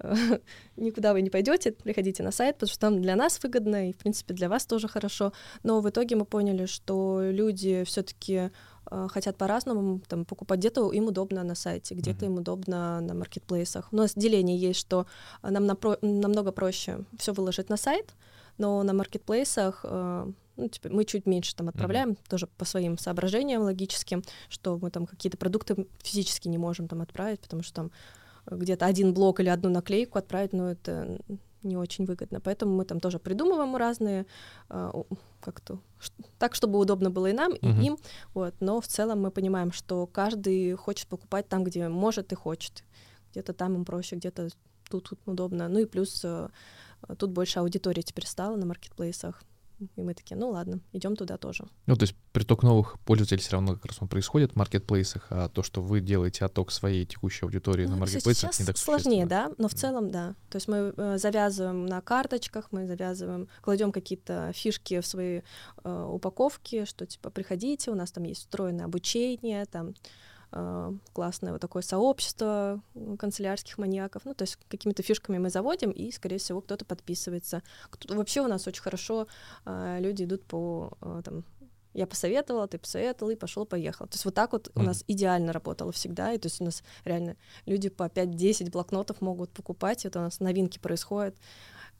э, 0.00 0.14
никуда 0.76 1.14
вы 1.14 1.22
не 1.22 1.30
пойдете, 1.30 1.72
приходите 1.72 2.22
на 2.22 2.32
сайт, 2.32 2.56
потому 2.56 2.70
что 2.70 2.80
там 2.80 3.00
для 3.00 3.16
нас 3.16 3.42
выгодно, 3.42 3.88
и, 3.88 3.92
в 3.92 3.96
принципе, 3.96 4.34
для 4.34 4.48
вас 4.48 4.66
тоже 4.66 4.88
хорошо. 4.88 5.32
Но 5.62 5.80
в 5.80 5.88
итоге 5.88 6.16
мы 6.16 6.26
поняли, 6.26 6.66
что 6.66 7.22
люди 7.22 7.84
все 7.84 8.02
таки 8.02 8.50
хотят 9.08 9.36
по-разному 9.36 10.00
там, 10.08 10.24
покупать. 10.24 10.60
Где-то 10.60 10.90
им 10.92 11.08
удобно 11.08 11.42
на 11.44 11.54
сайте, 11.54 11.94
где-то 11.94 12.24
uh-huh. 12.24 12.28
им 12.28 12.34
удобно 12.36 13.00
на 13.02 13.12
маркетплейсах. 13.12 13.92
У 13.92 13.96
нас 13.96 14.14
деление 14.14 14.56
есть, 14.56 14.80
что 14.80 15.06
нам 15.42 15.64
напро- 15.64 15.98
намного 16.00 16.52
проще 16.52 17.04
все 17.18 17.34
выложить 17.34 17.68
на 17.68 17.76
сайт, 17.76 18.14
но 18.58 18.82
на 18.82 18.92
маркетплейсах 18.92 19.80
э, 19.84 20.32
ну, 20.56 20.68
типа, 20.68 20.88
мы 20.90 21.04
чуть 21.04 21.26
меньше 21.26 21.54
там 21.54 21.68
отправляем, 21.68 22.10
mm-hmm. 22.10 22.28
тоже 22.28 22.48
по 22.58 22.64
своим 22.64 22.98
соображениям 22.98 23.62
логическим, 23.62 24.22
что 24.48 24.76
мы 24.76 24.90
там 24.90 25.06
какие-то 25.06 25.38
продукты 25.38 25.86
физически 26.02 26.48
не 26.48 26.58
можем 26.58 26.88
там 26.88 27.00
отправить, 27.00 27.40
потому 27.40 27.62
что 27.62 27.74
там 27.74 27.92
где-то 28.50 28.86
один 28.86 29.14
блок 29.14 29.40
или 29.40 29.48
одну 29.48 29.70
наклейку 29.70 30.18
отправить, 30.18 30.52
ну, 30.52 30.64
это 30.64 31.18
не 31.62 31.76
очень 31.76 32.04
выгодно. 32.04 32.40
Поэтому 32.40 32.76
мы 32.76 32.84
там 32.84 33.00
тоже 33.00 33.18
придумываем 33.18 33.76
разные, 33.76 34.26
э, 34.70 34.92
как-то 35.40 35.80
так, 36.38 36.54
чтобы 36.54 36.78
удобно 36.78 37.10
было 37.10 37.26
и 37.26 37.32
нам, 37.32 37.52
и 37.54 37.66
uh-huh. 37.66 37.84
им. 37.84 37.98
Вот. 38.34 38.54
Но 38.60 38.80
в 38.80 38.86
целом 38.86 39.22
мы 39.22 39.30
понимаем, 39.30 39.72
что 39.72 40.06
каждый 40.06 40.74
хочет 40.74 41.08
покупать 41.08 41.48
там, 41.48 41.64
где 41.64 41.88
может 41.88 42.32
и 42.32 42.36
хочет. 42.36 42.84
Где-то 43.32 43.52
там 43.52 43.74
им 43.74 43.84
проще, 43.84 44.16
где-то 44.16 44.48
тут, 44.88 45.08
тут 45.08 45.20
удобно. 45.26 45.68
Ну 45.68 45.80
и 45.80 45.84
плюс 45.84 46.20
э, 46.24 46.48
тут 47.18 47.30
больше 47.30 47.60
аудитории 47.60 48.02
теперь 48.02 48.26
стало 48.26 48.56
на 48.56 48.66
маркетплейсах. 48.66 49.42
И 49.94 50.02
мы 50.02 50.14
такие, 50.14 50.36
ну 50.36 50.50
ладно, 50.50 50.80
идем 50.92 51.14
туда 51.14 51.36
тоже. 51.36 51.64
Ну, 51.86 51.94
то 51.94 52.02
есть 52.02 52.16
приток 52.32 52.64
новых 52.64 52.98
пользователей 53.00 53.40
все 53.40 53.52
равно 53.52 53.74
как 53.74 53.86
раз 53.86 53.98
он 54.00 54.08
происходит 54.08 54.52
в 54.52 54.56
маркетплейсах, 54.56 55.26
а 55.30 55.48
то, 55.48 55.62
что 55.62 55.80
вы 55.80 56.00
делаете 56.00 56.44
отток 56.44 56.72
своей 56.72 57.06
текущей 57.06 57.44
аудитории 57.44 57.84
ну, 57.84 57.92
на 57.92 57.96
маркетплейсах, 57.98 58.52
сейчас 58.52 58.60
не 58.60 58.66
так 58.66 58.76
сложнее, 58.76 59.24
да, 59.24 59.52
но 59.56 59.68
в 59.68 59.74
целом, 59.74 60.10
да. 60.10 60.34
То 60.50 60.56
есть 60.56 60.66
мы 60.66 60.92
э, 60.96 61.18
завязываем 61.18 61.86
на 61.86 62.00
карточках, 62.00 62.68
мы 62.72 62.88
завязываем, 62.88 63.48
кладем 63.60 63.92
какие-то 63.92 64.50
фишки 64.52 65.00
в 65.00 65.06
свои 65.06 65.42
э, 65.84 66.08
упаковки, 66.10 66.84
что 66.84 67.06
типа 67.06 67.30
приходите, 67.30 67.92
у 67.92 67.94
нас 67.94 68.10
там 68.10 68.24
есть 68.24 68.40
встроенное 68.40 68.86
обучение, 68.86 69.64
там 69.66 69.94
классное 71.12 71.52
вот 71.52 71.60
такое 71.60 71.82
сообщество 71.82 72.80
канцелярских 73.18 73.78
маньяков. 73.78 74.24
Ну, 74.24 74.34
то 74.34 74.42
есть 74.42 74.58
какими-то 74.68 75.02
фишками 75.02 75.38
мы 75.38 75.50
заводим, 75.50 75.90
и, 75.90 76.10
скорее 76.10 76.38
всего, 76.38 76.60
кто-то 76.60 76.84
подписывается. 76.84 77.62
Кто 77.90 78.14
вообще 78.14 78.40
у 78.40 78.48
нас 78.48 78.66
очень 78.66 78.82
хорошо 78.82 79.26
э, 79.66 79.98
люди 80.00 80.24
идут 80.24 80.44
по 80.44 80.92
э, 81.02 81.22
там, 81.24 81.44
я 81.94 82.06
посоветовала, 82.06 82.68
ты 82.68 82.78
посоветовал, 82.78 83.30
и 83.30 83.36
пошел, 83.36 83.66
поехал. 83.66 84.06
То 84.06 84.14
есть 84.14 84.24
вот 84.24 84.34
так 84.34 84.52
вот 84.52 84.68
mm. 84.68 84.80
у 84.80 84.82
нас 84.82 85.04
идеально 85.06 85.52
работало 85.52 85.92
всегда. 85.92 86.32
И 86.32 86.38
то 86.38 86.46
есть 86.46 86.60
у 86.60 86.64
нас 86.64 86.82
реально 87.04 87.36
люди 87.66 87.88
по 87.88 88.04
5-10 88.04 88.70
блокнотов 88.70 89.20
могут 89.20 89.50
покупать. 89.50 90.06
Это 90.06 90.20
у 90.20 90.22
нас 90.22 90.40
новинки 90.40 90.78
происходят 90.78 91.36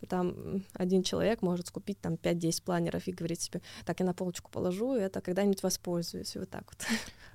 там 0.07 0.65
один 0.75 1.03
человек 1.03 1.43
может 1.43 1.69
скупить 1.69 2.01
там 2.01 2.15
5-10 2.15 2.63
планеров 2.63 3.07
и 3.07 3.13
говорить 3.13 3.41
себе, 3.41 3.61
так, 3.85 4.01
я 4.01 4.07
на 4.07 4.15
полочку 4.15 4.51
положу, 4.51 4.97
и 4.97 5.01
это 5.01 5.21
когда-нибудь 5.21 5.63
воспользуюсь, 5.63 6.37
и 6.37 6.39
вот 6.39 6.51
так 6.51 6.65
вот. 6.67 6.87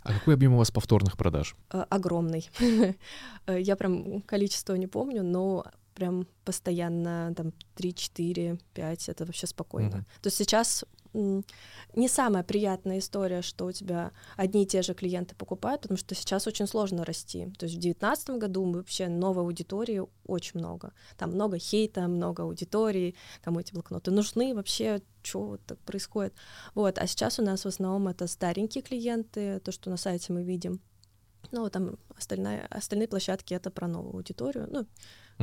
А 0.04 0.14
какой 0.14 0.34
объем 0.34 0.54
у 0.54 0.58
вас 0.58 0.72
повторных 0.72 1.18
продаж? 1.18 1.56
Э, 1.72 1.86
огромный. 1.90 2.50
Э, 3.46 3.60
я 3.60 3.76
прям 3.76 4.22
количество 4.22 4.76
не 4.76 4.88
помню, 4.88 5.22
но 5.24 5.66
прям 5.96 6.28
постоянно 6.46 7.34
там 7.36 7.52
3, 7.76 7.94
4, 7.94 8.58
5, 8.74 9.10
это 9.10 9.26
вообще 9.26 9.48
спокойно. 9.48 9.96
Mm-hmm. 9.96 10.22
То 10.22 10.28
есть 10.28 10.38
сейчас 10.38 10.86
не 11.14 12.08
самая 12.08 12.44
приятная 12.44 13.00
история, 13.00 13.42
что 13.42 13.66
у 13.66 13.72
тебя 13.72 14.12
одни 14.36 14.64
и 14.64 14.66
те 14.66 14.82
же 14.82 14.94
клиенты 14.94 15.36
покупают, 15.36 15.82
потому 15.82 15.98
что 15.98 16.16
сейчас 16.16 16.48
очень 16.48 16.68
сложно 16.68 17.06
расти. 17.06 17.46
То 17.58 17.66
есть 17.66 17.76
в 17.76 17.82
2019 17.82 18.30
году 18.32 18.66
мы 18.66 18.80
вообще 18.80 19.08
новой 19.08 19.44
аудитории 19.44 20.02
очень 20.26 20.60
много. 20.60 20.94
Там 21.18 21.32
много 21.32 21.60
хейта, 21.60 22.08
много 22.08 22.44
аудитории, 22.44 23.16
кому 23.42 23.60
эти 23.60 23.74
блокноты 23.74 24.12
нужны, 24.12 24.56
вообще 24.56 25.02
что 25.22 25.46
вот 25.46 25.62
так 25.66 25.80
происходит. 25.80 26.34
Вот, 26.76 26.98
а 26.98 27.08
сейчас 27.08 27.40
у 27.40 27.44
нас 27.44 27.64
в 27.64 27.68
основном 27.68 28.08
это 28.08 28.28
старенькие 28.28 28.82
клиенты, 28.82 29.60
то, 29.60 29.72
что 29.72 29.90
на 29.90 29.98
сайте 29.98 30.34
мы 30.34 30.44
видим. 30.44 30.82
Ну, 31.52 31.70
там 31.70 31.98
остальная, 32.18 32.66
остальные 32.68 33.08
площадки 33.08 33.54
это 33.54 33.70
про 33.70 33.88
новую 33.88 34.16
аудиторию. 34.16 34.68
Ну, 34.72 34.80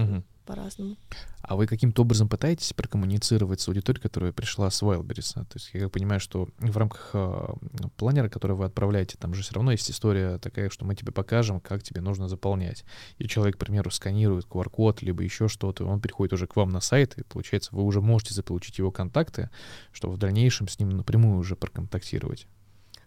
угу. 0.03 0.25
По-разному. 0.51 0.97
А 1.43 1.55
вы 1.55 1.69
каким-то 1.69 2.03
образом 2.03 2.29
пытаетесь 2.29 2.73
прокоммуницировать 2.73 3.61
с 3.61 3.69
аудиторией, 3.69 4.03
которая 4.03 4.33
пришла 4.33 4.69
с 4.69 4.83
Wildberries? 4.83 5.35
То 5.35 5.55
есть 5.55 5.71
я 5.73 5.89
понимаю, 5.89 6.19
что 6.19 6.49
в 6.59 6.77
рамках 6.77 7.11
э, 7.13 7.49
планера, 7.97 8.29
который 8.29 8.57
вы 8.57 8.65
отправляете, 8.65 9.17
там 9.17 9.33
же 9.35 9.43
все 9.43 9.55
равно 9.55 9.71
есть 9.71 9.89
история 9.89 10.39
такая, 10.39 10.71
что 10.71 10.85
мы 10.85 10.97
тебе 10.97 11.13
покажем, 11.13 11.61
как 11.61 11.85
тебе 11.85 12.01
нужно 12.01 12.29
заполнять. 12.29 12.85
И 13.19 13.29
человек, 13.29 13.57
к 13.57 13.59
примеру, 13.61 13.93
сканирует 13.93 14.47
QR-код, 14.47 15.03
либо 15.03 15.23
еще 15.23 15.47
что-то, 15.47 15.87
он 15.87 16.01
приходит 16.01 16.33
уже 16.33 16.49
к 16.49 16.57
вам 16.57 16.71
на 16.71 16.81
сайт, 16.81 17.17
и 17.17 17.23
получается, 17.23 17.71
вы 17.73 17.85
уже 17.85 18.01
можете 18.01 18.35
заполучить 18.35 18.79
его 18.79 18.91
контакты, 18.91 19.51
чтобы 19.93 20.15
в 20.15 20.19
дальнейшем 20.19 20.67
с 20.67 20.81
ним 20.81 20.91
напрямую 20.91 21.39
уже 21.39 21.55
проконтактировать. 21.55 22.49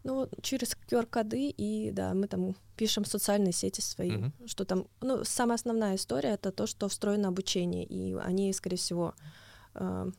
Ну, 0.04 0.30
через 0.42 0.78
QR-коды, 0.90 1.50
и 1.50 1.92
да, 1.92 2.14
мы 2.14 2.28
там 2.28 2.56
пишем 2.76 3.06
социальные 3.06 3.54
сети 3.54 3.80
свои, 3.80 4.12
mm-hmm. 4.12 4.48
что 4.48 4.66
там, 4.66 4.88
ну, 5.02 5.24
самая 5.24 5.56
основная 5.56 5.96
история 5.96 6.32
это 6.32 6.52
то, 6.52 6.68
что 6.68 6.90
встроено 6.90 7.30
обучение, 7.30 7.86
и 7.86 8.14
они, 8.16 8.52
скорее 8.52 8.76
всего, 8.76 9.16
э, 9.76 10.12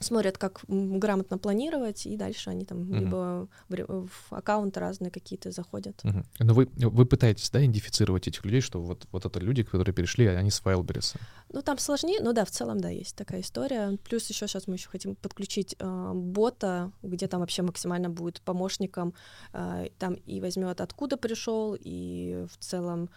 смотрят, 0.00 0.38
как 0.38 0.60
грамотно 0.68 1.38
планировать, 1.38 2.06
и 2.06 2.16
дальше 2.16 2.50
они 2.50 2.64
там 2.64 2.82
uh-huh. 2.82 2.98
либо 2.98 3.48
в, 3.68 4.06
в 4.06 4.32
аккаунты 4.32 4.80
разные 4.80 5.10
какие-то 5.10 5.50
заходят. 5.50 6.00
Uh-huh. 6.04 6.24
Но 6.38 6.54
вы, 6.54 6.68
вы 6.76 7.06
пытаетесь, 7.06 7.50
да, 7.50 7.60
идентифицировать 7.60 8.28
этих 8.28 8.44
людей, 8.44 8.60
что 8.60 8.80
вот, 8.80 9.06
вот 9.12 9.24
это 9.24 9.40
люди, 9.40 9.62
которые 9.62 9.94
перешли, 9.94 10.26
а 10.26 10.38
они 10.38 10.50
с 10.50 10.62
Wildberries? 10.62 11.16
Ну, 11.50 11.62
там 11.62 11.78
сложнее, 11.78 12.20
но 12.20 12.32
да, 12.32 12.44
в 12.44 12.50
целом, 12.50 12.80
да, 12.80 12.90
есть 12.90 13.16
такая 13.16 13.40
история. 13.40 13.98
Плюс 14.08 14.28
еще 14.28 14.46
сейчас 14.46 14.66
мы 14.66 14.74
еще 14.74 14.88
хотим 14.88 15.16
подключить 15.16 15.74
э, 15.78 16.12
бота, 16.14 16.92
где 17.02 17.26
там 17.26 17.40
вообще 17.40 17.62
максимально 17.62 18.10
будет 18.10 18.40
помощником, 18.42 19.14
э, 19.52 19.88
там 19.98 20.14
и 20.14 20.40
возьмет, 20.40 20.80
откуда 20.80 21.16
пришел, 21.16 21.76
и 21.78 22.46
в 22.50 22.58
целом 22.58 23.10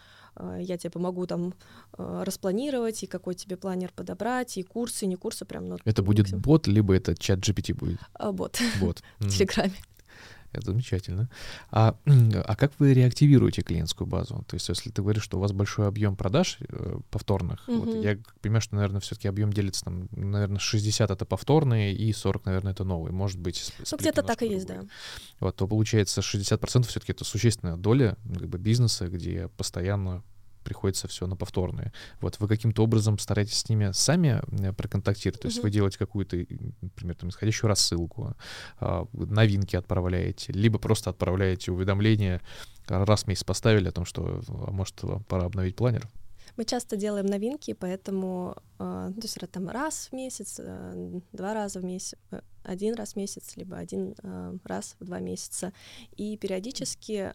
я 0.60 0.78
тебе 0.78 0.90
помогу 0.90 1.26
там 1.28 1.54
а, 1.94 2.24
распланировать, 2.24 3.04
и 3.04 3.08
какой 3.08 3.36
тебе 3.36 3.58
планер 3.58 3.92
подобрать, 3.96 4.58
и 4.58 4.64
курсы, 4.64 5.06
и 5.06 5.08
не 5.08 5.16
курсы 5.16 5.46
прям. 5.46 5.68
Ну, 5.68 5.78
это 5.84 6.04
будет 6.04 6.26
максимум. 6.26 6.42
бот, 6.42 6.68
либо 6.68 6.96
это 6.96 7.16
чат 7.16 7.40
GPT 7.40 7.74
будет? 7.74 8.00
А, 8.14 8.32
бот. 8.32 8.60
Бот. 8.80 9.04
В 9.20 9.30
Телеграме. 9.30 9.74
Это 10.54 10.72
замечательно. 10.72 11.30
А, 11.72 11.96
а 12.06 12.56
как 12.56 12.72
вы 12.80 12.94
реактивируете 12.94 13.62
клиентскую 13.62 14.08
базу? 14.08 14.44
То 14.48 14.56
есть, 14.56 14.68
если 14.70 14.90
ты 14.90 15.02
говоришь, 15.02 15.24
что 15.24 15.38
у 15.38 15.42
вас 15.42 15.52
большой 15.52 15.88
объем 15.88 16.16
продаж 16.16 16.58
э, 16.60 17.00
повторных, 17.10 17.68
mm-hmm. 17.68 17.78
вот, 17.80 18.04
я 18.04 18.18
понимаю, 18.42 18.62
что, 18.62 18.76
наверное, 18.76 19.02
все-таки 19.02 19.28
объем 19.28 19.54
делится 19.54 19.86
там, 19.86 20.10
наверное, 20.12 20.60
60 20.60 21.10
это 21.10 21.26
повторные 21.26 21.94
и 21.94 22.12
40, 22.12 22.46
наверное, 22.46 22.74
это 22.74 22.84
новые. 22.84 23.14
Может 23.14 23.40
быть, 23.40 23.74
ну, 23.92 23.98
где-то 23.98 24.24
так 24.24 24.42
и 24.42 24.48
есть, 24.48 24.68
да. 24.68 24.84
Вот, 25.40 25.56
то 25.56 25.68
получается 25.68 26.22
60% 26.22 26.84
все-таки 26.84 27.14
это 27.14 27.24
существенная 27.24 27.78
доля 27.78 28.18
как 28.38 28.50
бы, 28.50 28.58
бизнеса, 28.58 29.08
где 29.08 29.48
постоянно 29.50 30.24
приходится 30.64 31.08
все 31.08 31.28
на 31.28 31.36
повторные. 31.36 31.92
Вот 32.20 32.40
вы 32.40 32.48
каким-то 32.48 32.84
образом 32.84 33.18
стараетесь 33.18 33.60
с 33.60 33.70
ними 33.70 33.92
сами 33.94 34.42
э, 34.62 34.74
проконтактировать, 34.74 35.42
то 35.42 35.48
есть 35.48 35.60
mm-hmm. 35.60 35.64
вы 35.64 35.72
делаете 35.72 35.98
какую-то, 35.98 36.38
например, 36.82 37.16
там, 37.16 37.30
исходящую 37.30 37.70
рассылку, 37.70 38.36
а, 38.80 39.08
новинки 39.14 39.76
отправляете, 39.76 40.54
либо 40.54 40.80
просто 40.80 41.10
отправляете 41.10 41.72
уведомления, 41.72 42.42
раз 42.88 43.24
в 43.24 43.28
месяц 43.28 43.44
поставили 43.44 43.88
о 43.88 43.92
том, 43.92 44.06
что 44.06 44.42
а 44.48 44.72
может 44.72 45.02
пора 45.28 45.46
обновить 45.46 45.76
планер. 45.76 46.08
Мы 46.58 46.66
часто 46.66 46.98
делаем 46.98 47.28
новинки, 47.28 47.74
поэтому 47.74 48.56
э, 48.78 49.12
то 49.16 49.22
есть 49.22 49.38
там 49.52 49.70
раз 49.70 50.10
в 50.12 50.14
месяц, 50.14 50.60
э, 50.60 51.20
два 51.32 51.54
раза 51.54 51.80
в 51.80 51.86
месяц, 51.86 52.18
один 52.64 52.96
раз 52.96 53.14
в 53.14 53.16
месяц, 53.16 53.56
либо 53.56 53.78
один 53.78 54.16
раз 54.64 54.96
в 55.00 55.06
два 55.06 55.20
месяца. 55.20 55.74
И 56.16 56.38
периодически 56.38 57.34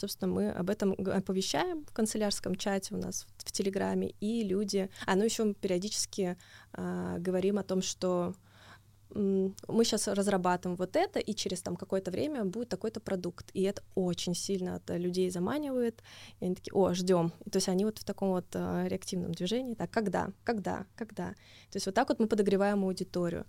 Собственно, 0.00 0.32
мы 0.32 0.50
об 0.50 0.70
этом 0.70 0.92
оповещаем 0.92 1.84
в 1.84 1.92
канцелярском 1.92 2.54
чате 2.54 2.94
у 2.94 2.96
нас 2.96 3.26
в, 3.36 3.52
Телеграме, 3.52 4.14
и 4.20 4.42
люди... 4.42 4.88
А, 5.04 5.14
ну 5.14 5.24
еще 5.24 5.44
мы 5.44 5.52
периодически 5.52 6.38
а, 6.72 7.18
говорим 7.18 7.58
о 7.58 7.62
том, 7.62 7.82
что 7.82 8.34
мы 9.14 9.84
сейчас 9.84 10.08
разрабатываем 10.08 10.76
вот 10.76 10.96
это, 10.96 11.18
и 11.18 11.34
через 11.34 11.60
там 11.60 11.76
какое-то 11.76 12.10
время 12.10 12.44
будет 12.44 12.70
такой-то 12.70 13.00
продукт. 13.00 13.50
И 13.52 13.62
это 13.62 13.82
очень 13.94 14.34
сильно 14.34 14.76
от 14.76 14.88
людей 14.90 15.28
заманивает. 15.30 16.02
И 16.38 16.44
они 16.46 16.54
такие, 16.54 16.72
о, 16.72 16.94
ждем. 16.94 17.32
То 17.50 17.56
есть 17.56 17.68
они 17.68 17.84
вот 17.84 17.98
в 17.98 18.04
таком 18.04 18.30
вот 18.30 18.46
uh, 18.52 18.88
реактивном 18.88 19.32
движении. 19.32 19.74
Так, 19.74 19.90
когда, 19.90 20.30
когда, 20.44 20.86
когда. 20.94 21.30
То 21.70 21.76
есть 21.76 21.86
вот 21.86 21.94
так 21.94 22.08
вот 22.08 22.20
мы 22.20 22.28
подогреваем 22.28 22.84
аудиторию. 22.84 23.46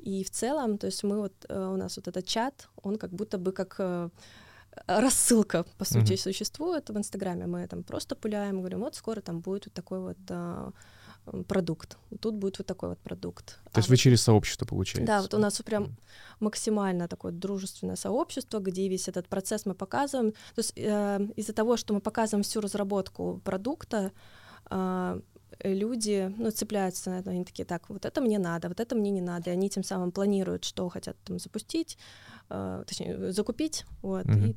И 0.00 0.24
в 0.24 0.30
целом, 0.30 0.76
то 0.76 0.86
есть 0.86 1.04
мы 1.04 1.20
вот, 1.20 1.32
uh, 1.48 1.72
у 1.72 1.76
нас 1.76 1.96
вот 1.96 2.08
этот 2.08 2.26
чат, 2.26 2.68
он 2.82 2.96
как 2.96 3.12
будто 3.12 3.38
бы 3.38 3.52
как 3.52 3.78
uh, 3.78 4.10
рассылка, 4.86 5.64
по 5.78 5.84
сути, 5.84 6.12
mm-hmm. 6.12 6.22
существует 6.22 6.90
в 6.90 6.96
Инстаграме. 6.96 7.46
Мы 7.46 7.66
там 7.66 7.82
просто 7.82 8.14
пуляем, 8.14 8.58
говорим, 8.58 8.80
вот 8.80 8.94
скоро 8.94 9.20
там 9.20 9.40
будет 9.40 9.66
вот 9.66 9.74
такой 9.74 10.00
вот 10.00 10.18
а, 10.30 10.72
продукт. 11.48 11.96
Тут 12.20 12.34
будет 12.34 12.58
вот 12.58 12.66
такой 12.66 12.90
вот 12.90 12.98
продукт. 12.98 13.46
То 13.46 13.70
а 13.72 13.78
есть 13.78 13.88
вот, 13.88 13.94
вы 13.94 13.96
через 13.96 14.22
сообщество 14.22 14.66
получаете? 14.66 15.06
Да, 15.06 15.22
вот 15.22 15.34
у 15.34 15.38
нас 15.38 15.60
прям 15.62 15.96
максимально 16.40 17.08
такое 17.08 17.32
дружественное 17.32 17.96
сообщество, 17.96 18.58
где 18.58 18.88
весь 18.88 19.08
этот 19.08 19.28
процесс 19.28 19.66
мы 19.66 19.74
показываем. 19.74 20.32
То 20.32 20.58
есть 20.58 20.72
э, 20.76 21.28
из-за 21.36 21.52
того, 21.52 21.76
что 21.76 21.94
мы 21.94 22.00
показываем 22.00 22.42
всю 22.42 22.60
разработку 22.60 23.40
продукта, 23.44 24.12
э, 24.70 25.20
люди 25.62 26.32
ну, 26.38 26.50
цепляются 26.50 27.10
на 27.10 27.18
это, 27.20 27.30
они 27.30 27.44
такие, 27.44 27.64
так, 27.64 27.88
вот 27.88 28.04
это 28.04 28.20
мне 28.20 28.38
надо, 28.38 28.68
вот 28.68 28.80
это 28.80 28.94
мне 28.94 29.10
не 29.10 29.20
надо, 29.20 29.50
и 29.50 29.52
они 29.52 29.68
тем 29.68 29.82
самым 29.82 30.12
планируют, 30.12 30.64
что 30.64 30.88
хотят 30.88 31.16
там 31.24 31.38
запустить, 31.38 31.98
э, 32.50 32.84
точнее, 32.86 33.32
закупить, 33.32 33.84
вот, 34.02 34.26
mm-hmm. 34.26 34.50
и 34.50 34.56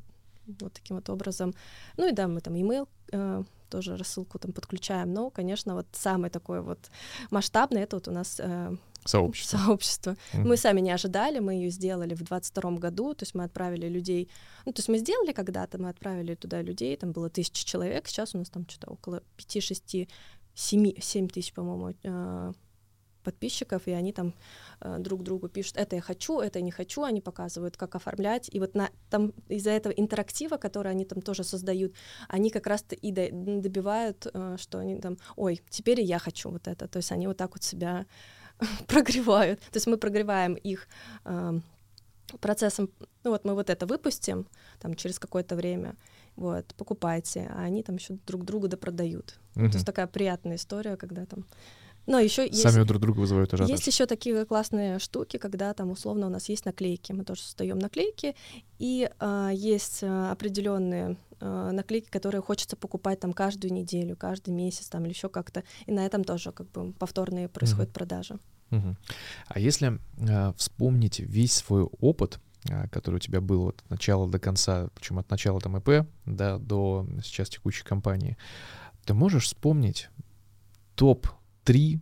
вот 0.60 0.72
таким 0.72 0.96
вот 0.96 1.08
образом. 1.10 1.54
Ну 1.96 2.08
и 2.08 2.12
да, 2.12 2.28
мы 2.28 2.40
там 2.40 2.54
email 2.54 2.88
э, 3.12 3.42
тоже 3.68 3.96
рассылку 3.96 4.38
там 4.38 4.52
подключаем. 4.52 5.12
Но, 5.12 5.30
конечно, 5.30 5.74
вот 5.74 5.86
самый 5.92 6.30
такой 6.30 6.60
вот 6.60 6.90
масштабный 7.30 7.82
это 7.82 7.96
вот 7.96 8.08
у 8.08 8.12
нас 8.12 8.40
э, 8.40 8.76
Сообщество. 9.04 9.58
Сообщество. 9.58 10.10
Mm-hmm. 10.10 10.44
Мы 10.44 10.56
сами 10.56 10.80
не 10.80 10.90
ожидали, 10.90 11.38
мы 11.38 11.54
ее 11.54 11.70
сделали 11.70 12.14
в 12.14 12.22
22 12.22 12.72
году, 12.72 13.14
то 13.14 13.22
есть 13.22 13.34
мы 13.34 13.44
отправили 13.44 13.88
людей, 13.88 14.28
ну, 14.66 14.72
то 14.72 14.80
есть 14.80 14.88
мы 14.88 14.98
сделали 14.98 15.32
когда-то, 15.32 15.78
мы 15.78 15.88
отправили 15.88 16.34
туда 16.34 16.60
людей, 16.62 16.96
там 16.96 17.12
было 17.12 17.30
тысяча 17.30 17.64
человек, 17.64 18.08
сейчас 18.08 18.34
у 18.34 18.38
нас 18.38 18.50
там 18.50 18.66
что-то 18.68 18.90
около 18.92 19.22
5-6, 19.38 20.08
7, 20.54 21.00
7 21.00 21.28
тысяч, 21.28 21.54
по-моему, 21.54 21.94
э, 22.02 22.52
подписчиков, 23.22 23.86
и 23.86 23.92
они 23.92 24.12
там 24.12 24.34
э, 24.80 24.98
друг 24.98 25.22
другу 25.22 25.48
пишут, 25.48 25.76
это 25.76 25.96
я 25.96 26.02
хочу, 26.02 26.40
это 26.40 26.58
я 26.58 26.64
не 26.64 26.70
хочу, 26.70 27.02
они 27.02 27.20
показывают, 27.20 27.76
как 27.76 27.94
оформлять, 27.94 28.48
и 28.52 28.60
вот 28.60 28.74
на, 28.74 28.90
там 29.10 29.32
из-за 29.48 29.70
этого 29.70 29.92
интерактива, 29.92 30.56
который 30.56 30.92
они 30.92 31.04
там 31.04 31.22
тоже 31.22 31.44
создают, 31.44 31.94
они 32.28 32.50
как 32.50 32.66
раз-то 32.66 32.94
и 32.94 33.12
до, 33.12 33.28
добивают, 33.60 34.26
э, 34.32 34.56
что 34.58 34.78
они 34.78 35.00
там, 35.00 35.16
ой, 35.36 35.60
теперь 35.68 36.00
я 36.00 36.18
хочу 36.18 36.50
вот 36.50 36.68
это, 36.68 36.88
то 36.88 36.98
есть 36.98 37.12
они 37.12 37.26
вот 37.26 37.36
так 37.36 37.52
вот 37.52 37.62
себя 37.62 38.06
прогревают, 38.86 39.60
то 39.60 39.76
есть 39.76 39.86
мы 39.86 39.96
прогреваем 39.96 40.54
их 40.54 40.88
э, 41.24 41.60
процессом, 42.40 42.90
ну 43.24 43.30
вот 43.30 43.44
мы 43.44 43.54
вот 43.54 43.70
это 43.70 43.86
выпустим, 43.86 44.46
там 44.78 44.94
через 44.94 45.18
какое-то 45.18 45.56
время, 45.56 45.96
вот, 46.36 46.74
покупайте, 46.76 47.50
а 47.54 47.62
они 47.62 47.82
там 47.82 47.96
еще 47.96 48.18
друг 48.26 48.44
другу 48.44 48.68
допродают. 48.68 49.38
Угу. 49.56 49.66
То 49.66 49.74
есть 49.74 49.86
такая 49.86 50.06
приятная 50.06 50.56
история, 50.56 50.96
когда 50.96 51.26
там 51.26 51.44
но 52.06 52.18
еще 52.18 52.46
есть, 52.46 52.62
Сами 52.62 52.84
друг 52.84 53.00
друга 53.00 53.20
вызывают 53.20 53.52
ажиотаж. 53.52 53.70
Есть 53.70 53.86
еще 53.86 54.06
такие 54.06 54.44
классные 54.44 54.98
штуки, 54.98 55.36
когда 55.36 55.72
там 55.74 55.90
условно 55.90 56.26
у 56.26 56.30
нас 56.30 56.48
есть 56.48 56.64
наклейки, 56.64 57.12
мы 57.12 57.24
тоже 57.24 57.42
создаем 57.42 57.78
наклейки, 57.78 58.34
и 58.78 59.10
э, 59.18 59.50
есть 59.52 60.02
э, 60.02 60.30
определенные 60.30 61.16
э, 61.40 61.70
наклейки, 61.72 62.08
которые 62.10 62.42
хочется 62.42 62.76
покупать 62.76 63.20
там 63.20 63.32
каждую 63.32 63.72
неделю, 63.72 64.16
каждый 64.16 64.50
месяц 64.50 64.88
там 64.88 65.04
или 65.04 65.12
еще 65.12 65.28
как-то, 65.28 65.62
и 65.86 65.92
на 65.92 66.04
этом 66.04 66.24
тоже 66.24 66.52
как 66.52 66.70
бы 66.70 66.92
повторные 66.92 67.48
происходят 67.48 67.90
mm-hmm. 67.90 67.94
продажи. 67.94 68.38
Mm-hmm. 68.70 68.96
А 69.48 69.58
если 69.58 70.00
э, 70.18 70.52
вспомнить 70.56 71.20
весь 71.20 71.52
свой 71.52 71.82
опыт, 71.82 72.40
который 72.92 73.16
у 73.16 73.20
тебя 73.20 73.40
был 73.40 73.68
от 73.68 73.82
начала 73.88 74.28
до 74.28 74.38
конца, 74.38 74.90
причем 74.94 75.18
от 75.18 75.30
начала 75.30 75.60
там 75.60 75.78
ИП, 75.78 76.06
да, 76.26 76.58
до 76.58 77.06
сейчас 77.24 77.48
текущей 77.48 77.84
компании, 77.84 78.36
ты 79.06 79.14
можешь 79.14 79.46
вспомнить 79.46 80.10
топ 80.94 81.26
три 81.64 82.00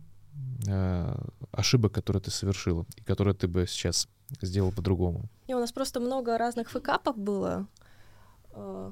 э, 0.67 1.15
ошибок, 1.51 1.93
которые 1.93 2.21
ты 2.21 2.31
совершила, 2.31 2.85
и 2.95 3.01
которые 3.01 3.33
ты 3.33 3.47
бы 3.47 3.65
сейчас 3.67 4.07
сделал 4.41 4.71
по-другому? 4.71 5.29
И 5.47 5.53
у 5.53 5.59
нас 5.59 5.71
просто 5.71 5.99
много 5.99 6.37
разных 6.37 6.69
фэкапов 6.69 7.17
было, 7.17 7.67
э, 8.51 8.91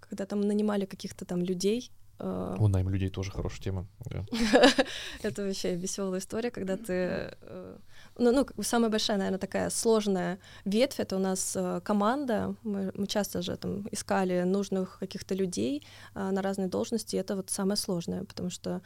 когда 0.00 0.26
там 0.26 0.40
нанимали 0.40 0.86
каких-то 0.86 1.24
там 1.24 1.42
людей. 1.42 1.90
Э, 2.18 2.56
О, 2.58 2.68
найм 2.68 2.88
людей 2.88 3.10
тоже 3.10 3.30
хорошая 3.30 3.62
тема. 3.62 3.86
Это 5.22 5.42
вообще 5.42 5.76
веселая 5.76 6.20
история, 6.20 6.50
когда 6.50 6.76
ты... 6.76 7.36
Э, 7.42 7.76
ну, 8.18 8.32
ну, 8.32 8.62
самая 8.62 8.90
большая, 8.90 9.18
наверное, 9.18 9.38
такая 9.38 9.70
сложная 9.70 10.38
ветвь— 10.64 10.98
это 11.00 11.16
у 11.16 11.18
нас 11.18 11.54
э, 11.56 11.80
команда. 11.84 12.54
Мы, 12.62 12.92
мы 12.94 13.06
часто 13.06 13.42
же 13.42 13.56
там 13.56 13.86
искали 13.92 14.44
нужных 14.44 14.98
каких-то 14.98 15.34
людей 15.34 15.86
на 16.14 16.40
разные 16.40 16.68
должности, 16.68 17.16
и 17.16 17.18
это 17.18 17.36
вот 17.36 17.50
самое 17.50 17.76
сложное, 17.76 18.24
потому 18.24 18.50
что 18.50 18.80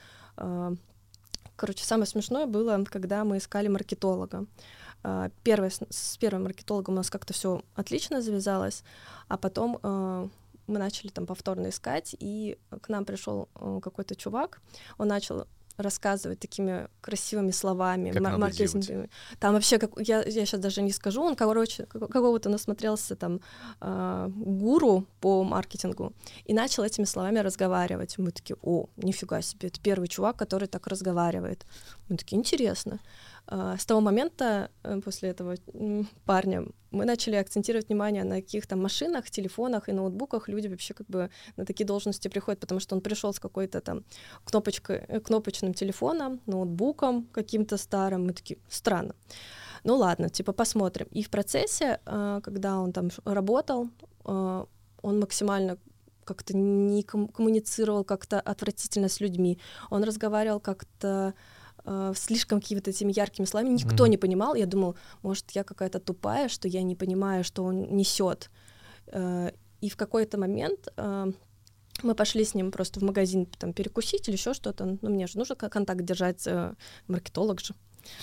Короче, 1.61 1.85
самое 1.85 2.07
смешное 2.07 2.47
было, 2.47 2.83
когда 2.91 3.23
мы 3.23 3.37
искали 3.37 3.69
маркетолога. 3.69 4.47
А, 5.03 5.31
первое, 5.45 5.71
с 5.91 6.17
первым 6.17 6.45
маркетологом 6.45 6.95
у 6.95 6.97
нас 6.97 7.11
как-то 7.11 7.35
все 7.35 7.61
отлично 7.75 8.23
завязалось, 8.23 8.83
а 9.29 9.37
потом 9.37 9.79
а, 9.83 10.27
мы 10.67 10.79
начали 10.79 11.11
там 11.11 11.27
повторно 11.27 11.69
искать, 11.69 12.17
и 12.19 12.57
к 12.81 12.89
нам 12.89 13.05
пришел 13.05 13.51
э, 13.57 13.81
какой-то 13.83 14.17
чувак, 14.17 14.63
он 14.97 15.09
начал 15.09 15.47
рассказывать 15.83 16.39
такими 16.39 16.89
красивыми 17.01 17.51
словами, 17.51 18.11
как 18.11 18.39
маркетинговыми. 18.39 19.11
Там 19.39 19.55
вообще, 19.55 19.79
как, 19.79 19.91
я, 19.99 20.23
я 20.23 20.47
сейчас 20.47 20.61
даже 20.61 20.83
не 20.83 20.93
скажу, 20.93 21.23
он, 21.23 21.37
короче, 21.37 21.87
какого-то 21.87 22.49
насмотрелся 22.49 23.17
там 23.17 23.41
э, 23.81 24.29
гуру 24.35 25.07
по 25.21 25.45
маркетингу 25.45 26.13
и 26.45 26.55
начал 26.55 26.85
этими 26.85 27.05
словами 27.05 27.39
разговаривать. 27.39 28.19
Мы 28.19 28.31
такие, 28.31 28.57
о, 28.63 28.87
нифига 28.97 29.43
себе, 29.43 29.69
это 29.69 29.81
первый 29.81 30.09
чувак, 30.09 30.37
который 30.37 30.69
так 30.69 30.87
разговаривает. 30.87 31.67
Мы 32.09 32.17
такие, 32.17 32.39
интересно. 32.39 33.01
А, 33.53 33.77
с 33.77 33.85
того 33.85 34.01
момента, 34.01 34.71
э, 34.85 35.01
после 35.05 35.31
этого 35.31 35.57
парня, 36.25 36.65
мы 36.93 37.05
начали 37.05 37.35
акцентировать 37.37 37.89
внимание 37.89 38.25
на 38.25 38.37
каких-то 38.37 38.77
машинах, 38.77 39.29
телефонах 39.31 39.89
и 39.89 39.93
ноутбуках. 39.93 40.49
Люди 40.49 40.69
вообще 40.69 40.95
как 40.95 41.09
бы 41.09 41.31
на 41.57 41.65
такие 41.65 41.85
должности 41.85 42.29
приходят, 42.29 42.61
потому 42.61 42.81
что 42.81 42.95
он 42.95 43.01
пришел 43.01 43.33
с 43.33 43.41
какой-то 43.41 43.81
там 43.81 44.05
кнопочкой, 44.45 45.05
э, 45.09 45.21
кнопочным 45.21 45.75
телефоном, 45.75 46.41
ноутбуком 46.47 47.27
каким-то 47.33 47.77
старым. 47.77 48.27
Мы 48.27 48.33
такие, 48.33 48.59
странно. 48.69 49.15
Ну 49.85 49.97
ладно, 49.97 50.29
типа 50.29 50.53
посмотрим. 50.53 51.09
И 51.11 51.23
в 51.23 51.29
процессе, 51.31 51.99
а, 52.07 52.41
когда 52.41 52.79
он 52.79 52.93
там 52.93 53.09
работал, 53.25 53.89
а, 54.25 54.67
он 55.03 55.19
максимально 55.19 55.77
как-то 56.25 56.57
не 56.57 57.03
коммуницировал 57.03 58.05
как-то 58.05 58.41
отвратительно 58.41 59.09
с 59.09 59.21
людьми. 59.21 59.59
Он 59.91 60.05
разговаривал 60.05 60.61
как-то 60.61 61.35
э, 61.85 62.13
слишком 62.17 62.61
какими-то 62.61 62.91
этими 62.91 63.13
яркими 63.13 63.47
словами, 63.47 63.71
никто 63.71 64.05
mm-hmm. 64.05 64.09
не 64.09 64.17
понимал. 64.17 64.55
Я 64.55 64.67
думал, 64.67 64.97
может, 65.23 65.51
я 65.53 65.65
какая-то 65.65 66.01
тупая, 66.01 66.49
что 66.49 66.69
я 66.69 66.83
не 66.83 66.97
понимаю, 66.97 67.45
что 67.45 67.65
он 67.65 67.97
несет. 67.97 68.51
Э, 69.07 69.51
и 69.81 69.89
в 69.89 69.97
какой-то 69.97 70.39
момент 70.39 70.89
э, 70.97 71.33
мы 72.03 72.15
пошли 72.15 72.45
с 72.45 72.55
ним 72.55 72.71
просто 72.71 73.01
в 73.01 73.03
магазин 73.03 73.47
там 73.47 73.73
перекусить 73.73 74.29
или 74.29 74.37
еще 74.37 74.55
что-то. 74.55 74.99
Ну, 75.01 75.11
мне 75.11 75.27
же 75.27 75.39
нужно 75.39 75.57
контакт 75.57 76.03
держать, 76.03 76.47
э, 76.47 76.75
маркетолог 77.07 77.61
же. 77.61 77.75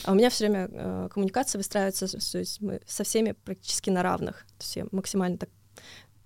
А 0.04 0.12
у 0.12 0.16
меня 0.16 0.30
все 0.30 0.46
время 0.46 0.70
э, 0.72 1.10
коммуникация 1.14 1.60
выстраивается, 1.60 2.08
то 2.08 2.38
есть 2.38 2.62
мы 2.62 2.82
со 2.88 3.04
всеми 3.04 3.34
практически 3.34 3.90
на 3.90 4.04
равных. 4.04 4.46
То 4.58 4.64
есть 4.64 4.76
я 4.76 4.88
максимально 4.92 5.38
так 5.38 5.50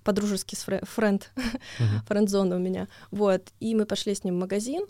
по-дружески 0.04 0.56
с 0.56 0.64
френд, 0.64 1.32
uh-huh. 1.36 2.00
френд-зона 2.08 2.56
у 2.56 2.60
меня. 2.60 2.88
Вот. 3.12 3.50
И 3.60 3.76
мы 3.76 3.86
пошли 3.86 4.16
с 4.16 4.24
ним 4.24 4.36
в 4.36 4.40
магазин, 4.40 4.86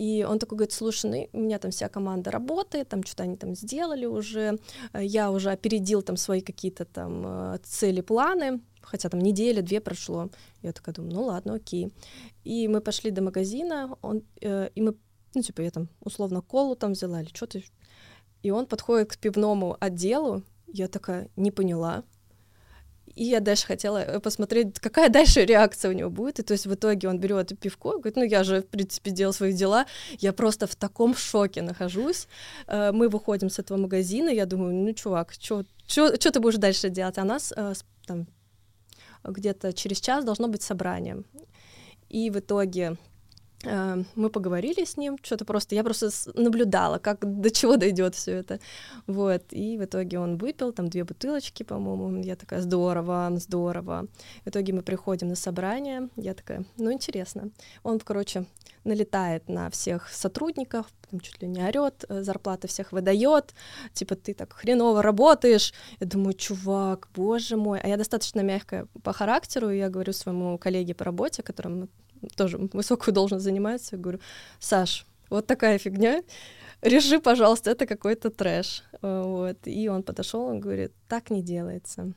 и 0.00 0.24
он 0.24 0.38
такой 0.38 0.56
говорит, 0.56 0.72
слушай, 0.72 1.10
ну, 1.10 1.28
у 1.38 1.42
меня 1.42 1.58
там 1.58 1.72
вся 1.72 1.90
команда 1.90 2.30
работает, 2.30 2.88
там 2.88 3.04
что-то 3.04 3.24
они 3.24 3.36
там 3.36 3.54
сделали 3.54 4.06
уже, 4.06 4.58
э, 4.94 5.04
я 5.04 5.30
уже 5.30 5.50
опередил 5.50 6.00
там 6.00 6.16
свои 6.16 6.40
какие-то 6.40 6.86
там 6.86 7.22
э, 7.26 7.58
цели, 7.64 8.00
планы, 8.00 8.62
хотя 8.80 9.10
там 9.10 9.20
неделя, 9.20 9.60
две 9.60 9.78
прошло. 9.82 10.30
Я 10.62 10.72
такая 10.72 10.94
думаю, 10.94 11.14
ну 11.14 11.24
ладно, 11.24 11.52
окей. 11.52 11.92
И 12.44 12.66
мы 12.66 12.80
пошли 12.80 13.10
до 13.10 13.20
магазина, 13.20 13.94
он, 14.00 14.22
э, 14.40 14.70
и 14.74 14.80
мы, 14.80 14.94
ну, 15.34 15.42
типа, 15.42 15.60
я 15.60 15.70
там 15.70 15.90
условно 16.00 16.40
колу 16.40 16.76
там 16.76 16.92
взяла 16.92 17.20
или 17.20 17.28
что-то. 17.34 17.60
И 18.42 18.50
он 18.50 18.64
подходит 18.64 19.12
к 19.12 19.18
пивному 19.18 19.76
отделу, 19.80 20.42
я 20.66 20.88
такая 20.88 21.28
не 21.36 21.50
поняла, 21.50 22.04
и 23.14 23.24
я 23.24 23.40
дальше 23.40 23.66
хотела 23.66 23.98
э, 23.98 24.20
посмотреть, 24.20 24.78
какая 24.78 25.08
дальше 25.08 25.44
реакция 25.44 25.90
у 25.90 25.94
него 25.94 26.10
будет. 26.10 26.38
И 26.38 26.42
то 26.42 26.52
есть 26.52 26.66
в 26.66 26.74
итоге 26.74 27.08
он 27.08 27.18
берет 27.18 27.58
пивко, 27.58 27.92
говорит, 27.92 28.16
ну 28.16 28.22
я 28.22 28.44
же, 28.44 28.62
в 28.62 28.66
принципе, 28.66 29.10
делал 29.10 29.32
свои 29.32 29.52
дела. 29.52 29.86
Я 30.18 30.32
просто 30.32 30.66
в 30.66 30.76
таком 30.76 31.14
шоке 31.14 31.62
нахожусь. 31.62 32.28
Э, 32.66 32.92
мы 32.92 33.08
выходим 33.08 33.50
с 33.50 33.58
этого 33.58 33.78
магазина, 33.78 34.28
я 34.28 34.46
думаю, 34.46 34.74
ну, 34.74 34.92
чувак, 34.92 35.32
что 35.32 35.64
ты 35.86 36.40
будешь 36.40 36.58
дальше 36.58 36.88
делать? 36.88 37.18
А 37.18 37.24
нас 37.24 37.52
э, 37.56 37.74
там 38.06 38.26
где-то 39.24 39.72
через 39.72 40.00
час 40.00 40.24
должно 40.24 40.48
быть 40.48 40.62
собрание. 40.62 41.22
И 42.08 42.30
в 42.30 42.38
итоге 42.38 42.96
мы 43.62 44.30
поговорили 44.30 44.84
с 44.84 44.96
ним, 44.96 45.18
что-то 45.22 45.44
просто, 45.44 45.74
я 45.74 45.84
просто 45.84 46.08
наблюдала, 46.34 46.98
как 46.98 47.40
до 47.40 47.50
чего 47.50 47.76
дойдет 47.76 48.14
все 48.14 48.32
это, 48.32 48.58
вот, 49.06 49.42
и 49.50 49.76
в 49.76 49.84
итоге 49.84 50.18
он 50.18 50.38
выпил 50.38 50.72
там 50.72 50.88
две 50.88 51.04
бутылочки, 51.04 51.62
по-моему, 51.62 52.22
я 52.22 52.36
такая, 52.36 52.60
здорово, 52.60 53.30
здорово, 53.34 54.06
в 54.44 54.48
итоге 54.48 54.72
мы 54.72 54.82
приходим 54.82 55.28
на 55.28 55.36
собрание, 55.36 56.08
я 56.16 56.34
такая, 56.34 56.64
ну, 56.78 56.90
интересно, 56.90 57.50
он, 57.82 58.00
короче, 58.00 58.46
налетает 58.84 59.48
на 59.48 59.68
всех 59.70 60.08
сотрудников, 60.08 60.86
там 61.10 61.20
чуть 61.20 61.42
ли 61.42 61.48
не 61.48 61.62
орет, 61.62 62.04
э, 62.08 62.22
зарплаты 62.22 62.68
всех 62.68 62.92
выдает, 62.92 63.54
типа 63.92 64.14
ты 64.14 64.34
так 64.34 64.52
хреново 64.52 65.02
работаешь. 65.02 65.74
Я 66.00 66.06
думаю, 66.06 66.34
чувак, 66.34 67.08
боже 67.14 67.56
мой. 67.56 67.80
А 67.82 67.88
я 67.88 67.96
достаточно 67.96 68.40
мягкая 68.40 68.86
по 69.02 69.12
характеру, 69.12 69.70
и 69.70 69.78
я 69.78 69.88
говорю 69.88 70.12
своему 70.12 70.56
коллеге 70.58 70.94
по 70.94 71.04
работе, 71.04 71.42
которым 71.42 71.88
тоже 72.36 72.58
высокую 72.72 73.14
должность 73.14 73.44
занимается, 73.44 73.96
я 73.96 74.02
говорю, 74.02 74.20
Саш, 74.58 75.06
вот 75.30 75.46
такая 75.46 75.78
фигня, 75.78 76.22
реши, 76.82 77.20
пожалуйста, 77.20 77.70
это 77.70 77.86
какой-то 77.86 78.30
трэш. 78.30 78.82
Э, 79.02 79.22
вот. 79.24 79.58
И 79.64 79.88
он 79.88 80.02
подошел, 80.02 80.42
он 80.42 80.60
говорит, 80.60 80.92
так 81.08 81.30
не 81.30 81.42
делается. 81.42 82.12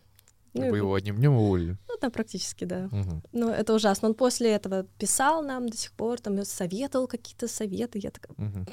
Ну, 0.53 0.69
Вы 0.69 0.77
его 0.77 0.93
одним 0.93 1.17
днем 1.17 1.33
уволили? 1.33 1.77
Ну, 1.87 1.95
да, 1.99 2.09
практически, 2.09 2.65
да. 2.65 2.89
Угу. 2.91 3.21
Ну, 3.31 3.49
это 3.49 3.73
ужасно. 3.73 4.09
Он 4.09 4.13
после 4.13 4.51
этого 4.51 4.83
писал 4.99 5.41
нам 5.41 5.67
до 5.67 5.77
сих 5.77 5.91
пор, 5.93 6.19
там, 6.19 6.43
советовал 6.45 7.07
какие-то 7.07 7.47
советы. 7.47 7.99
Я 7.99 8.11
такая, 8.11 8.35
угу. 8.37 8.65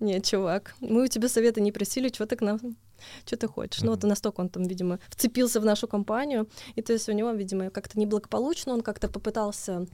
нет, 0.00 0.24
чувак, 0.24 0.74
мы 0.80 1.04
у 1.04 1.06
тебя 1.06 1.28
советы 1.28 1.60
не 1.60 1.70
просили, 1.70 2.08
что 2.08 2.26
ты 2.26 2.36
к 2.36 2.40
нам 2.40 2.58
что 3.26 3.36
ты 3.36 3.46
хочешь. 3.46 3.82
Mm-hmm. 3.82 3.84
Ну 3.84 3.90
вот 3.90 4.02
настолько 4.04 4.40
он 4.40 4.48
там, 4.48 4.62
видимо, 4.64 4.98
вцепился 5.08 5.60
в 5.60 5.64
нашу 5.66 5.86
компанию, 5.86 6.48
и 6.76 6.82
то 6.82 6.94
есть 6.94 7.08
у 7.10 7.12
него, 7.12 7.30
видимо, 7.32 7.70
как-то 7.70 7.98
неблагополучно, 7.98 8.72
он 8.72 8.80
как-то 8.80 9.08
попытался 9.08 9.86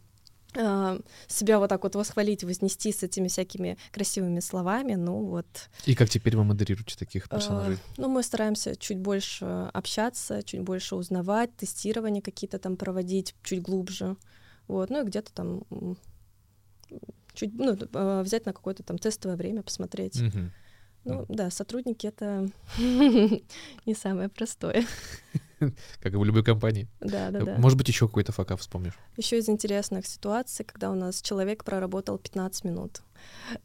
себя 0.55 1.59
вот 1.59 1.69
так 1.69 1.83
вот 1.83 1.95
восхвалить, 1.95 2.45
вознести 2.45 2.93
с 2.93 3.03
этими 3.03 3.29
всякими 3.29 3.79
красивыми 3.91 4.41
словами, 4.41 4.95
ну 4.95 5.25
вот. 5.25 5.47
И 5.87 5.95
как 5.95 6.09
теперь 6.11 6.37
вы 6.37 6.45
модерируете 6.45 6.97
таких 6.97 7.29
персонажей? 7.29 7.77
Э, 7.77 7.79
ну, 7.97 8.09
мы 8.09 8.23
стараемся 8.23 8.77
чуть 8.77 8.99
больше 8.99 9.45
общаться, 9.73 10.43
чуть 10.43 10.61
больше 10.61 10.97
узнавать, 10.97 11.55
тестирования 11.57 12.21
какие-то 12.21 12.59
там 12.59 12.77
проводить 12.77 13.35
чуть 13.43 13.63
глубже, 13.63 14.17
вот, 14.69 14.91
ну 14.91 15.03
и 15.03 15.07
где-то 15.07 15.33
там 15.33 15.63
чуть, 17.35 17.55
ну, 17.55 17.77
э, 17.77 18.23
взять 18.23 18.47
на 18.47 18.53
какое-то 18.53 18.83
там 18.83 18.99
тестовое 18.99 19.37
время, 19.37 19.63
посмотреть. 19.63 20.21
Угу. 20.21 20.51
Ну 21.05 21.27
да, 21.29 21.51
сотрудники 21.51 22.07
это 22.07 22.49
не 22.79 23.95
самое 23.95 24.29
простое. 24.29 24.87
Как 26.01 26.13
и 26.13 26.17
в 26.17 26.25
любой 26.25 26.43
компании. 26.43 26.89
Да, 27.01 27.31
да, 27.31 27.41
да. 27.41 27.59
Может 27.59 27.79
быть, 27.79 27.89
еще 27.89 28.07
какой-то 28.07 28.33
факап 28.33 28.61
вспомнишь? 28.61 28.95
Еще 29.17 29.39
из 29.39 29.49
интересных 29.49 30.07
ситуаций, 30.07 30.65
когда 30.65 30.91
у 30.91 30.95
нас 30.95 31.23
человек 31.23 31.65
проработал 31.65 32.19
15 32.19 32.65
минут. 32.65 33.03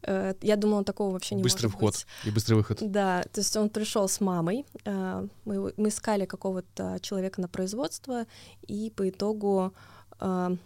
Э, 0.03 0.33
я 0.41 0.55
думала, 0.55 0.83
такого 0.83 1.13
вообще 1.13 1.35
не 1.35 1.43
быстрый 1.43 1.67
может 1.67 1.77
вход 1.77 1.93
быть. 1.93 2.05
и 2.25 2.31
быстрый 2.31 2.55
выход. 2.55 2.77
Да, 2.81 3.23
то 3.23 3.41
есть 3.41 3.55
он 3.55 3.69
пришел 3.69 4.07
с 4.07 4.19
мамой, 4.21 4.65
э, 4.85 5.27
мы, 5.45 5.73
мы 5.77 5.89
искали 5.89 6.25
какого-то 6.25 6.99
человека 7.01 7.41
на 7.41 7.47
производство, 7.47 8.25
и 8.67 8.91
по 8.95 9.09
итогу 9.09 9.73
э, 10.19 10.57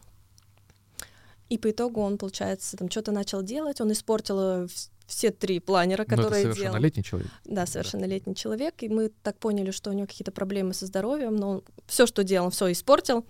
и 1.50 1.58
по 1.58 1.70
итогу 1.70 2.00
он, 2.00 2.18
получается, 2.18 2.78
там 2.78 2.90
что-то 2.90 3.12
начал 3.12 3.44
делать, 3.44 3.82
он 3.82 3.92
испортил 3.92 4.70
все 5.12 5.30
три 5.30 5.60
планера, 5.60 6.06
которые 6.06 6.46
Но 6.46 6.50
это 6.50 6.54
совершеннолетний 6.54 7.04
делал. 7.04 7.10
человек. 7.10 7.32
Да, 7.46 7.66
совершеннолетний 7.66 8.34
да. 8.34 8.40
человек. 8.40 8.84
И 8.84 8.90
мы 8.90 9.12
так 9.22 9.38
поняли, 9.38 9.72
что 9.72 9.90
у 9.90 9.94
него 9.94 10.08
какие-то 10.08 10.32
проблемы 10.32 10.74
со 10.74 10.86
здоровьем, 10.86 11.36
но 11.36 11.50
он 11.50 11.64
все, 11.86 12.08
что 12.08 12.24
делал, 12.24 12.50
все 12.50 12.72
испортил. 12.72 13.26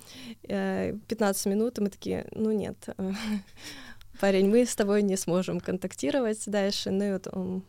15 0.48 1.46
минут, 1.48 1.80
и 1.80 1.82
мы 1.82 1.90
такие, 1.90 2.28
ну 2.34 2.52
нет, 2.52 2.78
парень, 4.20 4.48
мы 4.48 4.66
с 4.66 4.76
тобой 4.76 5.02
не 5.02 5.18
сможем 5.18 5.60
контактировать 5.60 6.44
дальше. 6.46 6.92
Ну 6.92 7.04
и 7.04 7.12
вот 7.14 7.28
он, 7.32 7.64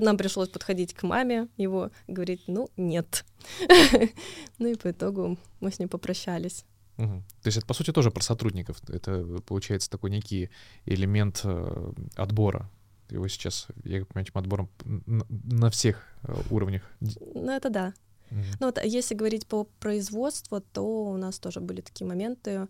нам 0.00 0.16
пришлось 0.16 0.48
подходить 0.48 0.94
к 0.94 1.02
маме 1.02 1.48
его, 1.56 1.90
говорить, 2.06 2.44
ну 2.46 2.70
нет. 2.76 3.24
ну 4.58 4.68
и 4.68 4.76
по 4.76 4.92
итогу 4.92 5.38
мы 5.58 5.72
с 5.72 5.80
ним 5.80 5.88
попрощались. 5.88 6.64
Угу. 6.98 7.22
То 7.42 7.46
есть 7.46 7.58
это, 7.58 7.66
по 7.66 7.74
сути, 7.74 7.92
тоже 7.92 8.10
про 8.10 8.22
сотрудников. 8.22 8.80
Это, 8.88 9.24
получается, 9.44 9.90
такой 9.90 10.10
некий 10.10 10.50
элемент 10.86 11.40
э, 11.44 11.92
отбора. 12.14 12.70
Его 13.10 13.28
сейчас, 13.28 13.68
я 13.84 14.04
понимаю, 14.04 14.26
этим 14.26 14.38
отбором 14.38 14.68
на, 14.84 15.70
всех 15.70 16.02
э, 16.22 16.34
уровнях. 16.50 16.82
Ну, 17.00 17.50
это 17.50 17.70
да. 17.70 17.94
Угу. 18.30 18.40
Ну, 18.60 18.66
вот, 18.66 18.78
а 18.78 18.84
если 18.84 19.14
говорить 19.14 19.46
по 19.46 19.64
производству, 19.64 20.60
то 20.60 20.82
у 20.82 21.16
нас 21.16 21.38
тоже 21.38 21.60
были 21.60 21.80
такие 21.80 22.06
моменты 22.06 22.68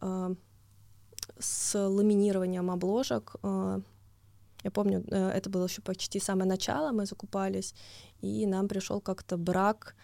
э, 0.00 0.34
с 1.38 1.78
ламинированием 1.78 2.70
обложек. 2.70 3.36
Э, 3.42 3.80
я 4.64 4.70
помню, 4.70 5.04
э, 5.10 5.30
это 5.30 5.50
было 5.50 5.66
еще 5.66 5.82
почти 5.82 6.18
самое 6.20 6.48
начало, 6.48 6.92
мы 6.92 7.06
закупались, 7.06 7.74
и 8.20 8.46
нам 8.46 8.68
пришел 8.68 9.00
как-то 9.00 9.36
брак 9.36 9.94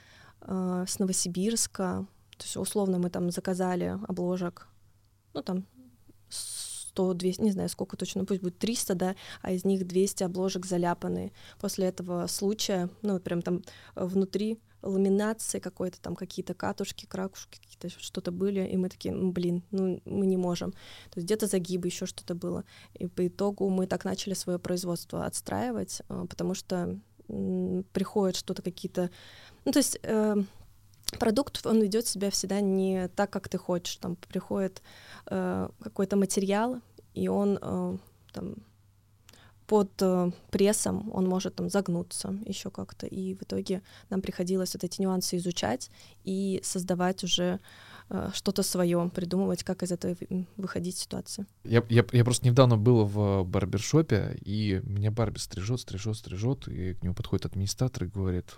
э, 0.43 0.85
с 0.87 0.99
Новосибирска, 0.99 2.07
то 2.37 2.45
есть 2.45 2.57
условно 2.57 2.99
мы 2.99 3.11
там 3.11 3.31
заказали 3.31 3.99
обложек, 4.07 4.69
ну 5.33 5.43
там 5.43 5.67
100, 6.95 7.15
200, 7.15 7.43
не 7.43 7.51
знаю 7.51 7.69
сколько 7.69 7.97
точно, 7.97 8.25
пусть 8.25 8.41
будет 8.41 8.59
300, 8.59 8.95
да, 8.95 9.17
а 9.43 9.51
из 9.51 9.65
них 9.65 9.87
200 9.87 10.23
обложек 10.23 10.65
заляпаны. 10.67 11.33
После 11.61 11.87
этого 11.87 12.27
случая, 12.29 12.89
ну 13.03 13.19
прям 13.19 13.43
там 13.43 13.63
внутри 13.97 14.61
ламинации 14.83 15.59
какой-то, 15.59 16.01
там 16.01 16.15
какие-то 16.15 16.55
катушки, 16.55 17.07
кракушки, 17.07 17.59
какие-то 17.59 17.89
что-то 18.01 18.31
были, 18.31 18.61
и 18.67 18.77
мы 18.77 18.89
такие, 18.89 19.15
ну, 19.15 19.33
блин, 19.33 19.63
ну 19.71 20.01
мы 20.05 20.27
не 20.27 20.37
можем. 20.37 20.73
То 21.11 21.17
есть 21.17 21.27
где-то 21.27 21.47
загибы, 21.47 21.89
еще 21.89 22.07
что-то 22.07 22.35
было. 22.35 22.65
И 22.95 23.07
по 23.07 23.27
итогу 23.27 23.69
мы 23.71 23.87
так 23.87 24.05
начали 24.05 24.35
свое 24.35 24.59
производство 24.59 25.25
отстраивать, 25.25 26.03
а, 26.09 26.27
потому 26.27 26.55
что 26.55 27.01
приходят 27.93 28.37
что-то 28.37 28.63
какие-то... 28.63 29.11
Ну, 29.65 29.73
то 29.73 29.79
есть 29.79 29.99
э, 30.03 30.37
продукт, 31.19 31.67
он 31.67 31.81
ведет 31.81 32.07
себя 32.07 32.31
всегда 32.31 32.61
не 32.61 33.09
так, 33.09 33.31
как 33.31 33.49
ты 33.49 33.59
хочешь. 33.59 33.97
Там 33.97 34.17
приходит 34.17 34.83
э, 35.27 35.69
какой-то 35.81 36.17
материал, 36.17 36.81
и 37.15 37.29
он 37.29 37.59
э, 37.61 37.97
там, 38.33 38.57
под 39.67 39.91
э, 40.03 40.31
прессом 40.51 41.11
он 41.13 41.27
может 41.27 41.55
там 41.57 41.71
загнуться 41.71 42.37
еще 42.47 42.71
как-то. 42.71 43.07
И 43.07 43.35
в 43.35 43.43
итоге 43.43 43.83
нам 44.11 44.21
приходилось 44.21 44.75
вот 44.75 44.85
эти 44.85 45.01
нюансы 45.01 45.37
изучать 45.37 45.91
и 46.25 46.61
создавать 46.63 47.25
уже 47.25 47.61
э, 48.11 48.31
что-то 48.35 48.63
свое, 48.63 49.11
придумывать, 49.15 49.65
как 49.65 49.83
из 49.83 49.93
этого 49.93 50.17
выходить 50.57 50.99
ситуации. 50.99 51.47
Я, 51.65 51.83
я, 51.89 52.05
я 52.13 52.25
просто 52.25 52.47
недавно 52.47 52.77
был 52.77 53.05
в 53.05 53.45
барбершопе, 53.45 54.39
и 54.45 54.83
меня 54.85 55.11
Барби 55.11 55.39
стрижет, 55.39 55.81
стрижет, 55.81 56.17
стрижет, 56.17 56.69
и 56.69 56.95
к 56.95 57.03
нему 57.03 57.15
подходит 57.15 57.47
администратор 57.47 58.05
и 58.05 58.09
говорит, 58.09 58.55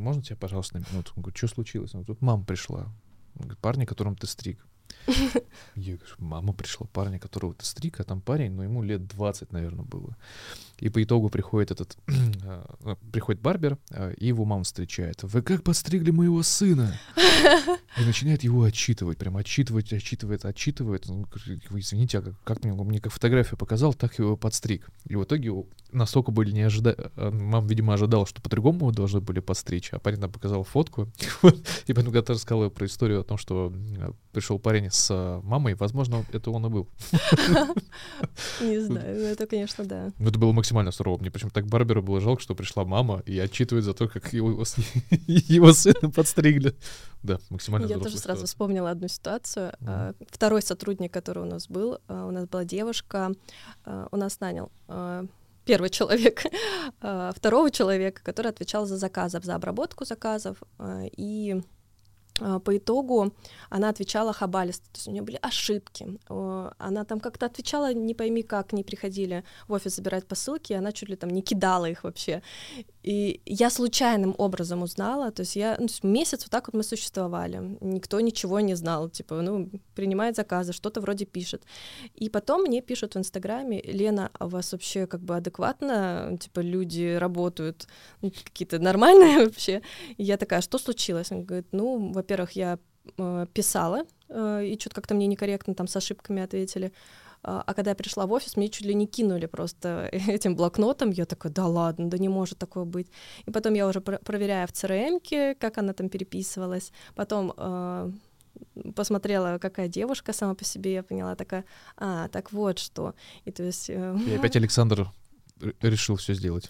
можно 0.00 0.22
тебя, 0.22 0.36
пожалуйста, 0.36 0.78
на 0.78 0.84
минуту? 0.90 1.12
Он 1.16 1.22
говорит, 1.22 1.36
что 1.36 1.48
случилось? 1.48 1.94
Он 1.94 2.00
говорит, 2.00 2.18
тут 2.18 2.22
мама 2.22 2.44
пришла. 2.44 2.84
Он 3.36 3.42
говорит, 3.42 3.58
парни, 3.58 3.84
которым 3.84 4.16
ты 4.16 4.26
стриг. 4.26 4.64
Я 5.74 5.96
говорю, 5.96 6.14
мама 6.18 6.52
пришла, 6.52 6.86
парня, 6.92 7.18
которого 7.18 7.54
ты 7.54 7.64
стриг, 7.64 8.00
а 8.00 8.04
там 8.04 8.20
парень, 8.20 8.52
ну, 8.52 8.62
ему 8.62 8.82
лет 8.82 9.06
20, 9.06 9.52
наверное, 9.52 9.84
было. 9.84 10.16
И 10.78 10.88
по 10.88 11.02
итогу 11.02 11.28
приходит 11.28 11.70
этот, 11.70 11.96
э, 12.06 12.96
приходит 13.12 13.40
барбер, 13.40 13.78
э, 13.90 14.14
и 14.14 14.26
его 14.26 14.44
мама 14.44 14.64
встречает. 14.64 15.22
Вы 15.22 15.42
как 15.42 15.62
подстригли 15.62 16.10
моего 16.10 16.42
сына? 16.42 16.98
И 17.98 18.04
начинает 18.04 18.44
его 18.44 18.62
отчитывать, 18.62 19.18
прям 19.18 19.36
отчитывать, 19.36 19.92
отчитывает, 19.92 20.44
отчитывает. 20.44 21.08
Ну, 21.08 21.26
вы 21.70 21.80
извините, 21.80 22.18
а 22.18 22.34
как, 22.44 22.62
мне, 22.62 22.72
мне 22.72 23.00
как 23.00 23.12
фотографию 23.12 23.58
показал, 23.58 23.94
так 23.94 24.18
его 24.18 24.36
подстриг. 24.36 24.88
И 25.06 25.16
в 25.16 25.24
итоге 25.24 25.50
настолько 25.92 26.30
были 26.30 26.52
не 26.52 26.62
ожидали, 26.62 26.96
э, 27.16 27.30
мама, 27.30 27.66
видимо, 27.66 27.94
ожидала, 27.94 28.26
что 28.26 28.40
по-другому 28.40 28.92
должны 28.92 29.20
были 29.20 29.40
подстричь, 29.40 29.92
а 29.92 29.98
парень 29.98 30.18
нам 30.18 30.30
показал 30.30 30.64
фотку. 30.64 31.08
И 31.86 31.92
потом, 31.92 32.12
когда 32.12 32.34
рассказала 32.34 32.68
про 32.68 32.86
историю 32.86 33.20
о 33.20 33.24
том, 33.24 33.38
что 33.38 33.72
пришел 34.32 34.58
парень 34.58 34.90
с 34.90 35.40
мамой, 35.42 35.74
возможно, 35.74 36.24
это 36.32 36.50
он 36.50 36.66
и 36.66 36.68
был. 36.68 36.88
Не 38.60 38.78
знаю, 38.78 39.16
это, 39.16 39.46
конечно, 39.46 39.84
да. 39.84 40.12
Ну, 40.18 40.28
это 40.28 40.38
было 40.38 40.52
максимально 40.52 40.92
сурово. 40.92 41.18
Мне 41.18 41.30
причем 41.30 41.50
так 41.50 41.66
Барберу 41.66 42.02
было 42.02 42.20
жалко, 42.20 42.42
что 42.42 42.54
пришла 42.54 42.84
мама 42.84 43.22
и 43.26 43.38
отчитывает 43.38 43.84
за 43.84 43.94
то, 43.94 44.08
как 44.08 44.32
его, 44.32 44.64
его 45.26 45.72
сына 45.72 46.10
подстригли. 46.10 46.74
Да, 47.22 47.38
максимально 47.50 47.86
Я 47.86 47.98
тоже 47.98 48.18
сразу 48.18 48.46
вспомнила 48.46 48.90
одну 48.90 49.08
ситуацию. 49.08 49.72
Mm. 49.80 50.14
Второй 50.30 50.62
сотрудник, 50.62 51.12
который 51.12 51.42
у 51.42 51.46
нас 51.46 51.68
был, 51.68 51.98
а, 52.08 52.26
у 52.26 52.30
нас 52.30 52.48
была 52.48 52.64
девушка, 52.64 53.32
а, 53.84 54.08
у 54.10 54.16
нас 54.16 54.40
нанял 54.40 54.70
первый 55.64 55.90
человек, 55.90 56.44
второго 57.00 57.70
человека, 57.70 58.22
который 58.22 58.48
отвечал 58.48 58.86
за 58.86 58.96
заказов, 58.96 59.44
за 59.44 59.54
обработку 59.54 60.04
заказов. 60.04 60.62
И 61.16 61.62
а, 62.40 62.58
по 62.58 62.76
итогу 62.76 63.32
она 63.68 63.88
отвечала 63.88 64.32
хабалисто, 64.32 64.84
то 64.84 64.96
есть 64.96 65.08
у 65.08 65.10
нее 65.10 65.22
были 65.22 65.38
ошибки. 65.42 66.18
Она 66.78 67.04
там 67.04 67.20
как-то 67.20 67.46
отвечала, 67.46 67.92
не 67.92 68.14
пойми 68.14 68.42
как, 68.42 68.72
не 68.72 68.84
приходили 68.84 69.44
в 69.68 69.72
офис 69.72 69.96
забирать 69.96 70.26
посылки, 70.26 70.72
и 70.72 70.76
она 70.76 70.92
чуть 70.92 71.08
ли 71.08 71.16
там 71.16 71.30
не 71.30 71.42
кидала 71.42 71.86
их 71.86 72.04
вообще. 72.04 72.42
И 73.02 73.40
я 73.46 73.70
случайным 73.70 74.34
образом 74.36 74.82
узнала, 74.82 75.30
то 75.30 75.40
есть 75.40 75.56
я 75.56 75.76
ну, 75.78 75.88
месяц 76.02 76.42
вот 76.42 76.50
так 76.50 76.66
вот 76.66 76.74
мы 76.74 76.82
существовали, 76.82 77.78
никто 77.80 78.20
ничего 78.20 78.60
не 78.60 78.74
знал, 78.74 79.08
типа, 79.08 79.40
ну, 79.40 79.70
принимает 79.94 80.36
заказы, 80.36 80.72
что-то 80.72 81.00
вроде 81.00 81.24
пишет. 81.24 81.62
И 82.14 82.28
потом 82.28 82.62
мне 82.62 82.82
пишут 82.82 83.14
в 83.14 83.18
Инстаграме, 83.18 83.80
Лена, 83.80 84.30
а 84.38 84.46
у 84.46 84.48
вас 84.48 84.72
вообще 84.72 85.06
как 85.06 85.22
бы 85.22 85.36
адекватно, 85.36 86.36
типа, 86.38 86.60
люди 86.60 87.16
работают, 87.16 87.86
ну, 88.20 88.30
какие-то 88.44 88.78
нормальные 88.78 89.38
вообще? 89.46 89.80
И 90.18 90.24
я 90.24 90.36
такая, 90.36 90.60
что 90.60 90.78
случилось? 90.78 91.32
Он 91.32 91.44
говорит, 91.44 91.68
ну, 91.72 92.12
во-первых, 92.12 92.52
я 92.52 92.78
э, 93.16 93.46
писала, 93.54 94.04
э, 94.28 94.66
и 94.66 94.78
что-то 94.78 94.96
как-то 94.96 95.14
мне 95.14 95.26
некорректно 95.26 95.74
там 95.74 95.86
с 95.86 95.96
ошибками 95.96 96.42
ответили. 96.42 96.92
А, 97.42 97.62
а 97.66 97.74
когда 97.74 97.90
я 97.90 97.94
пришла 97.94 98.26
в 98.26 98.32
офис, 98.32 98.56
мне 98.56 98.68
чуть 98.68 98.86
ли 98.86 98.94
не 98.94 99.06
кинули 99.06 99.46
просто 99.46 100.08
этим 100.12 100.56
блокнотом. 100.56 101.10
Я 101.10 101.24
такая, 101.24 101.52
да 101.52 101.66
ладно, 101.66 102.10
да 102.10 102.18
не 102.18 102.28
может 102.28 102.58
такое 102.58 102.84
быть. 102.84 103.08
И 103.46 103.50
потом 103.50 103.74
я 103.74 103.86
уже 103.86 104.00
проверяю 104.00 104.68
в 104.68 104.72
CRM, 104.72 105.54
как 105.58 105.78
она 105.78 105.92
там 105.92 106.08
переписывалась. 106.08 106.92
Потом 107.14 107.52
э, 107.56 108.12
посмотрела, 108.94 109.58
какая 109.58 109.88
девушка 109.88 110.32
сама 110.32 110.54
по 110.54 110.64
себе, 110.64 110.94
я 110.94 111.02
поняла, 111.02 111.34
такая, 111.34 111.64
а, 111.96 112.28
так 112.28 112.52
вот 112.52 112.78
что. 112.78 113.14
И 113.44 113.50
то 113.50 113.62
есть... 113.62 113.90
Э, 113.90 114.16
и 114.26 114.34
опять 114.34 114.56
Александр 114.56 115.10
решил 115.82 116.16
все 116.16 116.34
сделать? 116.34 116.68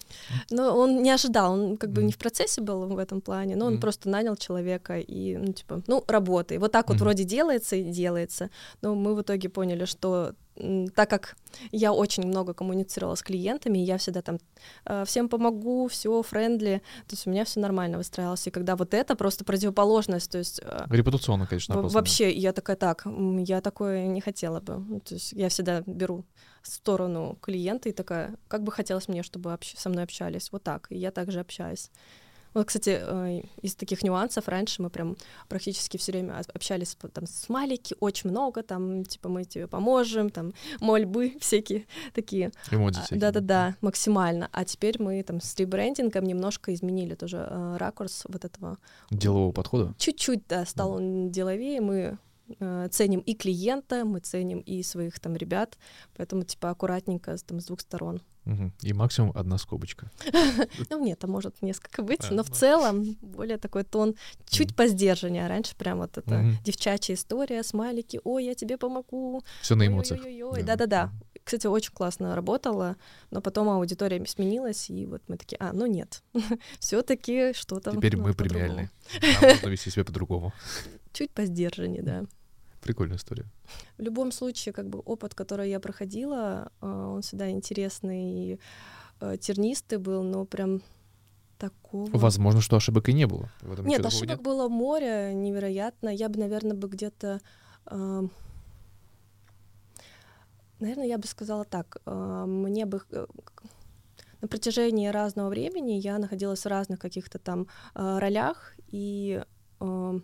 Ну, 0.49 0.63
он 0.63 1.01
не 1.01 1.11
ожидал, 1.11 1.53
он 1.53 1.77
как 1.77 1.91
бы 1.91 2.01
mm. 2.01 2.05
не 2.05 2.11
в 2.11 2.17
процессе 2.17 2.61
был 2.61 2.87
в 2.87 2.97
этом 2.97 3.21
плане, 3.21 3.55
но 3.55 3.65
он 3.67 3.75
mm. 3.75 3.79
просто 3.79 4.09
нанял 4.09 4.35
человека 4.35 4.99
и, 4.99 5.37
ну, 5.37 5.53
типа, 5.53 5.81
ну, 5.87 6.03
работай. 6.07 6.57
Вот 6.57 6.71
так 6.71 6.89
вот 6.89 6.97
mm. 6.97 6.99
вроде 6.99 7.23
делается 7.23 7.75
и 7.75 7.83
делается, 7.83 8.49
но 8.81 8.95
мы 8.95 9.15
в 9.15 9.21
итоге 9.21 9.49
поняли, 9.49 9.85
что 9.85 10.33
так 10.95 11.09
как 11.09 11.35
я 11.71 11.93
очень 11.93 12.25
много 12.25 12.53
коммуницировала 12.53 13.15
с 13.15 13.21
клиентами, 13.21 13.79
я 13.79 13.97
всегда 13.97 14.21
там 14.21 14.37
э, 14.85 15.03
всем 15.05 15.29
помогу, 15.29 15.87
все 15.87 16.21
френдли, 16.21 16.81
то 17.07 17.13
есть 17.13 17.27
у 17.27 17.29
меня 17.29 17.45
все 17.45 17.59
нормально 17.59 17.97
выстраивалось. 17.97 18.47
И 18.47 18.51
когда 18.51 18.75
вот 18.75 18.93
это 18.93 19.15
просто 19.15 19.43
противоположность, 19.43 20.31
то 20.31 20.37
есть... 20.37 20.61
Э, 20.63 20.85
Репутационно, 20.89 21.47
конечно, 21.47 21.75
опасно. 21.75 21.99
Вообще, 21.99 22.31
я 22.31 22.53
такая, 22.53 22.75
так, 22.75 23.05
я 23.39 23.61
такое 23.61 24.07
не 24.07 24.21
хотела 24.21 24.59
бы. 24.59 24.77
Ну, 24.77 24.99
то 24.99 25.15
есть 25.15 25.33
я 25.33 25.49
всегда 25.49 25.83
беру 25.85 26.25
сторону 26.63 27.37
клиента 27.41 27.89
и 27.89 27.91
такая, 27.91 28.35
как 28.47 28.63
бы 28.63 28.71
хотелось 28.71 29.07
мне, 29.07 29.23
чтобы 29.23 29.57
со 29.61 29.89
мной 29.89 30.03
общались. 30.03 30.51
Вот 30.51 30.63
так. 30.63 30.87
И 30.89 30.97
я 30.97 31.11
также 31.11 31.39
общаюсь. 31.39 31.89
Вот, 32.53 32.67
кстати, 32.67 32.99
э, 33.01 33.41
из 33.61 33.75
таких 33.75 34.03
нюансов 34.03 34.47
раньше 34.47 34.81
мы 34.81 34.89
прям 34.89 35.15
практически 35.47 35.97
все 35.97 36.11
время 36.11 36.41
общались 36.53 36.97
там 37.13 37.25
с 37.25 37.47
Малики, 37.49 37.95
очень 37.99 38.29
много, 38.29 38.63
там, 38.63 39.05
типа, 39.05 39.29
мы 39.29 39.45
тебе 39.45 39.67
поможем, 39.67 40.29
там, 40.29 40.53
мольбы 40.79 41.35
всякие 41.39 41.85
такие. 42.13 42.51
Эмодзи 42.71 42.99
а, 42.99 43.03
всякие. 43.03 43.19
Да-да-да, 43.19 43.75
максимально. 43.81 44.49
А 44.51 44.65
теперь 44.65 45.01
мы 45.01 45.23
там 45.23 45.39
с 45.39 45.55
ребрендингом 45.55 46.25
немножко 46.25 46.73
изменили 46.73 47.15
тоже 47.15 47.47
э, 47.49 47.77
ракурс 47.77 48.23
вот 48.27 48.43
этого. 48.43 48.77
Делового 49.09 49.51
подхода? 49.51 49.93
Чуть-чуть, 49.97 50.47
да, 50.47 50.65
стал 50.65 50.91
он 50.93 51.31
деловее, 51.31 51.81
мы 51.81 52.17
э, 52.59 52.87
ценим 52.91 53.19
и 53.21 53.33
клиента, 53.33 54.05
мы 54.05 54.19
ценим 54.19 54.59
и 54.59 54.83
своих 54.83 55.19
там 55.19 55.35
ребят, 55.35 55.77
поэтому 56.15 56.43
типа 56.43 56.69
аккуратненько 56.69 57.35
там 57.45 57.59
с 57.59 57.65
двух 57.65 57.81
сторон. 57.81 58.21
Угу. 58.45 58.71
И 58.81 58.93
максимум 58.93 59.31
одна 59.35 59.57
скобочка. 59.57 60.09
Ну 60.89 61.03
нет, 61.03 61.19
там 61.19 61.31
может 61.31 61.61
несколько 61.61 62.01
быть, 62.01 62.31
но 62.31 62.43
в 62.43 62.49
целом 62.49 63.15
более 63.21 63.57
такой 63.57 63.83
тон 63.83 64.15
чуть 64.47 64.75
по 64.75 64.87
сдержанию. 64.87 65.45
А 65.45 65.47
раньше 65.47 65.75
прям 65.75 65.99
вот 65.99 66.17
эта 66.17 66.55
девчачья 66.63 67.13
история, 67.13 67.63
смайлики, 67.63 68.19
ой, 68.23 68.45
я 68.45 68.55
тебе 68.55 68.77
помогу. 68.77 69.43
Все 69.61 69.75
на 69.75 69.87
эмоциях. 69.87 70.21
Да-да-да. 70.65 71.11
Кстати, 71.43 71.67
очень 71.67 71.91
классно 71.91 72.35
работала, 72.35 72.97
но 73.31 73.41
потом 73.41 73.69
аудитория 73.69 74.23
сменилась, 74.25 74.89
и 74.89 75.05
вот 75.05 75.21
мы 75.27 75.37
такие, 75.37 75.57
а, 75.59 75.73
ну 75.73 75.85
нет, 75.87 76.23
все-таки 76.79 77.53
что-то. 77.53 77.91
Теперь 77.91 78.17
мы 78.17 78.33
премиальные. 78.33 78.91
Нам 79.41 79.51
нужно 79.51 79.69
вести 79.69 79.89
себя 79.89 80.05
по-другому. 80.05 80.53
Чуть 81.13 81.31
по 81.31 81.45
сдержанию, 81.45 82.03
да. 82.03 82.25
Прикольная 82.81 83.17
история. 83.17 83.45
В 83.97 84.01
любом 84.01 84.31
случае, 84.31 84.73
как 84.73 84.89
бы 84.89 84.99
опыт, 84.99 85.35
который 85.35 85.69
я 85.69 85.79
проходила, 85.79 86.71
э, 86.81 86.87
он 86.87 87.21
всегда 87.21 87.49
интересный 87.49 88.23
и 88.23 88.59
э, 89.19 89.37
тернистый 89.37 89.99
был, 89.99 90.23
но 90.23 90.45
прям 90.45 90.81
такого... 91.57 92.09
Возможно, 92.17 92.61
что 92.61 92.75
ошибок 92.75 93.09
и 93.09 93.13
не 93.13 93.27
было. 93.27 93.49
В 93.61 93.73
этом 93.73 93.85
нет, 93.85 94.05
ошибок 94.05 94.37
нет? 94.37 94.41
было 94.41 94.67
море, 94.67 95.33
невероятно. 95.33 96.09
Я 96.09 96.27
бы, 96.29 96.39
наверное, 96.39 96.75
бы 96.75 96.87
где-то... 96.87 97.39
Э, 97.85 98.27
наверное, 100.79 101.07
я 101.07 101.17
бы 101.17 101.27
сказала 101.27 101.65
так. 101.65 101.97
Э, 102.05 102.45
мне 102.47 102.85
бы... 102.85 103.01
Э, 103.11 103.27
на 104.41 104.47
протяжении 104.47 105.07
разного 105.07 105.49
времени 105.49 105.93
я 105.93 106.17
находилась 106.17 106.65
в 106.65 106.67
разных 106.67 106.99
каких-то 106.99 107.37
там 107.37 107.67
э, 107.93 108.17
ролях, 108.17 108.73
и 108.87 109.43
э, 109.79 110.19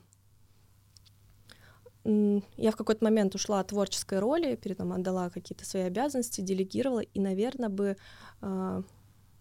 я 2.07 2.71
в 2.71 2.75
какой-то 2.75 3.03
момент 3.03 3.35
ушла 3.35 3.59
от 3.59 3.67
творческой 3.67 4.19
роли, 4.19 4.55
передом 4.55 4.93
отдала 4.93 5.29
какие-то 5.29 5.65
свои 5.65 5.83
обязанности, 5.83 6.39
делегировала, 6.41 7.01
и, 7.01 7.19
наверное, 7.19 7.69
бы 7.69 7.97
э, 8.41 8.83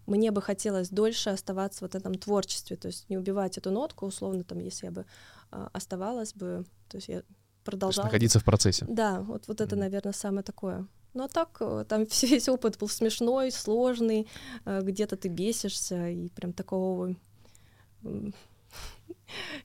мне 0.07 0.31
бы 0.33 0.43
хотелось 0.43 0.89
дольше 0.89 1.31
оставаться 1.31 1.85
вот 1.85 1.93
в 1.93 1.97
этом 1.97 2.17
творчестве, 2.17 2.77
то 2.77 2.89
есть 2.89 3.09
не 3.09 3.19
убивать 3.19 3.57
эту 3.57 3.71
нотку, 3.71 4.07
условно, 4.07 4.43
там, 4.43 4.59
если 4.59 4.87
я 4.87 4.93
бы 4.93 5.07
э, 5.53 5.69
оставалась 5.73 6.35
бы, 6.35 6.65
то 6.89 6.97
есть 6.97 7.09
я 7.09 7.23
продолжала. 7.65 7.93
То 7.93 8.01
есть 8.01 8.13
находиться 8.13 8.41
в 8.41 8.45
процессе. 8.45 8.85
Да, 8.89 9.21
вот, 9.21 9.47
вот 9.47 9.61
это, 9.61 9.77
наверное, 9.77 10.13
самое 10.13 10.43
такое. 10.43 10.87
Ну 11.15 11.25
а 11.25 11.29
так, 11.29 11.57
э, 11.61 11.85
там 11.89 12.05
весь 12.23 12.49
опыт 12.49 12.79
был 12.79 12.89
смешной, 12.89 13.53
сложный, 13.53 14.27
э, 14.65 14.81
где-то 14.83 15.17
ты 15.17 15.29
бесишься, 15.29 16.09
и 16.09 16.29
прям 16.31 16.53
такого... 16.53 17.15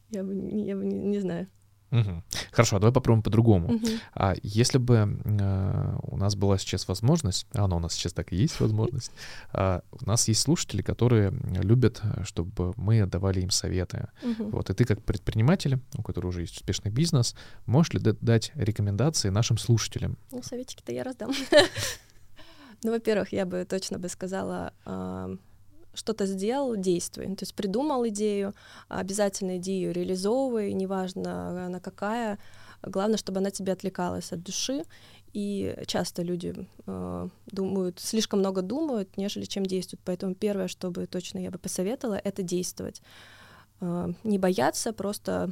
Я 0.10 0.24
бы, 0.24 0.34
я 0.34 0.76
бы 0.76 0.86
не, 0.86 0.98
не 0.98 1.20
знаю. 1.20 1.48
Угу. 1.92 2.24
Хорошо, 2.52 2.78
а 2.78 2.80
давай 2.80 2.94
попробуем 2.94 3.24
по-другому. 3.24 3.76
Угу. 3.76 3.88
А 4.14 4.36
если 4.44 4.78
бы 4.78 5.20
э, 5.24 5.98
у 6.04 6.18
нас 6.18 6.36
была 6.36 6.58
сейчас 6.58 6.88
возможность, 6.88 7.46
а 7.54 7.66
она 7.66 7.76
у 7.76 7.80
нас 7.80 7.94
сейчас 7.94 8.14
так 8.14 8.32
и 8.32 8.36
есть 8.36 8.60
возможность, 8.60 9.12
э, 9.54 9.82
у 9.92 10.06
нас 10.06 10.28
есть 10.28 10.42
слушатели, 10.42 10.82
которые 10.82 11.34
любят, 11.62 12.02
чтобы 12.24 12.74
мы 12.78 13.06
давали 13.06 13.42
им 13.42 13.50
советы. 13.50 14.08
Угу. 14.24 14.50
Вот, 14.52 14.70
и 14.70 14.74
ты 14.74 14.86
как 14.86 15.04
предприниматель, 15.04 15.80
у 15.98 16.02
которого 16.02 16.30
уже 16.30 16.42
есть 16.42 16.58
успешный 16.58 16.92
бизнес, 16.92 17.36
можешь 17.66 17.94
ли 17.94 18.00
дать 18.00 18.52
рекомендации 18.56 19.30
нашим 19.30 19.58
слушателям? 19.58 20.18
Ну, 20.32 20.42
советики-то 20.42 20.92
я 20.92 21.04
раздам. 21.04 21.32
Ну, 22.84 22.92
во-первых, 22.92 23.32
я 23.32 23.46
бы 23.46 23.64
точно 23.64 24.00
бы 24.00 24.10
сказала 24.10 24.74
что-то 25.94 26.26
сделал, 26.26 26.76
действуй. 26.76 27.26
То 27.36 27.44
есть 27.44 27.56
придумал 27.56 28.08
идею, 28.08 28.54
обязательно 28.88 29.58
идею 29.58 29.94
реализовывай, 29.94 30.74
неважно 30.74 31.66
она 31.66 31.80
какая, 31.80 32.40
главное, 32.82 33.18
чтобы 33.18 33.40
она 33.40 33.52
тебе 33.52 33.74
отвлекалась 33.74 34.32
от 34.32 34.44
души. 34.44 34.84
И 35.34 35.78
часто 35.88 36.24
люди 36.24 36.68
э, 36.86 37.30
думают, 37.46 38.00
слишком 38.00 38.40
много 38.40 38.62
думают, 38.62 39.16
нежели 39.16 39.46
чем 39.46 39.66
действуют. 39.66 40.02
Поэтому 40.04 40.36
первое, 40.36 40.68
что 40.68 40.92
бы 40.92 41.08
точно 41.08 41.40
я 41.40 41.52
бы 41.52 41.58
посоветовала, 41.58 42.20
это 42.22 42.44
действовать. 42.44 43.02
Э, 43.80 44.10
не 44.24 44.38
бояться, 44.38 44.92
просто 44.92 45.52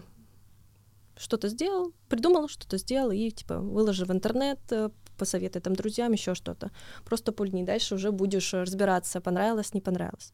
что-то 1.18 1.48
сделал, 1.50 1.94
придумал, 2.10 2.50
что-то 2.50 2.78
сделал 2.78 3.12
и 3.12 3.30
типа 3.30 3.60
выложи 3.60 4.06
в 4.06 4.12
интернет, 4.12 4.60
э, 4.72 4.90
посоветуй 5.20 5.62
там 5.62 5.76
друзьям, 5.76 6.14
еще 6.14 6.34
что-то. 6.34 6.72
Просто 7.06 7.32
пульни, 7.32 7.64
дальше 7.64 7.96
уже 7.96 8.12
будешь 8.12 8.54
разбираться, 8.54 9.22
понравилось, 9.22 9.74
не 9.74 9.82
понравилось. 9.82 10.34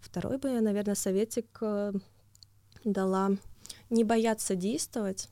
Второй 0.00 0.38
бы 0.38 0.48
я, 0.48 0.60
наверное, 0.60 0.96
советик 0.96 1.46
э, 1.60 1.92
дала 2.84 3.30
не 3.90 4.04
бояться 4.04 4.56
действовать. 4.56 5.28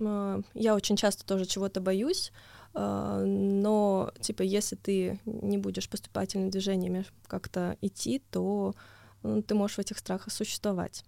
Э, 0.00 0.42
я 0.54 0.74
очень 0.74 0.96
часто 0.96 1.24
тоже 1.24 1.46
чего-то 1.46 1.80
боюсь, 1.80 2.32
э, 2.74 3.24
но, 3.26 4.12
типа, 4.20 4.42
если 4.42 4.76
ты 4.76 5.18
не 5.24 5.56
будешь 5.56 5.88
поступательными 5.88 6.50
движениями 6.50 7.06
как-то 7.26 7.76
идти, 7.80 8.22
то 8.30 8.74
ты 9.22 9.54
можешь 9.54 9.76
в 9.76 9.80
этих 9.80 9.98
страхах 9.98 10.32
существовать. 10.32 11.04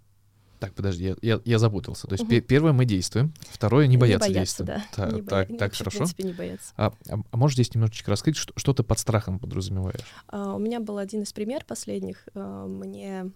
Так, 0.59 0.75
подожди, 0.75 1.05
я, 1.05 1.17
я, 1.23 1.41
я 1.45 1.59
запутался. 1.59 2.07
То 2.07 2.15
есть 2.15 2.25
угу. 2.25 2.41
первое 2.41 2.73
мы 2.73 2.85
действуем, 2.85 3.33
второе 3.51 3.87
не 3.87 3.97
бояться, 3.97 4.29
не 4.29 4.35
бояться 4.35 4.65
действовать. 4.65 4.83
Да. 4.97 5.05
Так, 5.05 5.13
не 5.15 5.23
так, 5.23 5.49
боя... 5.49 5.59
так 5.59 5.75
хорошо. 5.75 5.97
В 5.97 5.99
принципе, 5.99 6.23
не 6.25 6.33
бояться. 6.33 6.73
А, 6.77 6.93
а, 7.09 7.17
а 7.31 7.37
можешь 7.37 7.55
здесь 7.55 7.75
немножечко 7.75 8.11
раскрыть, 8.11 8.37
что, 8.37 8.53
что 8.57 8.73
ты 8.73 8.83
под 8.83 8.99
страхом 8.99 9.39
подразумеваешь? 9.39 10.05
А, 10.29 10.55
у 10.55 10.59
меня 10.59 10.81
был 10.81 10.99
один 10.99 11.23
из 11.23 11.33
примеров 11.33 11.67
последних. 11.67 12.29
А, 12.35 12.67
мне, 12.67 13.31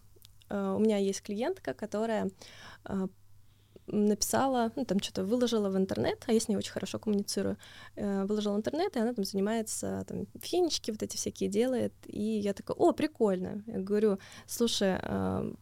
а, 0.48 0.74
у 0.74 0.78
меня 0.78 0.96
есть 0.98 1.22
клиентка, 1.22 1.74
которая 1.74 2.30
а, 2.84 3.08
написала, 3.92 4.72
ну, 4.76 4.84
там 4.84 5.00
что-то 5.00 5.24
выложила 5.24 5.68
в 5.70 5.76
интернет, 5.76 6.24
а 6.26 6.32
я 6.32 6.40
с 6.40 6.48
ней 6.48 6.56
очень 6.56 6.72
хорошо 6.72 6.98
коммуницирую, 6.98 7.56
э, 7.96 8.24
выложила 8.24 8.54
в 8.54 8.58
интернет, 8.58 8.96
и 8.96 9.00
она 9.00 9.14
там 9.14 9.24
занимается, 9.24 10.04
там, 10.06 10.26
финички 10.40 10.90
вот 10.90 11.02
эти 11.02 11.16
всякие 11.16 11.48
делает, 11.48 11.92
и 12.06 12.20
я 12.20 12.52
такая, 12.52 12.76
о, 12.76 12.92
прикольно. 12.92 13.62
Я 13.66 13.80
говорю, 13.80 14.18
слушай, 14.46 14.98
э, 15.00 15.52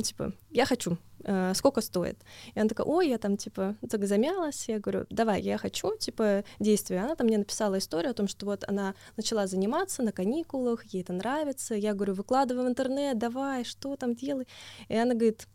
типа, 0.00 0.32
я 0.50 0.64
хочу, 0.64 0.98
э, 1.24 1.52
сколько 1.54 1.80
стоит? 1.80 2.18
И 2.54 2.58
она 2.58 2.68
такая, 2.68 2.86
ой, 2.86 3.08
я 3.08 3.18
там, 3.18 3.36
типа, 3.36 3.76
так 3.88 4.06
замялась, 4.06 4.68
я 4.68 4.78
говорю, 4.78 5.06
давай, 5.10 5.42
я 5.42 5.58
хочу, 5.58 5.96
типа, 5.96 6.44
действия. 6.58 7.00
Она 7.00 7.14
там 7.14 7.26
мне 7.26 7.38
написала 7.38 7.78
историю 7.78 8.10
о 8.10 8.14
том, 8.14 8.28
что 8.28 8.46
вот 8.46 8.64
она 8.66 8.94
начала 9.16 9.46
заниматься 9.46 10.02
на 10.02 10.12
каникулах, 10.12 10.84
ей 10.86 11.02
это 11.02 11.12
нравится, 11.12 11.74
я 11.74 11.94
говорю, 11.94 12.14
выкладывай 12.14 12.64
в 12.64 12.68
интернет, 12.68 13.18
давай, 13.18 13.64
что 13.64 13.96
там 13.96 14.14
делай? 14.14 14.46
И 14.88 14.96
она 14.96 15.14
говорит, 15.14 15.46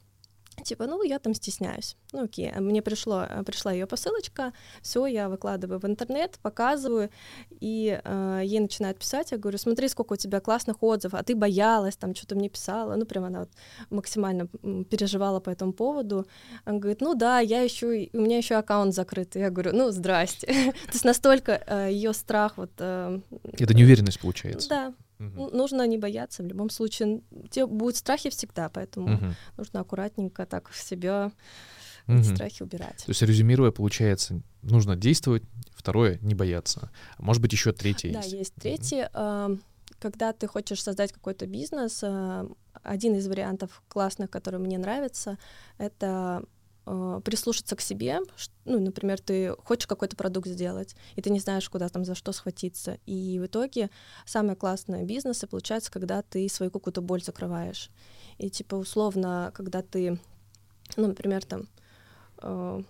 Типа, 0.64 0.88
ну, 0.88 1.04
я 1.04 1.20
там 1.20 1.34
стесняюсь. 1.34 1.96
Ну, 2.14 2.24
окей, 2.24 2.52
мне 2.60 2.82
пришло, 2.82 3.24
э, 3.30 3.44
пришла 3.44 3.72
ее 3.72 3.86
посылочка, 3.86 4.54
все, 4.82 5.06
я 5.06 5.30
выкладываю 5.30 5.80
в 5.80 5.86
интернет, 5.86 6.40
показываю, 6.42 7.10
и 7.60 8.00
э, 8.04 8.42
ей 8.44 8.60
начинают 8.60 8.98
писать, 8.98 9.32
я 9.32 9.38
говорю, 9.38 9.58
смотри, 9.60 9.88
сколько 9.88 10.14
у 10.14 10.16
тебя 10.16 10.40
классных 10.40 10.82
отзывов, 10.82 11.20
а 11.20 11.24
ты 11.24 11.36
боялась, 11.36 11.96
там, 11.96 12.16
что-то 12.16 12.36
мне 12.36 12.50
писала, 12.50 12.96
ну, 12.96 13.06
прям 13.06 13.26
она 13.26 13.40
вот 13.42 13.50
максимально 13.90 14.48
переживала 14.86 15.40
по 15.40 15.50
этому 15.52 15.74
поводу. 15.74 16.28
Она 16.66 16.80
говорит, 16.80 17.02
ну, 17.02 17.14
да, 17.14 17.40
я 17.40 17.62
еще, 17.62 18.10
у 18.14 18.20
меня 18.20 18.38
еще 18.38 18.56
аккаунт 18.56 18.94
закрытый. 18.94 19.42
Я 19.42 19.52
говорю, 19.52 19.74
ну, 19.74 19.92
здрасте. 19.92 20.48
То 20.88 20.94
есть 20.94 21.06
настолько 21.06 21.88
ее 21.90 22.14
страх 22.14 22.58
вот... 22.58 22.72
Это 22.76 23.74
неуверенность 23.74 24.20
получается. 24.20 24.70
Да, 24.70 24.94
Угу. 25.20 25.50
Нужно 25.56 25.88
не 25.88 25.98
бояться, 25.98 26.44
в 26.44 26.48
любом 26.48 26.70
случае. 26.70 27.22
Те 27.50 27.66
будут 27.66 27.98
страхи 27.98 28.30
всегда, 28.30 28.70
поэтому 28.70 29.16
угу. 29.16 29.26
нужно 29.58 29.80
аккуратненько 29.80 30.46
так 30.46 30.70
в 30.70 30.78
себя 30.82 31.32
угу. 32.08 32.24
страхи 32.24 32.64
убирать. 32.64 33.04
То 33.06 33.10
есть, 33.10 33.22
резюмируя, 33.22 33.72
получается, 33.72 34.42
нужно 34.62 34.96
действовать, 34.96 35.44
второе— 35.76 36.20
не 36.22 36.36
бояться. 36.36 36.92
Может 37.18 37.42
быть, 37.42 37.52
еще 37.52 37.72
третье 37.72 38.10
есть? 38.10 38.32
Да, 38.32 38.38
есть 38.38 38.54
третье. 38.56 39.10
Угу. 39.14 39.60
Когда 40.00 40.32
ты 40.32 40.46
хочешь 40.48 40.84
создать 40.84 41.12
какой-то 41.12 41.48
бизнес, 41.48 42.04
один 42.84 43.16
из 43.16 43.28
вариантов 43.28 43.82
классных, 43.88 44.30
который 44.30 44.60
мне 44.60 44.78
нравится, 44.78 45.40
это 45.80 46.44
э, 46.88 47.22
прислушаться 47.24 47.76
к 47.76 47.82
себе. 47.82 48.20
Ну, 48.66 48.80
например, 48.80 49.20
ты 49.20 49.56
хочешь 49.64 49.88
какой-то 49.88 50.16
продукт 50.16 50.48
сделать, 50.48 50.96
и 51.16 51.22
ты 51.22 51.30
не 51.30 51.40
знаешь, 51.40 51.70
куда 51.70 51.90
там 51.90 52.06
за 52.06 52.16
что 52.16 52.32
схватиться. 52.32 52.98
И 53.06 53.40
в 53.40 53.46
итоге 53.46 53.90
самое 54.26 54.56
классное 54.56 55.04
бизнесы 55.04 55.48
получается, 55.48 55.92
когда 55.92 56.22
ты 56.22 56.48
свою 56.50 56.72
какую-то 56.72 57.02
боль 57.02 57.24
закрываешь. 57.24 57.90
И 58.38 58.50
типа 58.50 58.76
условно, 58.76 59.52
когда 59.54 59.82
ты, 59.82 60.20
ну, 60.96 61.08
например, 61.08 61.44
там 61.46 61.68
э, 62.42 62.84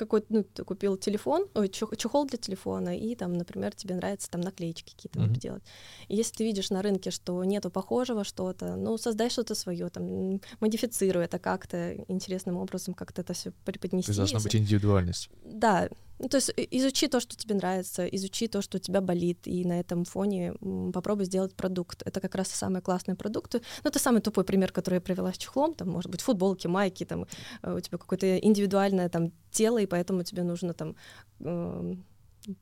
какой-то, 0.00 0.26
ну, 0.30 0.42
ты 0.42 0.64
купил 0.64 0.96
телефон, 0.96 1.46
ой, 1.54 1.68
чехол 1.68 2.26
для 2.26 2.38
телефона, 2.38 2.96
и 2.98 3.14
там, 3.14 3.34
например, 3.34 3.74
тебе 3.74 3.94
нравится 3.94 4.30
там 4.30 4.40
наклеечки 4.40 4.90
какие-то 4.94 5.20
mm-hmm. 5.20 5.38
делать. 5.38 5.62
И 6.08 6.16
если 6.16 6.34
ты 6.34 6.44
видишь 6.44 6.70
на 6.70 6.82
рынке, 6.82 7.10
что 7.10 7.44
нету 7.44 7.70
похожего 7.70 8.24
что-то, 8.24 8.76
ну, 8.76 8.98
создай 8.98 9.30
что-то 9.30 9.54
свое, 9.54 9.88
там, 9.90 10.40
модифицируй 10.60 11.24
это 11.24 11.38
как-то 11.38 11.94
интересным 12.08 12.56
образом, 12.56 12.94
как-то 12.94 13.20
это 13.22 13.32
все 13.34 13.52
преподнести. 13.64 14.06
То 14.06 14.10
есть 14.22 14.32
должна 14.32 14.40
быть 14.40 14.56
индивидуальность. 14.56 15.30
Да, 15.44 15.88
ну, 16.20 16.28
то 16.28 16.36
есть 16.36 16.52
изучи 16.56 17.08
то, 17.08 17.18
что 17.18 17.34
тебе 17.34 17.54
нравится, 17.54 18.06
изучи 18.06 18.46
то, 18.46 18.60
что 18.60 18.76
у 18.76 18.80
тебя 18.80 19.00
болит, 19.00 19.38
и 19.46 19.64
на 19.64 19.80
этом 19.80 20.04
фоне 20.04 20.52
попробуй 20.92 21.24
сделать 21.24 21.54
продукт. 21.54 22.02
Это 22.04 22.20
как 22.20 22.34
раз 22.34 22.48
самые 22.48 22.82
классные 22.82 23.14
продукты. 23.16 23.62
Ну, 23.82 23.88
это 23.88 23.98
самый 23.98 24.20
тупой 24.20 24.44
пример, 24.44 24.70
который 24.70 24.96
я 24.96 25.00
привела 25.00 25.32
с 25.32 25.38
чехлом. 25.38 25.72
Там, 25.74 25.88
может 25.88 26.10
быть, 26.10 26.20
футболки, 26.20 26.66
майки, 26.66 27.04
там, 27.04 27.26
э, 27.62 27.74
у 27.74 27.80
тебя 27.80 27.96
какое-то 27.96 28.36
индивидуальное 28.38 29.08
там 29.08 29.32
тело, 29.50 29.78
и 29.78 29.86
поэтому 29.86 30.22
тебе 30.22 30.42
нужно 30.42 30.74
там 30.74 30.94
э, 31.40 31.94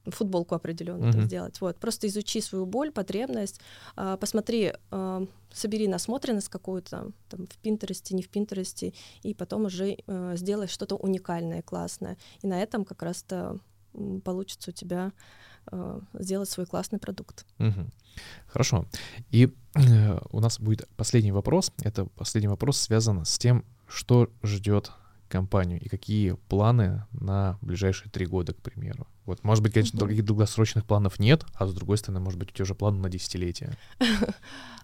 футболку 0.07 0.55
определенную 0.55 1.13
mm-hmm. 1.13 1.25
сделать. 1.27 1.61
Вот, 1.61 1.79
просто 1.79 2.07
изучи 2.07 2.41
свою 2.41 2.67
боль, 2.67 2.91
потребность, 2.91 3.61
э, 3.97 4.17
посмотри, 4.21 4.73
э, 4.91 5.27
собери 5.53 5.89
насмотренность 5.89 6.49
какую-то 6.49 7.13
там 7.29 7.47
в 7.47 7.59
Пинтересте, 7.59 8.15
не 8.15 8.23
в 8.23 8.29
Пинтересте, 8.29 8.93
и 9.23 9.35
потом 9.35 9.67
уже 9.67 9.97
э, 10.07 10.37
сделай 10.37 10.67
что-то 10.67 10.97
уникальное, 10.97 11.63
классное. 11.63 12.17
И 12.43 12.47
на 12.47 12.63
этом 12.63 12.85
как 12.85 13.03
раз-то 13.03 13.59
получится 14.25 14.71
у 14.71 14.73
тебя 14.73 15.13
э, 15.71 16.01
сделать 16.15 16.49
свой 16.49 16.67
классный 16.67 16.99
продукт. 16.99 17.47
Угу. 17.59 17.91
Хорошо. 18.47 18.87
И 19.31 19.49
э, 19.75 20.19
у 20.31 20.41
нас 20.41 20.61
будет 20.61 20.89
последний 20.97 21.33
вопрос. 21.33 21.73
Это 21.83 22.07
последний 22.07 22.49
вопрос 22.49 22.79
связан 22.79 23.25
с 23.25 23.39
тем, 23.39 23.65
что 23.87 24.29
ждет 24.43 24.93
компанию 25.29 25.81
и 25.81 25.89
какие 25.89 26.33
планы 26.49 27.05
на 27.13 27.59
ближайшие 27.61 28.11
три 28.11 28.27
года, 28.27 28.55
к 28.55 28.63
примеру? 28.63 29.07
Вот, 29.29 29.45
может 29.45 29.63
быть, 29.63 29.75
конечно, 29.75 29.99
uh-huh. 29.99 30.23
долгосрочных 30.23 30.87
планов 30.87 31.19
нет, 31.19 31.45
а 31.55 31.67
с 31.67 31.75
другой 31.75 31.99
стороны, 31.99 32.19
может 32.19 32.39
быть, 32.39 32.51
у 32.51 32.55
тебя 32.55 32.63
уже 32.63 32.75
планы 32.75 32.99
на 32.99 33.11
десятилетие. 33.11 33.77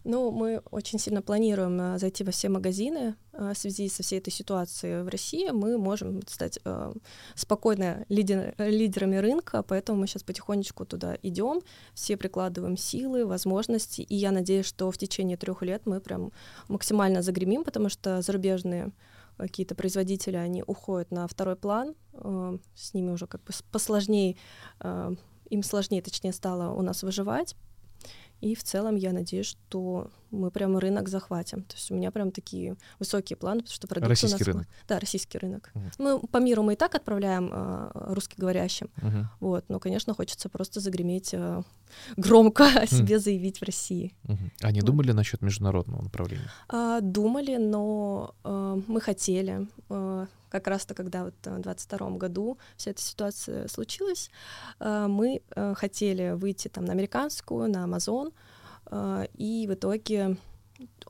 Ну, 0.07 0.30
мы 0.30 0.61
очень 0.70 0.99
сильно 0.99 1.22
планируем 1.22 1.80
э, 1.80 1.99
зайти 1.99 2.24
во 2.24 2.30
все 2.30 2.51
магазины 2.51 3.14
э, 3.32 3.53
в 3.55 3.59
связи 3.59 3.88
со 3.88 4.03
всей 4.03 4.18
этой 4.18 4.30
ситуацией 4.30 5.03
в 5.03 5.09
России. 5.09 5.49
Мы 5.49 5.78
можем 5.78 6.20
стать 6.26 6.59
э, 6.62 6.92
спокойно 7.34 8.05
лидерами 8.11 9.16
рынка, 9.16 9.62
поэтому 9.62 10.01
мы 10.01 10.07
сейчас 10.07 10.22
потихонечку 10.22 10.84
туда 10.84 11.16
идем, 11.22 11.62
все 11.95 12.18
прикладываем 12.18 12.76
силы, 12.76 13.24
возможности, 13.24 14.03
и 14.03 14.14
я 14.14 14.30
надеюсь, 14.30 14.66
что 14.66 14.90
в 14.90 14.99
течение 14.99 15.38
трех 15.38 15.62
лет 15.62 15.86
мы 15.86 16.01
прям 16.01 16.32
максимально 16.68 17.22
загремим, 17.22 17.64
потому 17.64 17.88
что 17.88 18.20
зарубежные 18.20 18.92
какие-то 19.37 19.74
производители, 19.74 20.37
они 20.37 20.62
уходят 20.66 21.11
на 21.11 21.26
второй 21.26 21.57
план, 21.57 21.95
э, 22.12 22.59
с 22.74 22.95
ними 22.95 23.11
уже 23.11 23.26
как 23.26 23.43
бы 23.45 23.53
посложнее, 23.70 24.37
э, 24.80 25.14
им 25.51 25.62
сложнее, 25.62 26.03
точнее, 26.03 26.32
стало 26.32 26.72
у 26.74 26.82
нас 26.82 27.03
выживать, 27.03 27.57
и 28.41 28.55
в 28.55 28.62
целом 28.62 28.97
я 28.97 29.12
надеюсь, 29.12 29.47
что 29.47 30.11
мы 30.35 30.51
прям 30.51 30.76
рынок 30.78 31.09
захватим. 31.09 31.62
То 31.62 31.76
есть 31.76 31.91
у 31.91 31.95
меня 31.95 32.11
прям 32.11 32.30
такие 32.30 32.76
высокие 32.99 33.37
планы, 33.37 33.61
потому 33.61 33.74
что 33.74 33.87
продукты 33.87 34.09
российский 34.09 34.45
у 34.45 34.47
нас... 34.47 34.47
рынок. 34.47 34.68
Да, 34.89 34.99
российский 34.99 35.39
рынок. 35.39 35.70
Uh-huh. 35.74 35.93
Мы 35.99 36.20
по 36.20 36.39
миру 36.39 36.62
мы 36.62 36.74
и 36.74 36.76
так 36.76 36.95
отправляем 36.95 37.51
э, 37.53 37.91
русскоговорящим. 37.95 38.91
Uh-huh. 38.97 39.24
Вот, 39.41 39.64
но, 39.68 39.78
конечно, 39.78 40.14
хочется 40.14 40.49
просто 40.49 40.80
загреметь 40.80 41.30
э, 41.32 41.62
громко 42.16 42.66
о 42.82 42.87
себе 42.87 43.18
заявить 43.18 43.61
в 43.61 43.64
России. 43.64 44.14
А 44.61 44.72
не 44.72 44.80
вот. 44.80 44.87
думали 44.87 45.12
насчет 45.12 45.43
международного 45.43 46.03
направления? 46.03 46.51
А, 46.68 47.01
думали, 47.01 47.57
но 47.57 48.35
э, 48.45 48.80
мы 48.87 49.01
хотели. 49.01 49.68
Э, 49.91 50.26
как 50.49 50.68
раз-то, 50.68 50.95
когда 50.95 51.24
вот 51.24 51.35
в 51.45 51.61
22 51.61 52.11
году 52.11 52.59
вся 52.76 52.93
эта 52.93 53.03
ситуация 53.03 53.66
случилась, 53.68 54.30
э, 54.78 55.07
мы 55.09 55.43
э, 55.57 55.74
хотели 55.74 56.32
выйти 56.37 56.68
там 56.68 56.85
на 56.85 56.93
американскую, 56.93 57.68
на 57.68 57.85
Amazon, 57.85 58.28
э, 58.28 58.32
и 58.93 59.66
в 59.68 59.74
итоге 59.74 60.37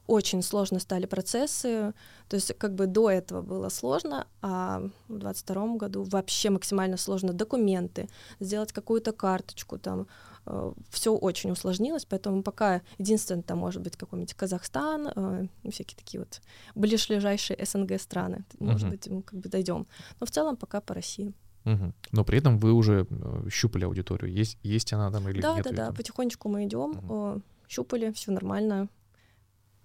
очень 0.07 0.43
сложно 0.43 0.79
стали 0.79 1.07
процессы, 1.07 1.95
то 2.29 2.37
есть 2.37 2.53
как 2.59 2.75
бы 2.75 2.87
до 2.87 3.11
этого 3.11 3.41
было 3.41 3.71
сложно, 3.71 4.27
а 4.43 4.83
в 5.09 5.19
22 5.19 5.77
году 5.77 6.03
вообще 6.03 6.51
максимально 6.51 6.99
сложно 6.99 7.33
документы, 7.33 8.09
сделать 8.41 8.73
какую-то 8.73 9.13
карточку 9.13 9.79
там, 9.79 10.07
Э, 10.47 10.73
все 10.91 11.15
очень 11.15 11.51
усложнилось, 11.51 12.05
поэтому 12.05 12.43
пока 12.43 12.83
единственное, 12.99 13.43
там 13.43 13.59
может 13.59 13.83
быть 13.83 13.97
какой-нибудь 13.97 14.35
Казахстан, 14.35 15.09
э, 15.15 15.47
всякие 15.71 15.97
такие 15.97 16.21
вот 16.21 16.41
ближайшие 16.75 17.65
СНГ 17.65 18.01
страны, 18.01 18.45
может 18.59 18.89
uh-huh. 18.89 18.91
быть, 18.91 19.09
мы 19.09 19.23
как 19.23 19.41
бы 19.41 19.49
дойдем. 19.49 19.87
Но 20.21 20.27
в 20.27 20.31
целом 20.31 20.57
пока 20.57 20.81
по 20.81 20.95
России. 20.95 21.33
Угу. 21.65 21.95
Но 22.13 22.25
при 22.25 22.39
этом 22.39 22.59
вы 22.59 22.73
уже 22.73 23.07
э, 23.09 23.49
щупали 23.51 23.85
аудиторию. 23.85 24.31
Есть, 24.31 24.59
есть 24.63 24.93
она 24.93 25.11
там 25.11 25.27
или 25.31 25.41
да, 25.41 25.55
нет? 25.55 25.65
Да, 25.65 25.71
да, 25.71 25.87
да. 25.89 25.93
Потихонечку 25.93 26.51
мы 26.51 26.67
идем, 26.67 26.91
угу. 26.91 27.43
Щупали, 27.69 28.13
все 28.13 28.33
нормально. 28.33 28.89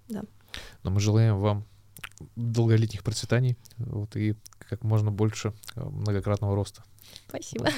Да. 0.08 0.24
Но 0.84 0.92
мы 0.92 1.00
желаем 1.00 1.38
вам 1.40 1.66
долголетних 2.36 3.04
процветаний 3.04 3.58
вот, 3.78 4.16
и 4.16 4.36
как 4.58 4.84
можно 4.84 5.12
больше 5.12 5.54
многократного 5.76 6.56
роста. 6.56 6.84
Спасибо. 7.28 7.70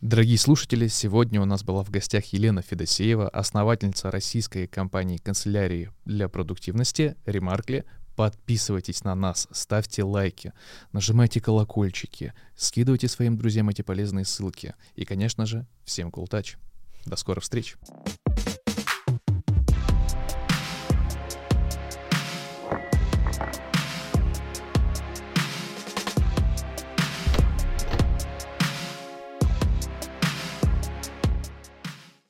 Дорогие 0.00 0.38
слушатели, 0.38 0.86
сегодня 0.88 1.40
у 1.40 1.44
нас 1.44 1.64
была 1.64 1.82
в 1.82 1.90
гостях 1.90 2.26
Елена 2.26 2.62
Федосеева, 2.62 3.28
основательница 3.28 4.10
российской 4.10 4.66
компании 4.66 5.16
канцелярии 5.16 5.90
для 6.04 6.28
продуктивности 6.28 7.16
«Ремаркли». 7.26 7.84
Подписывайтесь 8.16 9.02
на 9.02 9.16
нас, 9.16 9.48
ставьте 9.50 10.04
лайки, 10.04 10.52
нажимайте 10.92 11.40
колокольчики, 11.40 12.32
скидывайте 12.54 13.08
своим 13.08 13.36
друзьям 13.36 13.68
эти 13.70 13.82
полезные 13.82 14.24
ссылки. 14.24 14.74
И, 14.94 15.04
конечно 15.04 15.46
же, 15.46 15.66
всем 15.84 16.10
touch. 16.10 16.56
До 17.06 17.16
скорых 17.16 17.42
встреч! 17.42 17.76